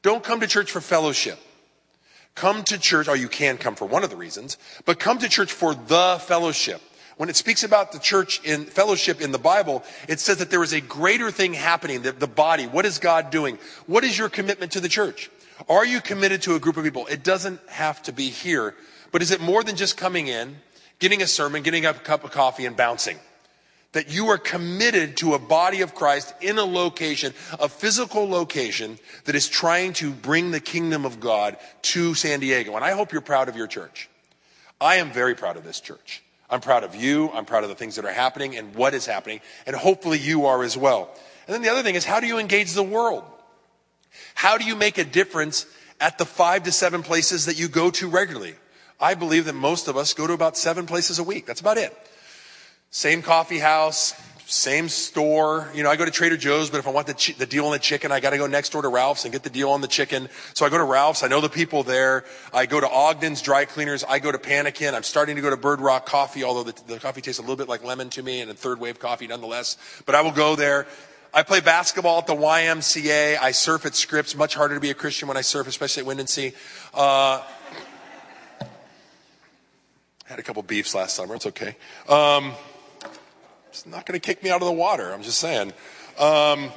Don't 0.02 0.22
come 0.22 0.40
to 0.40 0.46
church 0.46 0.70
for 0.70 0.80
fellowship. 0.80 1.38
Come 2.34 2.62
to 2.64 2.78
church, 2.78 3.08
or 3.08 3.16
you 3.16 3.28
can 3.28 3.58
come 3.58 3.74
for 3.74 3.84
one 3.84 4.04
of 4.04 4.10
the 4.10 4.16
reasons, 4.16 4.56
but 4.84 4.98
come 4.98 5.18
to 5.18 5.28
church 5.28 5.52
for 5.52 5.74
the 5.74 6.18
fellowship. 6.20 6.80
When 7.16 7.28
it 7.28 7.36
speaks 7.36 7.62
about 7.62 7.92
the 7.92 7.98
church 7.98 8.42
in 8.42 8.64
fellowship 8.64 9.20
in 9.20 9.32
the 9.32 9.38
Bible, 9.38 9.84
it 10.08 10.18
says 10.18 10.38
that 10.38 10.50
there 10.50 10.62
is 10.62 10.72
a 10.72 10.80
greater 10.80 11.30
thing 11.30 11.52
happening, 11.52 12.02
the, 12.02 12.12
the 12.12 12.26
body. 12.26 12.66
What 12.66 12.86
is 12.86 12.98
God 12.98 13.30
doing? 13.30 13.58
What 13.86 14.04
is 14.04 14.16
your 14.16 14.28
commitment 14.28 14.72
to 14.72 14.80
the 14.80 14.88
church? 14.88 15.30
Are 15.68 15.84
you 15.84 16.00
committed 16.00 16.42
to 16.42 16.54
a 16.54 16.58
group 16.58 16.76
of 16.76 16.84
people? 16.84 17.06
It 17.06 17.22
doesn't 17.22 17.60
have 17.68 18.02
to 18.04 18.12
be 18.12 18.28
here, 18.28 18.74
but 19.10 19.22
is 19.22 19.30
it 19.30 19.40
more 19.40 19.62
than 19.62 19.76
just 19.76 19.96
coming 19.96 20.26
in, 20.26 20.56
getting 20.98 21.22
a 21.22 21.26
sermon, 21.26 21.62
getting 21.62 21.86
a 21.86 21.94
cup 21.94 22.24
of 22.24 22.30
coffee 22.30 22.66
and 22.66 22.76
bouncing? 22.76 23.18
That 23.92 24.10
you 24.10 24.28
are 24.28 24.38
committed 24.38 25.18
to 25.18 25.34
a 25.34 25.38
body 25.38 25.82
of 25.82 25.94
Christ 25.94 26.32
in 26.40 26.56
a 26.56 26.64
location, 26.64 27.34
a 27.60 27.68
physical 27.68 28.26
location 28.26 28.98
that 29.24 29.34
is 29.34 29.48
trying 29.48 29.92
to 29.94 30.10
bring 30.10 30.50
the 30.50 30.60
kingdom 30.60 31.04
of 31.04 31.20
God 31.20 31.58
to 31.82 32.14
San 32.14 32.40
Diego. 32.40 32.74
And 32.74 32.84
I 32.84 32.92
hope 32.92 33.12
you're 33.12 33.20
proud 33.20 33.50
of 33.50 33.56
your 33.56 33.66
church. 33.66 34.08
I 34.80 34.96
am 34.96 35.12
very 35.12 35.34
proud 35.34 35.58
of 35.58 35.64
this 35.64 35.78
church. 35.78 36.22
I'm 36.52 36.60
proud 36.60 36.84
of 36.84 36.94
you. 36.94 37.30
I'm 37.32 37.46
proud 37.46 37.64
of 37.64 37.70
the 37.70 37.74
things 37.74 37.96
that 37.96 38.04
are 38.04 38.12
happening 38.12 38.56
and 38.56 38.74
what 38.74 38.92
is 38.92 39.06
happening. 39.06 39.40
And 39.66 39.74
hopefully 39.74 40.18
you 40.18 40.46
are 40.46 40.62
as 40.62 40.76
well. 40.76 41.08
And 41.46 41.54
then 41.54 41.62
the 41.62 41.70
other 41.70 41.82
thing 41.82 41.94
is 41.94 42.04
how 42.04 42.20
do 42.20 42.26
you 42.26 42.38
engage 42.38 42.74
the 42.74 42.82
world? 42.82 43.24
How 44.34 44.58
do 44.58 44.64
you 44.64 44.76
make 44.76 44.98
a 44.98 45.04
difference 45.04 45.66
at 45.98 46.18
the 46.18 46.26
five 46.26 46.64
to 46.64 46.72
seven 46.72 47.02
places 47.02 47.46
that 47.46 47.58
you 47.58 47.68
go 47.68 47.90
to 47.92 48.06
regularly? 48.06 48.54
I 49.00 49.14
believe 49.14 49.46
that 49.46 49.54
most 49.54 49.88
of 49.88 49.96
us 49.96 50.12
go 50.12 50.26
to 50.26 50.32
about 50.34 50.56
seven 50.58 50.86
places 50.86 51.18
a 51.18 51.24
week. 51.24 51.46
That's 51.46 51.60
about 51.60 51.78
it. 51.78 51.96
Same 52.90 53.22
coffee 53.22 53.58
house, 53.58 54.12
same 54.52 54.88
store. 54.88 55.70
You 55.74 55.82
know, 55.82 55.90
I 55.90 55.96
go 55.96 56.04
to 56.04 56.10
Trader 56.10 56.36
Joe's, 56.36 56.68
but 56.68 56.78
if 56.78 56.86
I 56.86 56.90
want 56.90 57.06
the, 57.06 57.14
ch- 57.14 57.36
the 57.36 57.46
deal 57.46 57.64
on 57.64 57.72
the 57.72 57.78
chicken, 57.78 58.12
I 58.12 58.20
got 58.20 58.30
to 58.30 58.38
go 58.38 58.46
next 58.46 58.70
door 58.70 58.82
to 58.82 58.88
Ralph's 58.88 59.24
and 59.24 59.32
get 59.32 59.42
the 59.42 59.50
deal 59.50 59.70
on 59.70 59.80
the 59.80 59.88
chicken. 59.88 60.28
So 60.52 60.66
I 60.66 60.68
go 60.68 60.76
to 60.76 60.84
Ralph's. 60.84 61.22
I 61.22 61.28
know 61.28 61.40
the 61.40 61.48
people 61.48 61.82
there. 61.82 62.24
I 62.52 62.66
go 62.66 62.78
to 62.78 62.86
Ogden's 62.86 63.40
Dry 63.40 63.64
Cleaners. 63.64 64.04
I 64.04 64.18
go 64.18 64.30
to 64.30 64.36
Pannikin. 64.36 64.92
I'm 64.92 65.04
starting 65.04 65.36
to 65.36 65.42
go 65.42 65.48
to 65.48 65.56
Bird 65.56 65.80
Rock 65.80 66.04
Coffee, 66.04 66.44
although 66.44 66.70
the, 66.70 66.82
the 66.86 66.98
coffee 66.98 67.22
tastes 67.22 67.38
a 67.38 67.42
little 67.42 67.56
bit 67.56 67.66
like 67.68 67.82
lemon 67.82 68.10
to 68.10 68.22
me 68.22 68.42
and 68.42 68.50
a 68.50 68.54
third 68.54 68.78
wave 68.78 68.98
coffee 68.98 69.26
nonetheless. 69.26 69.78
But 70.04 70.14
I 70.14 70.20
will 70.20 70.32
go 70.32 70.54
there. 70.54 70.86
I 71.32 71.42
play 71.42 71.60
basketball 71.60 72.18
at 72.18 72.26
the 72.26 72.36
YMCA. 72.36 73.38
I 73.40 73.52
surf 73.52 73.86
at 73.86 73.94
Scripps. 73.94 74.36
Much 74.36 74.54
harder 74.54 74.74
to 74.74 74.80
be 74.80 74.90
a 74.90 74.94
Christian 74.94 75.28
when 75.28 75.38
I 75.38 75.40
surf, 75.40 75.66
especially 75.66 76.02
at 76.02 76.08
Windansea. 76.08 76.52
Uh, 76.92 77.42
had 80.26 80.38
a 80.38 80.42
couple 80.42 80.62
beefs 80.62 80.94
last 80.94 81.16
summer. 81.16 81.34
It's 81.34 81.46
okay. 81.46 81.74
Um, 82.06 82.52
it's 83.72 83.86
not 83.86 84.04
going 84.04 84.20
to 84.20 84.24
kick 84.24 84.42
me 84.42 84.50
out 84.50 84.60
of 84.60 84.66
the 84.66 84.72
water. 84.72 85.14
I'm 85.14 85.22
just 85.22 85.38
saying. 85.38 85.72
Um, 86.18 86.70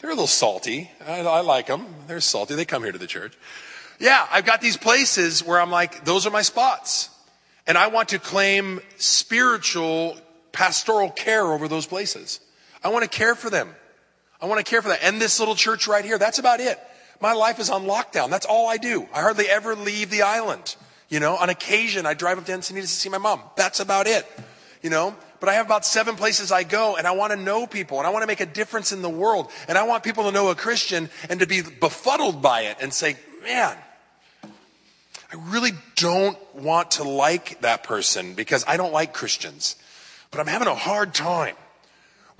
they're 0.00 0.08
a 0.08 0.14
little 0.14 0.26
salty. 0.26 0.90
I, 1.06 1.20
I 1.20 1.40
like 1.42 1.66
them. 1.66 1.84
They're 2.06 2.22
salty. 2.22 2.54
They 2.54 2.64
come 2.64 2.82
here 2.82 2.90
to 2.90 2.96
the 2.96 3.06
church. 3.06 3.36
Yeah, 3.98 4.26
I've 4.30 4.46
got 4.46 4.62
these 4.62 4.78
places 4.78 5.44
where 5.44 5.60
I'm 5.60 5.70
like, 5.70 6.06
those 6.06 6.26
are 6.26 6.30
my 6.30 6.40
spots. 6.40 7.10
And 7.66 7.76
I 7.76 7.88
want 7.88 8.08
to 8.08 8.18
claim 8.18 8.80
spiritual 8.96 10.16
pastoral 10.52 11.10
care 11.10 11.44
over 11.44 11.68
those 11.68 11.84
places. 11.84 12.40
I 12.82 12.88
want 12.88 13.02
to 13.02 13.10
care 13.10 13.34
for 13.34 13.50
them. 13.50 13.68
I 14.40 14.46
want 14.46 14.64
to 14.64 14.68
care 14.68 14.80
for 14.80 14.88
that. 14.88 15.00
And 15.02 15.20
this 15.20 15.38
little 15.38 15.54
church 15.54 15.86
right 15.86 16.02
here, 16.02 16.16
that's 16.16 16.38
about 16.38 16.60
it. 16.60 16.80
My 17.20 17.34
life 17.34 17.58
is 17.58 17.68
on 17.68 17.84
lockdown. 17.84 18.30
That's 18.30 18.46
all 18.46 18.70
I 18.70 18.78
do. 18.78 19.06
I 19.12 19.20
hardly 19.20 19.50
ever 19.50 19.76
leave 19.76 20.08
the 20.08 20.22
island. 20.22 20.76
You 21.10 21.20
know, 21.20 21.36
on 21.36 21.50
occasion, 21.50 22.06
I 22.06 22.14
drive 22.14 22.38
up 22.38 22.46
to 22.46 22.52
Encinitas 22.52 22.82
to 22.82 22.86
see 22.86 23.08
my 23.08 23.18
mom. 23.18 23.42
That's 23.56 23.80
about 23.80 24.06
it. 24.06 24.26
You 24.80 24.88
know, 24.88 25.14
but 25.40 25.50
I 25.50 25.54
have 25.54 25.66
about 25.66 25.84
seven 25.84 26.16
places 26.16 26.50
I 26.50 26.62
go 26.62 26.96
and 26.96 27.06
I 27.06 27.10
want 27.10 27.32
to 27.32 27.36
know 27.36 27.66
people 27.66 27.98
and 27.98 28.06
I 28.06 28.10
want 28.10 28.22
to 28.22 28.26
make 28.26 28.40
a 28.40 28.46
difference 28.46 28.92
in 28.92 29.02
the 29.02 29.10
world. 29.10 29.50
And 29.68 29.76
I 29.76 29.82
want 29.82 30.04
people 30.04 30.24
to 30.24 30.32
know 30.32 30.48
a 30.48 30.54
Christian 30.54 31.10
and 31.28 31.40
to 31.40 31.46
be 31.46 31.60
befuddled 31.60 32.40
by 32.40 32.62
it 32.62 32.78
and 32.80 32.94
say, 32.94 33.16
man, 33.42 33.76
I 34.42 35.36
really 35.36 35.72
don't 35.96 36.38
want 36.54 36.92
to 36.92 37.04
like 37.04 37.60
that 37.60 37.82
person 37.82 38.34
because 38.34 38.64
I 38.66 38.76
don't 38.78 38.92
like 38.92 39.12
Christians, 39.12 39.76
but 40.30 40.40
I'm 40.40 40.46
having 40.46 40.66
a 40.66 40.74
hard 40.74 41.12
time 41.12 41.56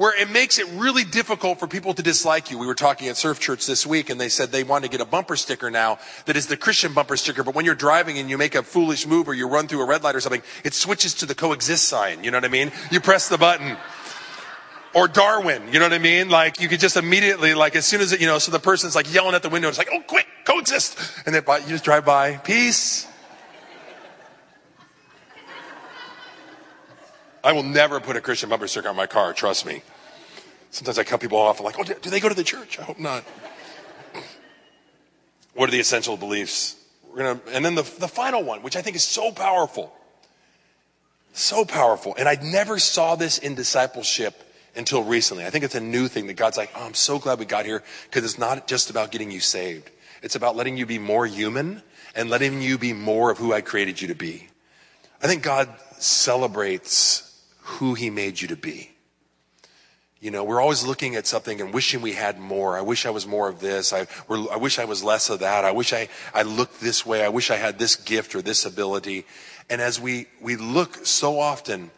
where 0.00 0.18
it 0.18 0.30
makes 0.30 0.58
it 0.58 0.66
really 0.76 1.04
difficult 1.04 1.58
for 1.58 1.66
people 1.66 1.92
to 1.92 2.02
dislike 2.02 2.50
you. 2.50 2.56
We 2.56 2.66
were 2.66 2.74
talking 2.74 3.08
at 3.08 3.18
Surf 3.18 3.38
Church 3.38 3.66
this 3.66 3.86
week 3.86 4.08
and 4.08 4.18
they 4.18 4.30
said 4.30 4.50
they 4.50 4.64
want 4.64 4.82
to 4.84 4.88
get 4.88 5.02
a 5.02 5.04
bumper 5.04 5.36
sticker 5.36 5.70
now 5.70 5.98
that 6.24 6.38
is 6.38 6.46
the 6.46 6.56
Christian 6.56 6.94
bumper 6.94 7.18
sticker, 7.18 7.44
but 7.44 7.54
when 7.54 7.66
you're 7.66 7.74
driving 7.74 8.16
and 8.16 8.30
you 8.30 8.38
make 8.38 8.54
a 8.54 8.62
foolish 8.62 9.06
move 9.06 9.28
or 9.28 9.34
you 9.34 9.46
run 9.46 9.68
through 9.68 9.82
a 9.82 9.84
red 9.84 10.02
light 10.02 10.16
or 10.16 10.20
something, 10.22 10.40
it 10.64 10.72
switches 10.72 11.12
to 11.16 11.26
the 11.26 11.34
coexist 11.34 11.86
sign. 11.86 12.24
You 12.24 12.30
know 12.30 12.38
what 12.38 12.46
I 12.46 12.48
mean? 12.48 12.72
You 12.90 12.98
press 12.98 13.28
the 13.28 13.36
button. 13.36 13.76
Or 14.94 15.06
Darwin, 15.06 15.70
you 15.70 15.78
know 15.78 15.84
what 15.84 15.92
I 15.92 15.98
mean? 15.98 16.30
Like 16.30 16.60
you 16.62 16.68
could 16.68 16.80
just 16.80 16.96
immediately, 16.96 17.52
like 17.52 17.76
as 17.76 17.84
soon 17.84 18.00
as 18.00 18.14
it, 18.14 18.22
you 18.22 18.26
know, 18.26 18.38
so 18.38 18.50
the 18.50 18.58
person's 18.58 18.94
like 18.94 19.12
yelling 19.12 19.34
at 19.34 19.42
the 19.42 19.50
window, 19.50 19.68
it's 19.68 19.76
like, 19.76 19.90
oh, 19.92 20.00
quick, 20.06 20.26
coexist. 20.46 20.98
And 21.26 21.34
then 21.34 21.44
you 21.46 21.68
just 21.68 21.84
drive 21.84 22.06
by, 22.06 22.38
peace. 22.38 23.06
I 27.42 27.52
will 27.52 27.62
never 27.62 28.00
put 28.00 28.16
a 28.16 28.20
Christian 28.20 28.50
bumper 28.50 28.68
sticker 28.68 28.88
on 28.88 28.96
my 28.96 29.06
car, 29.06 29.32
trust 29.32 29.64
me. 29.64 29.82
Sometimes 30.70 30.98
I 30.98 31.04
cut 31.04 31.20
people 31.20 31.38
off. 31.38 31.58
I'm 31.58 31.64
like, 31.64 31.78
oh, 31.78 31.84
do 31.84 32.10
they 32.10 32.20
go 32.20 32.28
to 32.28 32.34
the 32.34 32.44
church? 32.44 32.78
I 32.78 32.82
hope 32.82 32.98
not. 32.98 33.24
What 35.54 35.68
are 35.68 35.72
the 35.72 35.80
essential 35.80 36.16
beliefs? 36.16 36.76
We're 37.10 37.16
gonna, 37.16 37.40
and 37.50 37.64
then 37.64 37.74
the, 37.74 37.82
the 37.82 38.06
final 38.06 38.44
one, 38.44 38.62
which 38.62 38.76
I 38.76 38.82
think 38.82 38.94
is 38.94 39.02
so 39.02 39.32
powerful. 39.32 39.92
So 41.32 41.64
powerful. 41.64 42.14
And 42.16 42.28
I 42.28 42.36
never 42.40 42.78
saw 42.78 43.16
this 43.16 43.36
in 43.38 43.56
discipleship 43.56 44.34
until 44.76 45.02
recently. 45.02 45.44
I 45.44 45.50
think 45.50 45.64
it's 45.64 45.74
a 45.74 45.80
new 45.80 46.06
thing 46.06 46.28
that 46.28 46.34
God's 46.34 46.56
like, 46.56 46.70
oh, 46.76 46.86
I'm 46.86 46.94
so 46.94 47.18
glad 47.18 47.40
we 47.40 47.46
got 47.46 47.66
here 47.66 47.82
because 48.04 48.24
it's 48.24 48.38
not 48.38 48.68
just 48.68 48.90
about 48.90 49.10
getting 49.10 49.30
you 49.30 49.40
saved. 49.40 49.90
It's 50.22 50.36
about 50.36 50.54
letting 50.54 50.76
you 50.76 50.86
be 50.86 50.98
more 50.98 51.26
human 51.26 51.82
and 52.14 52.30
letting 52.30 52.62
you 52.62 52.78
be 52.78 52.92
more 52.92 53.30
of 53.30 53.38
who 53.38 53.52
I 53.52 53.60
created 53.60 54.00
you 54.00 54.08
to 54.08 54.14
be. 54.14 54.48
I 55.22 55.26
think 55.26 55.42
God 55.42 55.68
celebrates 55.98 57.29
who 57.62 57.94
he 57.94 58.10
made 58.10 58.40
you 58.40 58.48
to 58.48 58.56
be. 58.56 58.90
You 60.20 60.30
know, 60.30 60.44
we're 60.44 60.60
always 60.60 60.84
looking 60.84 61.16
at 61.16 61.26
something 61.26 61.62
and 61.62 61.72
wishing 61.72 62.02
we 62.02 62.12
had 62.12 62.38
more. 62.38 62.76
I 62.76 62.82
wish 62.82 63.06
I 63.06 63.10
was 63.10 63.26
more 63.26 63.48
of 63.48 63.60
this. 63.60 63.94
I, 63.94 64.06
I 64.28 64.56
wish 64.58 64.78
I 64.78 64.84
was 64.84 65.02
less 65.02 65.30
of 65.30 65.38
that. 65.38 65.64
I 65.64 65.70
wish 65.70 65.94
I, 65.94 66.08
I 66.34 66.42
looked 66.42 66.78
this 66.78 67.06
way. 67.06 67.24
I 67.24 67.30
wish 67.30 67.50
I 67.50 67.56
had 67.56 67.78
this 67.78 67.96
gift 67.96 68.34
or 68.34 68.42
this 68.42 68.66
ability. 68.66 69.24
And 69.70 69.80
as 69.80 69.98
we, 69.98 70.26
we 70.42 70.56
look 70.56 71.06
so 71.06 71.38
often, 71.38 71.90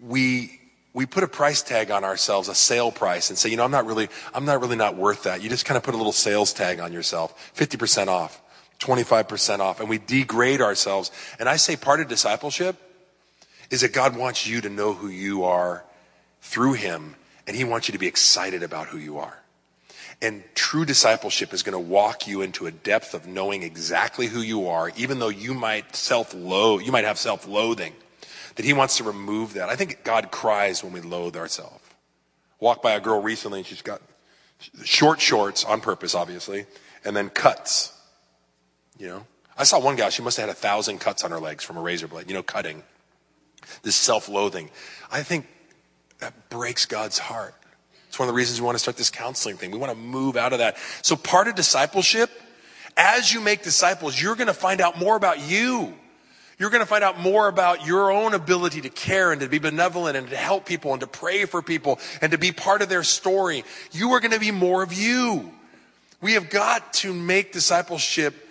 we, 0.00 0.58
we 0.92 1.06
put 1.06 1.22
a 1.22 1.28
price 1.28 1.62
tag 1.62 1.92
on 1.92 2.02
ourselves, 2.02 2.48
a 2.48 2.54
sale 2.54 2.90
price, 2.90 3.30
and 3.30 3.38
say, 3.38 3.48
you 3.48 3.56
know, 3.56 3.64
I'm 3.64 3.70
not 3.70 3.86
really, 3.86 4.08
I'm 4.34 4.44
not 4.44 4.60
really 4.60 4.76
not 4.76 4.96
worth 4.96 5.22
that. 5.22 5.40
You 5.40 5.48
just 5.48 5.66
kind 5.66 5.76
of 5.76 5.84
put 5.84 5.94
a 5.94 5.98
little 5.98 6.12
sales 6.12 6.52
tag 6.52 6.80
on 6.80 6.92
yourself, 6.92 7.54
50% 7.54 8.08
off, 8.08 8.42
25% 8.80 9.60
off, 9.60 9.78
and 9.78 9.88
we 9.88 9.98
degrade 9.98 10.60
ourselves. 10.60 11.12
And 11.38 11.48
I 11.48 11.56
say 11.56 11.76
part 11.76 12.00
of 12.00 12.08
discipleship 12.08 12.76
is 13.70 13.80
that 13.80 13.92
God 13.92 14.16
wants 14.16 14.46
you 14.46 14.60
to 14.60 14.68
know 14.68 14.92
who 14.92 15.08
you 15.08 15.44
are 15.44 15.84
through 16.40 16.74
Him, 16.74 17.16
and 17.46 17.56
He 17.56 17.64
wants 17.64 17.88
you 17.88 17.92
to 17.92 17.98
be 17.98 18.06
excited 18.06 18.62
about 18.62 18.88
who 18.88 18.98
you 18.98 19.18
are. 19.18 19.38
And 20.22 20.44
true 20.54 20.84
discipleship 20.84 21.52
is 21.52 21.62
going 21.62 21.74
to 21.74 21.90
walk 21.90 22.26
you 22.26 22.40
into 22.40 22.66
a 22.66 22.70
depth 22.70 23.12
of 23.12 23.26
knowing 23.26 23.62
exactly 23.62 24.28
who 24.28 24.40
you 24.40 24.68
are, 24.68 24.90
even 24.96 25.18
though 25.18 25.28
you 25.28 25.52
might 25.52 25.94
self-loathe, 25.94 26.82
you 26.82 26.92
might 26.92 27.04
have 27.04 27.18
self-loathing, 27.18 27.92
that 28.54 28.64
He 28.64 28.72
wants 28.72 28.96
to 28.96 29.04
remove 29.04 29.54
that. 29.54 29.68
I 29.68 29.76
think 29.76 30.04
God 30.04 30.30
cries 30.30 30.82
when 30.82 30.92
we 30.92 31.00
loathe 31.00 31.36
ourselves. 31.36 31.82
Walked 32.58 32.82
by 32.82 32.92
a 32.92 33.00
girl 33.00 33.20
recently, 33.20 33.58
and 33.60 33.66
she's 33.66 33.82
got 33.82 34.00
short 34.82 35.20
shorts 35.20 35.62
on 35.64 35.82
purpose, 35.82 36.14
obviously, 36.14 36.64
and 37.04 37.14
then 37.14 37.28
cuts. 37.28 37.92
You 38.98 39.08
know, 39.08 39.26
I 39.58 39.64
saw 39.64 39.78
one 39.78 39.96
gal; 39.96 40.08
she 40.08 40.22
must 40.22 40.38
have 40.38 40.48
had 40.48 40.56
a 40.56 40.58
thousand 40.58 40.98
cuts 40.98 41.22
on 41.22 41.30
her 41.30 41.38
legs 41.38 41.62
from 41.62 41.76
a 41.76 41.82
razor 41.82 42.08
blade. 42.08 42.28
You 42.28 42.34
know, 42.34 42.42
cutting 42.42 42.82
this 43.82 43.96
self 43.96 44.28
loathing. 44.28 44.70
I 45.10 45.22
think 45.22 45.46
that 46.18 46.48
breaks 46.48 46.86
God's 46.86 47.18
heart. 47.18 47.54
It's 48.08 48.18
one 48.18 48.28
of 48.28 48.34
the 48.34 48.36
reasons 48.36 48.60
we 48.60 48.64
want 48.64 48.76
to 48.76 48.80
start 48.80 48.96
this 48.96 49.10
counseling 49.10 49.56
thing. 49.56 49.70
We 49.70 49.78
want 49.78 49.92
to 49.92 49.98
move 49.98 50.36
out 50.36 50.52
of 50.52 50.60
that. 50.60 50.78
So, 51.02 51.16
part 51.16 51.48
of 51.48 51.54
discipleship, 51.54 52.30
as 52.96 53.32
you 53.32 53.40
make 53.40 53.62
disciples, 53.62 54.20
you're 54.20 54.36
going 54.36 54.46
to 54.46 54.54
find 54.54 54.80
out 54.80 54.98
more 54.98 55.16
about 55.16 55.40
you. 55.40 55.94
You're 56.58 56.70
going 56.70 56.80
to 56.80 56.86
find 56.86 57.04
out 57.04 57.20
more 57.20 57.48
about 57.48 57.86
your 57.86 58.10
own 58.10 58.32
ability 58.32 58.80
to 58.82 58.88
care 58.88 59.30
and 59.32 59.42
to 59.42 59.48
be 59.48 59.58
benevolent 59.58 60.16
and 60.16 60.30
to 60.30 60.36
help 60.36 60.64
people 60.64 60.92
and 60.92 61.00
to 61.02 61.06
pray 61.06 61.44
for 61.44 61.60
people 61.60 62.00
and 62.22 62.32
to 62.32 62.38
be 62.38 62.50
part 62.50 62.80
of 62.80 62.88
their 62.88 63.02
story. 63.02 63.62
You 63.92 64.12
are 64.12 64.20
going 64.20 64.32
to 64.32 64.40
be 64.40 64.52
more 64.52 64.82
of 64.82 64.94
you. 64.94 65.52
We 66.22 66.32
have 66.32 66.48
got 66.48 66.94
to 66.94 67.12
make 67.12 67.52
discipleship 67.52 68.45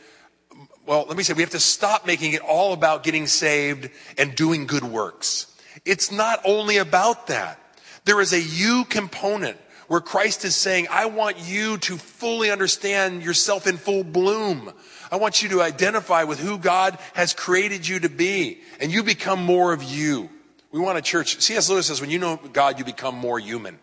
well, 0.86 1.06
let 1.08 1.18
me 1.18 1.24
say, 1.24 1.34
we 1.34 1.42
have 1.42 1.52
to 1.52 1.60
stop 1.60 2.06
making 2.06 2.34
it 2.34 2.42
all 2.42 2.74
about 2.74 3.04
getting 3.04 3.28
saved 3.28 3.90
and 4.18 4.36
doing 4.36 4.68
good 4.68 4.84
works. 4.84 5.48
It's 5.84 6.12
not 6.12 6.40
only 6.46 6.78
about 6.78 7.28
that. 7.28 7.60
There 8.06 8.22
is 8.22 8.34
a 8.34 8.42
you 8.42 8.86
component 8.86 9.58
where 9.88 10.00
Christ 10.00 10.46
is 10.46 10.56
saying, 10.56 10.88
I 10.90 11.06
want 11.06 11.38
you 11.40 11.78
to 11.80 11.98
fully 11.98 12.52
understand 12.52 13.24
yourself 13.24 13.68
in 13.68 13.78
full 13.78 14.04
bloom. 14.04 14.72
I 15.12 15.18
want 15.18 15.44
you 15.44 15.50
to 15.50 15.62
identify 15.62 16.24
with 16.24 16.40
who 16.40 16.58
God 16.58 16.98
has 17.14 17.34
created 17.34 17.88
you 17.88 18.00
to 18.00 18.10
be, 18.10 18.62
and 18.80 18.92
you 18.92 19.04
become 19.04 19.44
more 19.44 19.74
of 19.74 19.84
you. 19.84 20.30
We 20.72 20.80
want 20.80 20.98
a 20.98 21.02
church. 21.02 21.40
C.S. 21.42 21.70
Lewis 21.70 21.88
says, 21.88 22.02
when 22.02 22.10
you 22.10 22.20
know 22.20 22.40
God, 22.52 22.80
you 22.80 22.86
become 22.86 23.16
more 23.16 23.40
human. 23.40 23.80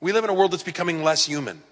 We 0.00 0.12
live 0.12 0.24
in 0.24 0.30
a 0.30 0.34
world 0.34 0.52
that's 0.52 0.62
becoming 0.62 1.02
less 1.02 1.26
human. 1.26 1.62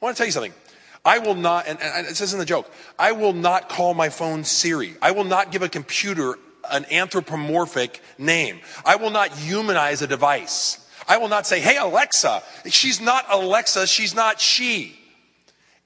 I 0.00 0.04
want 0.04 0.16
to 0.16 0.18
tell 0.18 0.26
you 0.26 0.32
something. 0.32 0.54
I 1.04 1.18
will 1.18 1.34
not, 1.34 1.66
and, 1.66 1.80
and 1.80 2.06
it 2.06 2.16
says 2.16 2.32
in 2.32 2.38
the 2.38 2.44
joke, 2.44 2.70
I 2.98 3.12
will 3.12 3.32
not 3.32 3.68
call 3.68 3.94
my 3.94 4.08
phone 4.08 4.44
Siri. 4.44 4.94
I 5.00 5.12
will 5.12 5.24
not 5.24 5.52
give 5.52 5.62
a 5.62 5.68
computer 5.68 6.34
an 6.70 6.84
anthropomorphic 6.90 8.02
name. 8.18 8.60
I 8.84 8.96
will 8.96 9.10
not 9.10 9.30
humanize 9.30 10.02
a 10.02 10.06
device. 10.06 10.84
I 11.08 11.16
will 11.16 11.28
not 11.28 11.46
say, 11.46 11.60
hey, 11.60 11.78
Alexa. 11.78 12.42
She's 12.66 13.00
not 13.00 13.24
Alexa. 13.30 13.86
She's 13.86 14.14
not 14.14 14.40
she. 14.40 14.98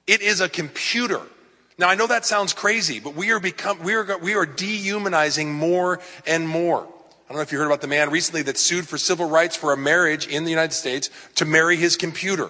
It 0.05 0.21
is 0.21 0.41
a 0.41 0.49
computer. 0.49 1.21
Now, 1.77 1.89
I 1.89 1.95
know 1.95 2.07
that 2.07 2.25
sounds 2.25 2.53
crazy, 2.53 2.99
but 2.99 3.15
we 3.15 3.31
are 3.31 3.39
become, 3.39 3.81
we 3.81 3.93
are, 3.93 4.17
we 4.17 4.35
are 4.35 4.45
dehumanizing 4.45 5.53
more 5.53 6.01
and 6.27 6.47
more. 6.47 6.81
I 6.81 7.27
don't 7.29 7.37
know 7.37 7.41
if 7.41 7.51
you 7.51 7.57
heard 7.57 7.67
about 7.67 7.81
the 7.81 7.87
man 7.87 8.11
recently 8.11 8.41
that 8.43 8.57
sued 8.57 8.87
for 8.87 8.97
civil 8.97 9.29
rights 9.29 9.55
for 9.55 9.71
a 9.71 9.77
marriage 9.77 10.27
in 10.27 10.43
the 10.43 10.49
United 10.49 10.73
States 10.73 11.09
to 11.35 11.45
marry 11.45 11.77
his 11.77 11.95
computer. 11.95 12.49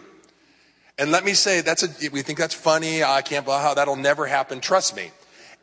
And 0.98 1.12
let 1.12 1.26
me 1.26 1.34
say, 1.34 1.62
that's 1.62 1.84
a, 1.84 2.10
we 2.12 2.22
think 2.22 2.38
that's 2.38 2.54
funny. 2.54 3.04
I 3.04 3.22
can't 3.22 3.46
believe 3.46 3.62
how 3.62 3.74
that'll 3.74 3.96
never 3.96 4.28
happen. 4.28 4.60
Trust 4.60 4.96
me. 4.96 5.12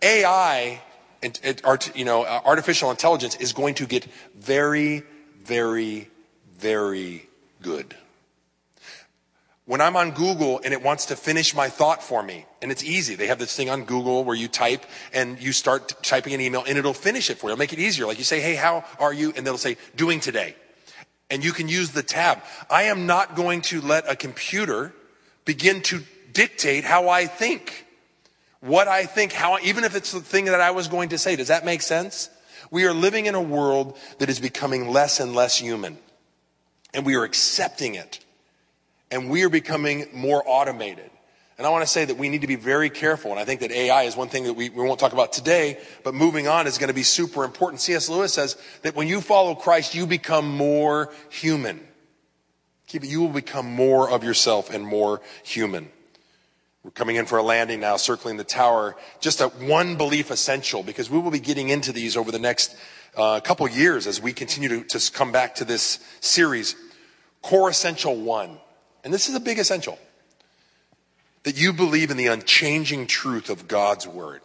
AI, 0.02 0.80
you 1.94 2.04
know, 2.04 2.22
uh, 2.22 2.40
artificial 2.44 2.90
intelligence 2.90 3.36
is 3.36 3.52
going 3.52 3.74
to 3.74 3.86
get 3.86 4.06
very, 4.36 5.04
very, 5.42 6.08
very 6.58 7.28
good. 7.62 7.94
When 9.66 9.80
I'm 9.80 9.94
on 9.94 10.10
Google 10.10 10.60
and 10.64 10.74
it 10.74 10.82
wants 10.82 11.06
to 11.06 11.16
finish 11.16 11.54
my 11.54 11.68
thought 11.68 12.02
for 12.02 12.24
me, 12.24 12.44
and 12.60 12.72
it's 12.72 12.82
easy. 12.82 13.14
They 13.14 13.28
have 13.28 13.38
this 13.38 13.54
thing 13.54 13.70
on 13.70 13.84
Google 13.84 14.24
where 14.24 14.34
you 14.34 14.48
type 14.48 14.84
and 15.12 15.40
you 15.40 15.52
start 15.52 16.02
typing 16.02 16.34
an 16.34 16.40
email 16.40 16.64
and 16.66 16.76
it'll 16.76 16.92
finish 16.92 17.30
it 17.30 17.38
for 17.38 17.46
you. 17.46 17.52
It'll 17.52 17.60
make 17.60 17.72
it 17.72 17.78
easier. 17.78 18.04
Like 18.06 18.18
you 18.18 18.24
say, 18.24 18.40
hey, 18.40 18.56
how 18.56 18.84
are 18.98 19.12
you? 19.12 19.32
And 19.36 19.46
they'll 19.46 19.58
say, 19.58 19.76
doing 19.94 20.18
today. 20.18 20.56
And 21.30 21.44
you 21.44 21.52
can 21.52 21.68
use 21.68 21.90
the 21.90 22.02
tab. 22.02 22.42
I 22.68 22.84
am 22.84 23.06
not 23.06 23.36
going 23.36 23.60
to 23.62 23.80
let 23.80 24.10
a 24.10 24.16
computer 24.16 24.92
begin 25.44 25.82
to 25.82 26.02
dictate 26.32 26.84
how 26.84 27.08
I 27.08 27.26
think. 27.26 27.86
What 28.60 28.88
I 28.88 29.06
think, 29.06 29.32
how, 29.32 29.58
even 29.62 29.84
if 29.84 29.96
it's 29.96 30.12
the 30.12 30.20
thing 30.20 30.44
that 30.46 30.60
I 30.60 30.70
was 30.70 30.88
going 30.88 31.10
to 31.10 31.18
say. 31.18 31.36
Does 31.36 31.48
that 31.48 31.64
make 31.64 31.82
sense? 31.82 32.28
We 32.70 32.84
are 32.84 32.92
living 32.92 33.26
in 33.26 33.34
a 33.34 33.40
world 33.40 33.98
that 34.18 34.28
is 34.28 34.38
becoming 34.38 34.88
less 34.88 35.18
and 35.18 35.34
less 35.34 35.56
human. 35.58 35.98
And 36.92 37.06
we 37.06 37.14
are 37.16 37.24
accepting 37.24 37.94
it. 37.94 38.24
And 39.10 39.30
we 39.30 39.44
are 39.44 39.48
becoming 39.48 40.06
more 40.12 40.42
automated. 40.46 41.10
And 41.60 41.66
I 41.66 41.70
want 41.70 41.82
to 41.82 41.90
say 41.90 42.06
that 42.06 42.16
we 42.16 42.30
need 42.30 42.40
to 42.40 42.46
be 42.46 42.56
very 42.56 42.88
careful. 42.88 43.32
And 43.32 43.40
I 43.40 43.44
think 43.44 43.60
that 43.60 43.70
AI 43.70 44.04
is 44.04 44.16
one 44.16 44.28
thing 44.28 44.44
that 44.44 44.54
we, 44.54 44.70
we 44.70 44.82
won't 44.82 44.98
talk 44.98 45.12
about 45.12 45.32
today, 45.32 45.78
but 46.04 46.14
moving 46.14 46.48
on 46.48 46.66
is 46.66 46.78
going 46.78 46.88
to 46.88 46.94
be 46.94 47.02
super 47.02 47.44
important. 47.44 47.82
C.S. 47.82 48.08
Lewis 48.08 48.32
says 48.32 48.56
that 48.80 48.96
when 48.96 49.08
you 49.08 49.20
follow 49.20 49.54
Christ, 49.54 49.94
you 49.94 50.06
become 50.06 50.48
more 50.48 51.12
human. 51.28 51.86
You 52.92 53.20
will 53.20 53.28
become 53.28 53.66
more 53.66 54.10
of 54.10 54.24
yourself 54.24 54.70
and 54.70 54.84
more 54.84 55.20
human. 55.42 55.90
We're 56.82 56.90
coming 56.90 57.16
in 57.16 57.26
for 57.26 57.38
a 57.38 57.42
landing 57.42 57.80
now, 57.80 57.96
circling 57.96 58.36
the 58.38 58.44
tower. 58.44 58.96
Just 59.20 59.40
a 59.40 59.48
one 59.48 59.96
belief 59.96 60.30
essential, 60.30 60.82
because 60.82 61.10
we 61.10 61.18
will 61.18 61.30
be 61.30 61.40
getting 61.40 61.68
into 61.68 61.92
these 61.92 62.16
over 62.16 62.32
the 62.32 62.38
next 62.38 62.74
uh, 63.16 63.40
couple 63.40 63.68
years 63.68 64.06
as 64.06 64.20
we 64.20 64.32
continue 64.32 64.68
to, 64.68 64.98
to 64.98 65.12
come 65.12 65.30
back 65.30 65.56
to 65.56 65.64
this 65.64 65.98
series, 66.20 66.76
Core 67.42 67.68
Essential 67.68 68.16
One. 68.16 68.58
And 69.04 69.12
this 69.12 69.28
is 69.28 69.34
a 69.34 69.40
big 69.40 69.58
essential 69.58 69.98
that 71.42 71.60
you 71.60 71.72
believe 71.72 72.10
in 72.10 72.16
the 72.16 72.26
unchanging 72.28 73.06
truth 73.06 73.50
of 73.50 73.68
God's 73.68 74.06
Word. 74.06 74.42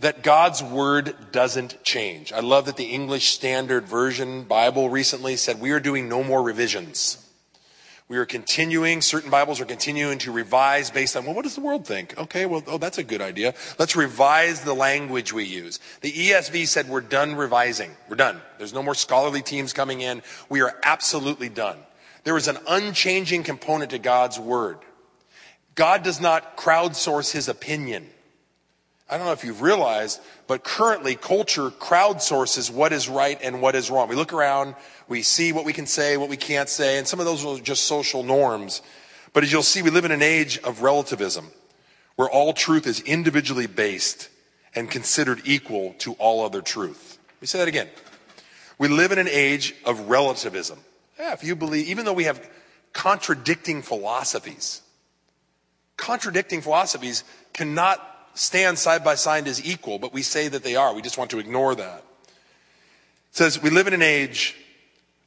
That 0.00 0.22
God's 0.22 0.62
Word 0.62 1.14
doesn't 1.30 1.82
change. 1.84 2.32
I 2.32 2.40
love 2.40 2.66
that 2.66 2.76
the 2.76 2.86
English 2.86 3.28
Standard 3.28 3.86
Version 3.86 4.42
Bible 4.42 4.90
recently 4.90 5.36
said 5.36 5.60
we 5.60 5.70
are 5.70 5.80
doing 5.80 6.08
no 6.08 6.24
more 6.24 6.42
revisions. 6.42 7.24
We 8.06 8.18
are 8.18 8.26
continuing, 8.26 9.00
certain 9.00 9.30
Bibles 9.30 9.62
are 9.62 9.64
continuing 9.64 10.18
to 10.18 10.32
revise 10.32 10.90
based 10.90 11.16
on, 11.16 11.24
well, 11.24 11.34
what 11.34 11.44
does 11.44 11.54
the 11.54 11.62
world 11.62 11.86
think? 11.86 12.18
Okay, 12.18 12.44
well, 12.44 12.62
oh, 12.66 12.76
that's 12.76 12.98
a 12.98 13.02
good 13.02 13.22
idea. 13.22 13.54
Let's 13.78 13.96
revise 13.96 14.60
the 14.60 14.74
language 14.74 15.32
we 15.32 15.44
use. 15.44 15.80
The 16.02 16.12
ESV 16.12 16.66
said 16.66 16.88
we're 16.88 17.00
done 17.00 17.34
revising. 17.34 17.92
We're 18.10 18.16
done. 18.16 18.42
There's 18.58 18.74
no 18.74 18.82
more 18.82 18.94
scholarly 18.94 19.40
teams 19.40 19.72
coming 19.72 20.02
in. 20.02 20.22
We 20.50 20.60
are 20.60 20.78
absolutely 20.82 21.48
done. 21.48 21.78
There 22.24 22.36
is 22.36 22.46
an 22.46 22.58
unchanging 22.68 23.42
component 23.42 23.92
to 23.92 23.98
God's 23.98 24.38
Word. 24.38 24.78
God 25.74 26.02
does 26.02 26.20
not 26.20 26.58
crowdsource 26.58 27.32
his 27.32 27.48
opinion. 27.48 28.08
I 29.10 29.18
don't 29.18 29.26
know 29.26 29.32
if 29.32 29.44
you've 29.44 29.60
realized, 29.60 30.20
but 30.46 30.64
currently 30.64 31.14
culture 31.14 31.70
crowdsources 31.70 32.70
what 32.70 32.92
is 32.92 33.08
right 33.08 33.38
and 33.42 33.60
what 33.60 33.74
is 33.74 33.90
wrong. 33.90 34.08
We 34.08 34.16
look 34.16 34.32
around, 34.32 34.74
we 35.08 35.22
see 35.22 35.52
what 35.52 35.66
we 35.66 35.74
can 35.74 35.86
say, 35.86 36.16
what 36.16 36.30
we 36.30 36.38
can't 36.38 36.68
say, 36.68 36.96
and 36.98 37.06
some 37.06 37.20
of 37.20 37.26
those 37.26 37.44
are 37.44 37.60
just 37.60 37.84
social 37.84 38.22
norms. 38.22 38.80
But 39.34 39.42
as 39.42 39.52
you'll 39.52 39.62
see, 39.62 39.82
we 39.82 39.90
live 39.90 40.06
in 40.06 40.10
an 40.10 40.22
age 40.22 40.58
of 40.58 40.82
relativism 40.82 41.50
where 42.16 42.30
all 42.30 42.52
truth 42.52 42.86
is 42.86 43.00
individually 43.00 43.66
based 43.66 44.30
and 44.74 44.90
considered 44.90 45.42
equal 45.44 45.94
to 45.98 46.14
all 46.14 46.44
other 46.44 46.62
truth. 46.62 47.18
Let 47.28 47.42
me 47.42 47.46
say 47.46 47.58
that 47.58 47.68
again. 47.68 47.88
We 48.78 48.88
live 48.88 49.12
in 49.12 49.18
an 49.18 49.28
age 49.28 49.74
of 49.84 50.08
relativism. 50.08 50.78
Yeah, 51.18 51.32
if 51.32 51.44
you 51.44 51.54
believe, 51.54 51.86
even 51.88 52.04
though 52.04 52.12
we 52.12 52.24
have 52.24 52.48
contradicting 52.92 53.82
philosophies, 53.82 54.82
contradicting 55.96 56.60
philosophies 56.60 57.22
cannot 57.52 58.00
stand 58.34 58.78
side 58.78 59.04
by 59.04 59.14
side 59.14 59.46
as 59.48 59.64
equal, 59.64 59.98
but 59.98 60.12
we 60.12 60.22
say 60.22 60.48
that 60.48 60.62
they 60.62 60.76
are. 60.76 60.94
We 60.94 61.02
just 61.02 61.18
want 61.18 61.30
to 61.30 61.38
ignore 61.38 61.74
that. 61.74 62.04
It 63.30 63.36
says, 63.36 63.62
we 63.62 63.70
live 63.70 63.86
in 63.86 63.94
an 63.94 64.02
age 64.02 64.56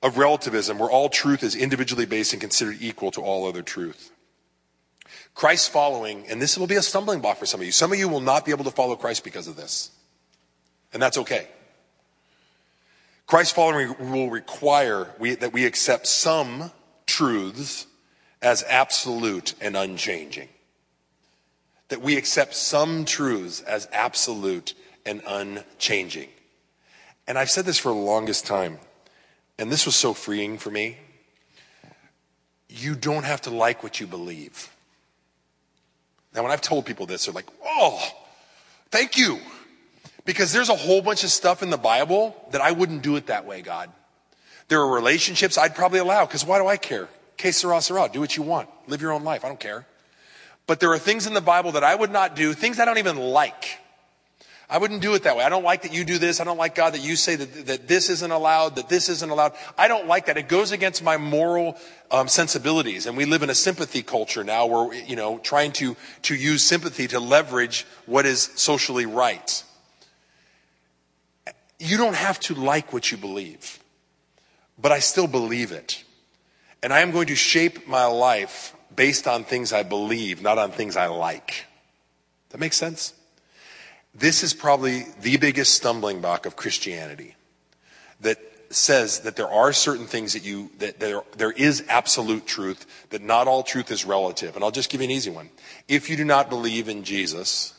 of 0.03 0.17
relativism 0.17 0.77
where 0.77 0.89
all 0.89 1.09
truth 1.09 1.43
is 1.43 1.55
individually 1.55 2.05
based 2.05 2.33
and 2.33 2.41
considered 2.41 2.77
equal 2.79 3.11
to 3.11 3.21
all 3.21 3.47
other 3.47 3.61
truth. 3.61 4.11
Christ 5.33 5.71
following, 5.71 6.25
and 6.27 6.41
this 6.41 6.57
will 6.57 6.67
be 6.67 6.75
a 6.75 6.81
stumbling 6.81 7.21
block 7.21 7.37
for 7.37 7.45
some 7.45 7.59
of 7.59 7.65
you. 7.65 7.71
Some 7.71 7.91
of 7.91 7.99
you 7.99 8.09
will 8.09 8.21
not 8.21 8.45
be 8.45 8.51
able 8.51 8.63
to 8.65 8.71
follow 8.71 8.95
Christ 8.95 9.23
because 9.23 9.47
of 9.47 9.55
this. 9.55 9.91
And 10.93 11.01
that's 11.01 11.17
okay. 11.17 11.47
Christ 13.25 13.55
following 13.55 14.11
will 14.11 14.29
require 14.29 15.13
we, 15.19 15.35
that 15.35 15.53
we 15.53 15.65
accept 15.65 16.07
some 16.07 16.71
truths 17.05 17.87
as 18.41 18.63
absolute 18.63 19.53
and 19.59 19.75
unchanging 19.75 20.47
that 21.89 22.01
we 22.01 22.17
accept 22.17 22.53
some 22.53 23.05
truths 23.05 23.61
as 23.61 23.87
absolute 23.91 24.73
and 25.05 25.21
unchanging. 25.25 26.29
And 27.27 27.37
I've 27.37 27.49
said 27.49 27.65
this 27.65 27.77
for 27.77 27.89
the 27.89 27.99
longest 27.99 28.45
time, 28.45 28.79
and 29.57 29.71
this 29.71 29.85
was 29.85 29.95
so 29.95 30.13
freeing 30.13 30.57
for 30.57 30.69
me. 30.69 30.97
You 32.69 32.95
don't 32.95 33.23
have 33.23 33.41
to 33.43 33.49
like 33.49 33.83
what 33.83 33.99
you 33.99 34.07
believe. 34.07 34.69
Now, 36.33 36.43
when 36.43 36.51
I've 36.51 36.61
told 36.61 36.85
people 36.85 37.05
this, 37.05 37.25
they're 37.25 37.33
like, 37.33 37.47
oh, 37.65 38.01
thank 38.91 39.17
you. 39.17 39.39
Because 40.25 40.51
there's 40.51 40.69
a 40.69 40.75
whole 40.75 41.01
bunch 41.01 41.23
of 41.23 41.29
stuff 41.29 41.63
in 41.63 41.69
the 41.69 41.77
Bible 41.77 42.35
that 42.51 42.59
I 42.61 42.71
wouldn't 42.71 43.01
do 43.01 43.15
it 43.15 43.27
that 43.27 43.45
way, 43.45 43.61
God. 43.61 43.89
There 44.67 44.81
are 44.81 44.93
relationships 44.93 45.57
I'd 45.57 45.73
probably 45.73 45.99
allow, 45.99 46.25
because 46.25 46.45
why 46.45 46.59
do 46.59 46.67
I 46.67 46.75
care? 46.75 47.07
Que 47.37 47.53
sera, 47.53 47.81
sera. 47.81 48.09
Do 48.11 48.19
what 48.19 48.35
you 48.35 48.43
want. 48.43 48.67
Live 48.87 49.01
your 49.01 49.13
own 49.13 49.23
life. 49.23 49.45
I 49.45 49.47
don't 49.47 49.59
care. 49.59 49.85
But 50.67 50.81
there 50.81 50.91
are 50.91 50.99
things 50.99 51.25
in 51.25 51.33
the 51.33 51.41
Bible 51.41 51.71
that 51.71 51.83
I 51.83 51.95
would 51.95 52.11
not 52.11 52.35
do, 52.35 52.53
things 52.53 52.79
I 52.79 52.85
don't 52.85 52.97
even 52.97 53.17
like. 53.17 53.79
I 54.69 54.79
wouldn't 54.79 55.01
do 55.01 55.13
it 55.13 55.23
that 55.23 55.37
way. 55.37 55.45
I 55.45 55.49
don't 55.49 55.63
like 55.63 55.83
that 55.83 55.93
you 55.93 56.03
do 56.03 56.17
this. 56.17 56.41
I 56.41 56.43
don't 56.43 56.57
like 56.57 56.75
God 56.75 56.93
that 56.93 56.99
you 56.99 57.15
say 57.15 57.37
that, 57.37 57.67
that 57.67 57.87
this 57.87 58.09
isn't 58.09 58.31
allowed, 58.31 58.75
that 58.75 58.89
this 58.89 59.07
isn't 59.07 59.29
allowed. 59.29 59.53
I 59.77 59.87
don't 59.87 60.07
like 60.07 60.25
that. 60.25 60.35
It 60.35 60.49
goes 60.49 60.73
against 60.73 61.01
my 61.01 61.15
moral 61.15 61.77
um, 62.11 62.27
sensibilities. 62.27 63.05
And 63.05 63.15
we 63.15 63.23
live 63.23 63.43
in 63.43 63.49
a 63.49 63.55
sympathy 63.55 64.03
culture 64.03 64.43
now 64.43 64.65
where, 64.65 64.93
you 64.93 65.15
know, 65.15 65.37
trying 65.37 65.71
to, 65.73 65.95
to 66.23 66.35
use 66.35 66.63
sympathy 66.63 67.07
to 67.07 67.19
leverage 67.19 67.85
what 68.05 68.25
is 68.25 68.41
socially 68.55 69.05
right. 69.05 69.63
You 71.79 71.95
don't 71.95 72.15
have 72.15 72.37
to 72.41 72.53
like 72.53 72.91
what 72.91 73.09
you 73.09 73.17
believe, 73.17 73.79
but 74.77 74.91
I 74.91 74.99
still 74.99 75.27
believe 75.27 75.71
it. 75.71 76.03
And 76.83 76.91
I 76.91 76.99
am 76.99 77.11
going 77.11 77.27
to 77.27 77.35
shape 77.35 77.87
my 77.87 78.05
life 78.05 78.75
based 78.95 79.27
on 79.27 79.43
things 79.43 79.73
I 79.73 79.83
believe, 79.83 80.41
not 80.41 80.57
on 80.57 80.71
things 80.71 80.95
I 80.95 81.07
like. 81.07 81.65
That 82.49 82.59
makes 82.59 82.77
sense? 82.77 83.13
This 84.15 84.43
is 84.43 84.53
probably 84.53 85.05
the 85.21 85.37
biggest 85.37 85.73
stumbling 85.73 86.21
block 86.21 86.45
of 86.45 86.55
Christianity 86.55 87.35
that 88.21 88.39
says 88.69 89.21
that 89.21 89.35
there 89.35 89.47
are 89.47 89.71
certain 89.71 90.07
things 90.07 90.33
that 90.33 90.43
you, 90.43 90.71
that 90.79 90.99
there, 90.99 91.21
there 91.37 91.51
is 91.51 91.83
absolute 91.87 92.45
truth, 92.45 93.07
that 93.11 93.21
not 93.21 93.47
all 93.47 93.63
truth 93.63 93.91
is 93.91 94.05
relative. 94.05 94.55
And 94.55 94.63
I'll 94.63 94.71
just 94.71 94.89
give 94.89 95.01
you 95.01 95.05
an 95.05 95.11
easy 95.11 95.29
one. 95.29 95.49
If 95.87 96.09
you 96.09 96.17
do 96.17 96.25
not 96.25 96.49
believe 96.49 96.89
in 96.89 97.03
Jesus, 97.03 97.73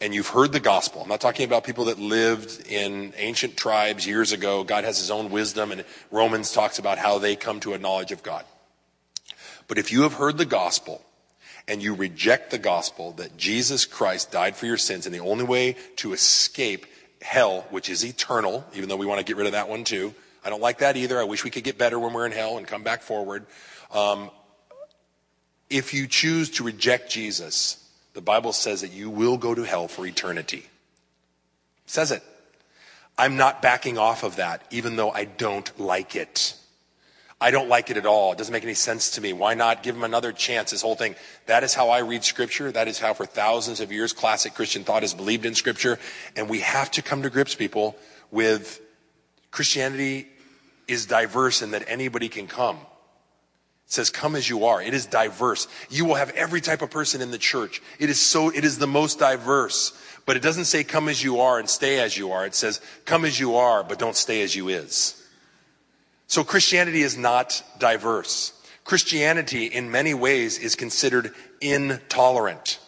and 0.00 0.14
you've 0.14 0.28
heard 0.28 0.52
the 0.52 0.60
gospel. 0.60 1.02
I'm 1.02 1.08
not 1.08 1.20
talking 1.20 1.44
about 1.44 1.64
people 1.64 1.86
that 1.86 1.98
lived 1.98 2.66
in 2.68 3.12
ancient 3.16 3.56
tribes 3.56 4.06
years 4.06 4.32
ago. 4.32 4.62
God 4.62 4.84
has 4.84 4.98
his 4.98 5.10
own 5.10 5.30
wisdom, 5.30 5.72
and 5.72 5.84
Romans 6.10 6.52
talks 6.52 6.78
about 6.78 6.98
how 6.98 7.18
they 7.18 7.34
come 7.34 7.58
to 7.60 7.74
a 7.74 7.78
knowledge 7.78 8.12
of 8.12 8.22
God. 8.22 8.44
But 9.68 9.78
if 9.78 9.92
you 9.92 10.02
have 10.02 10.14
heard 10.14 10.38
the 10.38 10.46
gospel 10.46 11.02
and 11.68 11.82
you 11.82 11.94
reject 11.94 12.50
the 12.50 12.58
gospel 12.58 13.12
that 13.12 13.36
Jesus 13.36 13.84
Christ 13.84 14.32
died 14.32 14.56
for 14.56 14.66
your 14.66 14.78
sins 14.78 15.06
and 15.06 15.14
the 15.14 15.20
only 15.20 15.44
way 15.44 15.76
to 15.96 16.14
escape 16.14 16.86
hell, 17.20 17.66
which 17.70 17.90
is 17.90 18.04
eternal, 18.04 18.64
even 18.74 18.88
though 18.88 18.96
we 18.96 19.06
want 19.06 19.18
to 19.18 19.24
get 19.24 19.36
rid 19.36 19.46
of 19.46 19.52
that 19.52 19.68
one 19.68 19.84
too. 19.84 20.14
I 20.44 20.50
don't 20.50 20.62
like 20.62 20.78
that 20.78 20.96
either. 20.96 21.20
I 21.20 21.24
wish 21.24 21.44
we 21.44 21.50
could 21.50 21.64
get 21.64 21.76
better 21.76 21.98
when 21.98 22.12
we're 22.12 22.26
in 22.26 22.32
hell 22.32 22.56
and 22.56 22.66
come 22.66 22.82
back 22.82 23.02
forward. 23.02 23.44
Um, 23.92 24.30
if 25.68 25.92
you 25.92 26.06
choose 26.06 26.50
to 26.52 26.64
reject 26.64 27.10
Jesus, 27.10 27.84
the 28.14 28.22
Bible 28.22 28.54
says 28.54 28.80
that 28.80 28.92
you 28.92 29.10
will 29.10 29.36
go 29.36 29.54
to 29.54 29.64
hell 29.64 29.88
for 29.88 30.06
eternity. 30.06 30.64
It 31.84 31.90
says 31.90 32.10
it. 32.10 32.22
I'm 33.18 33.36
not 33.36 33.60
backing 33.60 33.98
off 33.98 34.22
of 34.22 34.36
that, 34.36 34.62
even 34.70 34.96
though 34.96 35.10
I 35.10 35.24
don't 35.24 35.78
like 35.78 36.16
it. 36.16 36.54
I 37.40 37.52
don't 37.52 37.68
like 37.68 37.88
it 37.90 37.96
at 37.96 38.06
all. 38.06 38.32
It 38.32 38.38
doesn't 38.38 38.52
make 38.52 38.64
any 38.64 38.74
sense 38.74 39.10
to 39.10 39.20
me. 39.20 39.32
Why 39.32 39.54
not 39.54 39.84
give 39.84 39.94
him 39.94 40.02
another 40.02 40.32
chance? 40.32 40.72
This 40.72 40.82
whole 40.82 40.96
thing. 40.96 41.14
That 41.46 41.62
is 41.62 41.72
how 41.72 41.90
I 41.90 42.00
read 42.00 42.24
scripture. 42.24 42.72
That 42.72 42.88
is 42.88 42.98
how 42.98 43.14
for 43.14 43.26
thousands 43.26 43.78
of 43.78 43.92
years 43.92 44.12
classic 44.12 44.54
Christian 44.54 44.82
thought 44.82 45.02
has 45.02 45.14
believed 45.14 45.46
in 45.46 45.54
scripture. 45.54 46.00
And 46.34 46.48
we 46.48 46.60
have 46.60 46.90
to 46.92 47.02
come 47.02 47.22
to 47.22 47.30
grips, 47.30 47.54
people, 47.54 47.96
with 48.32 48.80
Christianity 49.52 50.26
is 50.88 51.06
diverse 51.06 51.62
in 51.62 51.70
that 51.70 51.84
anybody 51.86 52.28
can 52.28 52.48
come. 52.48 52.76
It 52.76 53.92
says, 53.92 54.10
come 54.10 54.34
as 54.34 54.50
you 54.50 54.66
are. 54.66 54.82
It 54.82 54.92
is 54.92 55.06
diverse. 55.06 55.68
You 55.88 56.04
will 56.04 56.16
have 56.16 56.30
every 56.30 56.60
type 56.60 56.82
of 56.82 56.90
person 56.90 57.22
in 57.22 57.30
the 57.30 57.38
church. 57.38 57.80
It 57.98 58.10
is 58.10 58.20
so, 58.20 58.50
it 58.50 58.64
is 58.64 58.78
the 58.78 58.86
most 58.86 59.18
diverse. 59.18 59.92
But 60.26 60.36
it 60.36 60.42
doesn't 60.42 60.66
say 60.66 60.84
come 60.84 61.08
as 61.08 61.22
you 61.22 61.40
are 61.40 61.58
and 61.58 61.70
stay 61.70 62.00
as 62.00 62.18
you 62.18 62.32
are. 62.32 62.44
It 62.44 62.54
says 62.54 62.80
come 63.04 63.24
as 63.24 63.38
you 63.38 63.54
are, 63.56 63.84
but 63.84 63.98
don't 63.98 64.16
stay 64.16 64.42
as 64.42 64.56
you 64.56 64.68
is. 64.68 65.14
So 66.28 66.44
Christianity 66.44 67.02
is 67.02 67.16
not 67.16 67.62
diverse. 67.78 68.52
Christianity, 68.84 69.66
in 69.66 69.90
many 69.90 70.14
ways, 70.14 70.58
is 70.58 70.74
considered 70.74 71.32
intolerant. 71.60 72.78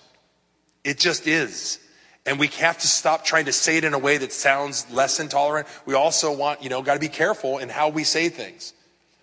It 0.85 0.99
just 0.99 1.27
is. 1.27 1.79
And 2.27 2.39
we 2.39 2.49
have 2.49 2.79
to 2.79 2.87
stop 2.87 3.25
trying 3.25 3.47
to 3.47 3.53
say 3.53 3.79
it 3.79 3.85
in 3.85 3.95
a 3.95 3.99
way 3.99 4.19
that 4.19 4.33
sounds 4.33 4.87
less 4.93 5.21
intolerant. 5.21 5.67
We 5.87 5.95
also 5.95 6.33
want, 6.33 6.63
you 6.63 6.69
know, 6.69 6.83
got 6.83 6.95
to 6.95 7.01
be 7.01 7.09
careful 7.09 7.59
in 7.59 7.71
how 7.71 7.89
we 7.89 8.05
say 8.05 8.29
things. 8.29 8.75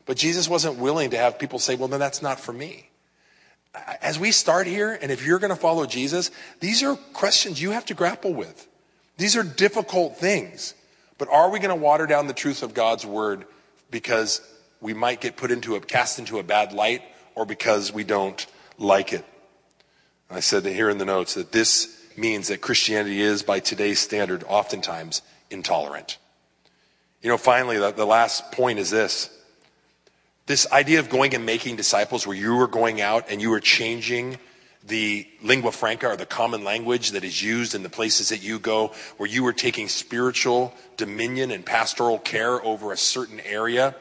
But 0.08 0.18
Jesus 0.18 0.50
wasn't 0.50 0.78
willing 0.78 1.12
to 1.12 1.18
have 1.18 1.38
people 1.38 1.60
say, 1.60 1.76
well, 1.76 1.88
then 1.88 2.00
that's 2.00 2.22
not 2.22 2.40
for 2.40 2.54
me. 2.54 2.90
As 4.02 4.18
we 4.18 4.32
start 4.32 4.66
here, 4.66 4.98
and 5.00 5.12
if 5.12 5.24
you're 5.26 5.38
going 5.38 5.54
to 5.54 5.56
follow 5.56 5.86
Jesus, 5.86 6.32
these 6.60 6.82
are 6.82 6.96
questions 7.14 7.62
you 7.62 7.72
have 7.72 7.86
to 7.86 7.94
grapple 7.94 8.34
with. 8.34 8.68
These 9.18 9.36
are 9.36 9.44
difficult 9.44 10.18
things. 10.18 10.74
But 11.20 11.30
are 11.30 11.52
we 11.52 11.60
going 11.60 11.70
to 11.70 11.76
water 11.76 12.08
down 12.08 12.26
the 12.26 12.34
truth 12.34 12.64
of 12.64 12.74
God's 12.74 13.06
word 13.06 13.46
because 13.92 14.42
we 14.82 14.94
might 14.94 15.22
get 15.22 15.38
put 15.38 15.52
into 15.52 15.76
a 15.76 15.82
cast 15.82 16.20
into 16.20 16.40
a 16.40 16.44
bad 16.44 16.74
light 16.74 17.02
or 17.36 17.46
because 17.46 17.92
we 17.92 18.04
don't 18.04 18.46
like 18.78 19.14
it. 19.14 19.26
I 20.30 20.42
said 20.42 20.66
here 20.66 20.90
in 20.90 20.98
the 20.98 21.06
notes 21.06 21.36
that 21.36 21.52
this 21.52 21.96
means 22.18 22.50
that 22.50 22.62
Christianity 22.62 23.22
is, 23.22 23.44
by 23.44 23.60
today's 23.60 24.00
standard, 24.00 24.44
oftentimes 24.48 25.22
intolerant. 25.50 26.18
You 27.22 27.30
know, 27.30 27.38
finally, 27.38 27.78
the, 27.78 27.92
the 27.92 28.06
last 28.06 28.52
point 28.52 28.80
is 28.80 28.90
this. 28.90 29.30
This 30.48 30.70
idea 30.72 31.00
of 31.00 31.10
going 31.10 31.34
and 31.36 31.46
making 31.46 31.76
disciples 31.76 32.26
where 32.26 32.36
you 32.36 32.60
are 32.62 32.68
going 32.68 33.02
out 33.02 33.26
and 33.30 33.42
you 33.42 33.52
are 33.54 33.60
changing 33.60 34.38
the 34.88 35.28
lingua 35.42 35.72
franca 35.72 36.08
or 36.08 36.16
the 36.16 36.26
common 36.26 36.64
language 36.64 37.12
that 37.12 37.24
is 37.24 37.44
used 37.44 37.76
in 37.76 37.84
the 37.84 37.90
places 37.90 38.30
that 38.30 38.42
you 38.42 38.60
go, 38.60 38.94
where 39.18 39.30
you 39.30 39.46
are 39.46 39.54
taking 39.54 39.88
spiritual 39.88 40.74
dominion 40.96 41.52
and 41.52 41.66
pastoral 41.66 42.20
care 42.20 42.64
over 42.64 42.92
a 42.92 42.98
certain 42.98 43.40
area, 43.42 43.96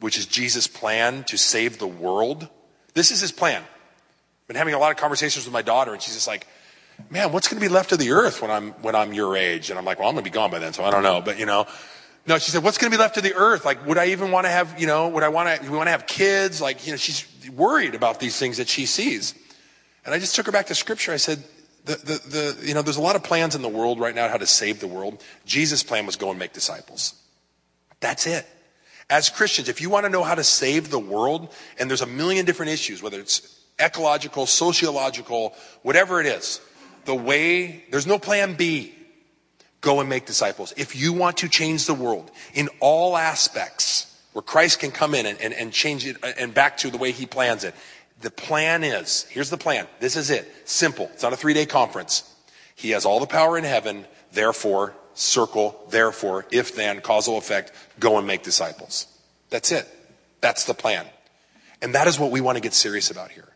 which 0.00 0.18
is 0.18 0.26
Jesus' 0.26 0.66
plan 0.66 1.24
to 1.24 1.36
save 1.36 1.78
the 1.78 1.86
world. 1.86 2.48
This 2.94 3.10
is 3.10 3.20
his 3.20 3.32
plan. 3.32 3.62
I've 3.62 4.46
Been 4.46 4.56
having 4.56 4.74
a 4.74 4.78
lot 4.78 4.90
of 4.90 4.96
conversations 4.96 5.44
with 5.44 5.52
my 5.52 5.62
daughter, 5.62 5.92
and 5.92 6.00
she's 6.00 6.14
just 6.14 6.26
like, 6.26 6.46
"Man, 7.10 7.32
what's 7.32 7.48
going 7.48 7.60
to 7.60 7.66
be 7.66 7.72
left 7.72 7.92
of 7.92 7.98
the 7.98 8.12
earth 8.12 8.40
when 8.40 8.50
I'm 8.50 8.72
when 8.82 8.94
I'm 8.94 9.12
your 9.12 9.36
age?" 9.36 9.70
And 9.70 9.78
I'm 9.78 9.84
like, 9.84 9.98
"Well, 9.98 10.08
I'm 10.08 10.14
going 10.14 10.24
to 10.24 10.30
be 10.30 10.34
gone 10.34 10.50
by 10.50 10.58
then, 10.58 10.72
so 10.72 10.84
I 10.84 10.90
don't 10.90 11.02
know." 11.02 11.20
But 11.20 11.38
you 11.38 11.46
know, 11.46 11.66
no, 12.26 12.38
she 12.38 12.50
said, 12.50 12.62
"What's 12.62 12.78
going 12.78 12.90
to 12.90 12.96
be 12.96 13.00
left 13.00 13.16
of 13.16 13.22
the 13.22 13.34
earth? 13.34 13.64
Like, 13.64 13.84
would 13.86 13.98
I 13.98 14.06
even 14.06 14.30
want 14.30 14.46
to 14.46 14.50
have, 14.50 14.78
you 14.80 14.86
know, 14.86 15.08
would 15.08 15.22
I 15.22 15.28
want 15.28 15.62
to? 15.62 15.70
We 15.70 15.76
want 15.76 15.86
to 15.86 15.92
have 15.92 16.06
kids? 16.06 16.60
Like, 16.60 16.86
you 16.86 16.92
know, 16.92 16.96
she's 16.96 17.26
worried 17.50 17.94
about 17.94 18.20
these 18.20 18.38
things 18.38 18.56
that 18.58 18.68
she 18.68 18.86
sees." 18.86 19.34
And 20.08 20.14
I 20.14 20.18
just 20.20 20.34
took 20.34 20.46
her 20.46 20.52
back 20.52 20.68
to 20.68 20.74
Scripture. 20.74 21.12
I 21.12 21.18
said, 21.18 21.44
the, 21.84 21.96
the, 21.96 22.56
the, 22.62 22.66
you 22.66 22.72
know, 22.72 22.80
there's 22.80 22.96
a 22.96 23.02
lot 23.02 23.14
of 23.14 23.22
plans 23.22 23.54
in 23.54 23.60
the 23.60 23.68
world 23.68 24.00
right 24.00 24.14
now 24.14 24.26
how 24.26 24.38
to 24.38 24.46
save 24.46 24.80
the 24.80 24.86
world. 24.86 25.22
Jesus' 25.44 25.82
plan 25.82 26.06
was 26.06 26.16
go 26.16 26.30
and 26.30 26.38
make 26.38 26.54
disciples. 26.54 27.12
That's 28.00 28.26
it. 28.26 28.46
As 29.10 29.28
Christians, 29.28 29.68
if 29.68 29.82
you 29.82 29.90
want 29.90 30.06
to 30.06 30.10
know 30.10 30.22
how 30.22 30.34
to 30.34 30.44
save 30.44 30.88
the 30.88 30.98
world, 30.98 31.52
and 31.78 31.90
there's 31.90 32.00
a 32.00 32.06
million 32.06 32.46
different 32.46 32.72
issues, 32.72 33.02
whether 33.02 33.20
it's 33.20 33.62
ecological, 33.78 34.46
sociological, 34.46 35.52
whatever 35.82 36.22
it 36.22 36.26
is, 36.26 36.62
the 37.04 37.14
way, 37.14 37.84
there's 37.90 38.06
no 38.06 38.18
plan 38.18 38.54
B. 38.54 38.94
Go 39.82 40.00
and 40.00 40.08
make 40.08 40.24
disciples. 40.24 40.72
If 40.78 40.96
you 40.96 41.12
want 41.12 41.36
to 41.36 41.50
change 41.50 41.84
the 41.84 41.92
world 41.92 42.30
in 42.54 42.70
all 42.80 43.14
aspects, 43.14 44.18
where 44.32 44.42
Christ 44.42 44.80
can 44.80 44.90
come 44.90 45.14
in 45.14 45.26
and, 45.26 45.38
and, 45.40 45.52
and 45.52 45.70
change 45.70 46.06
it 46.06 46.16
and 46.38 46.54
back 46.54 46.78
to 46.78 46.90
the 46.90 46.96
way 46.96 47.12
he 47.12 47.26
plans 47.26 47.64
it, 47.64 47.74
the 48.20 48.30
plan 48.30 48.84
is 48.84 49.26
here's 49.30 49.50
the 49.50 49.56
plan. 49.56 49.86
This 50.00 50.16
is 50.16 50.30
it. 50.30 50.50
Simple. 50.68 51.10
It's 51.12 51.22
not 51.22 51.32
a 51.32 51.36
three 51.36 51.54
day 51.54 51.66
conference. 51.66 52.34
He 52.74 52.90
has 52.90 53.04
all 53.04 53.20
the 53.20 53.26
power 53.26 53.58
in 53.58 53.64
heaven. 53.64 54.06
Therefore, 54.32 54.94
circle, 55.14 55.80
therefore, 55.90 56.46
if 56.50 56.74
then, 56.74 57.00
causal 57.00 57.38
effect, 57.38 57.72
go 57.98 58.18
and 58.18 58.26
make 58.26 58.42
disciples. 58.42 59.06
That's 59.50 59.72
it. 59.72 59.88
That's 60.40 60.64
the 60.64 60.74
plan. 60.74 61.06
And 61.82 61.94
that 61.94 62.06
is 62.06 62.18
what 62.18 62.30
we 62.30 62.40
want 62.40 62.56
to 62.56 62.62
get 62.62 62.74
serious 62.74 63.10
about 63.10 63.30
here. 63.30 63.48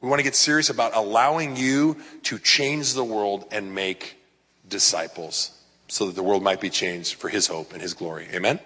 We 0.00 0.08
want 0.08 0.20
to 0.20 0.24
get 0.24 0.34
serious 0.34 0.70
about 0.70 0.96
allowing 0.96 1.56
you 1.56 1.98
to 2.24 2.38
change 2.38 2.94
the 2.94 3.04
world 3.04 3.44
and 3.50 3.74
make 3.74 4.16
disciples 4.68 5.50
so 5.88 6.06
that 6.06 6.14
the 6.14 6.22
world 6.22 6.42
might 6.42 6.60
be 6.60 6.70
changed 6.70 7.14
for 7.14 7.28
his 7.28 7.48
hope 7.48 7.72
and 7.72 7.82
his 7.82 7.94
glory. 7.94 8.28
Amen? 8.32 8.60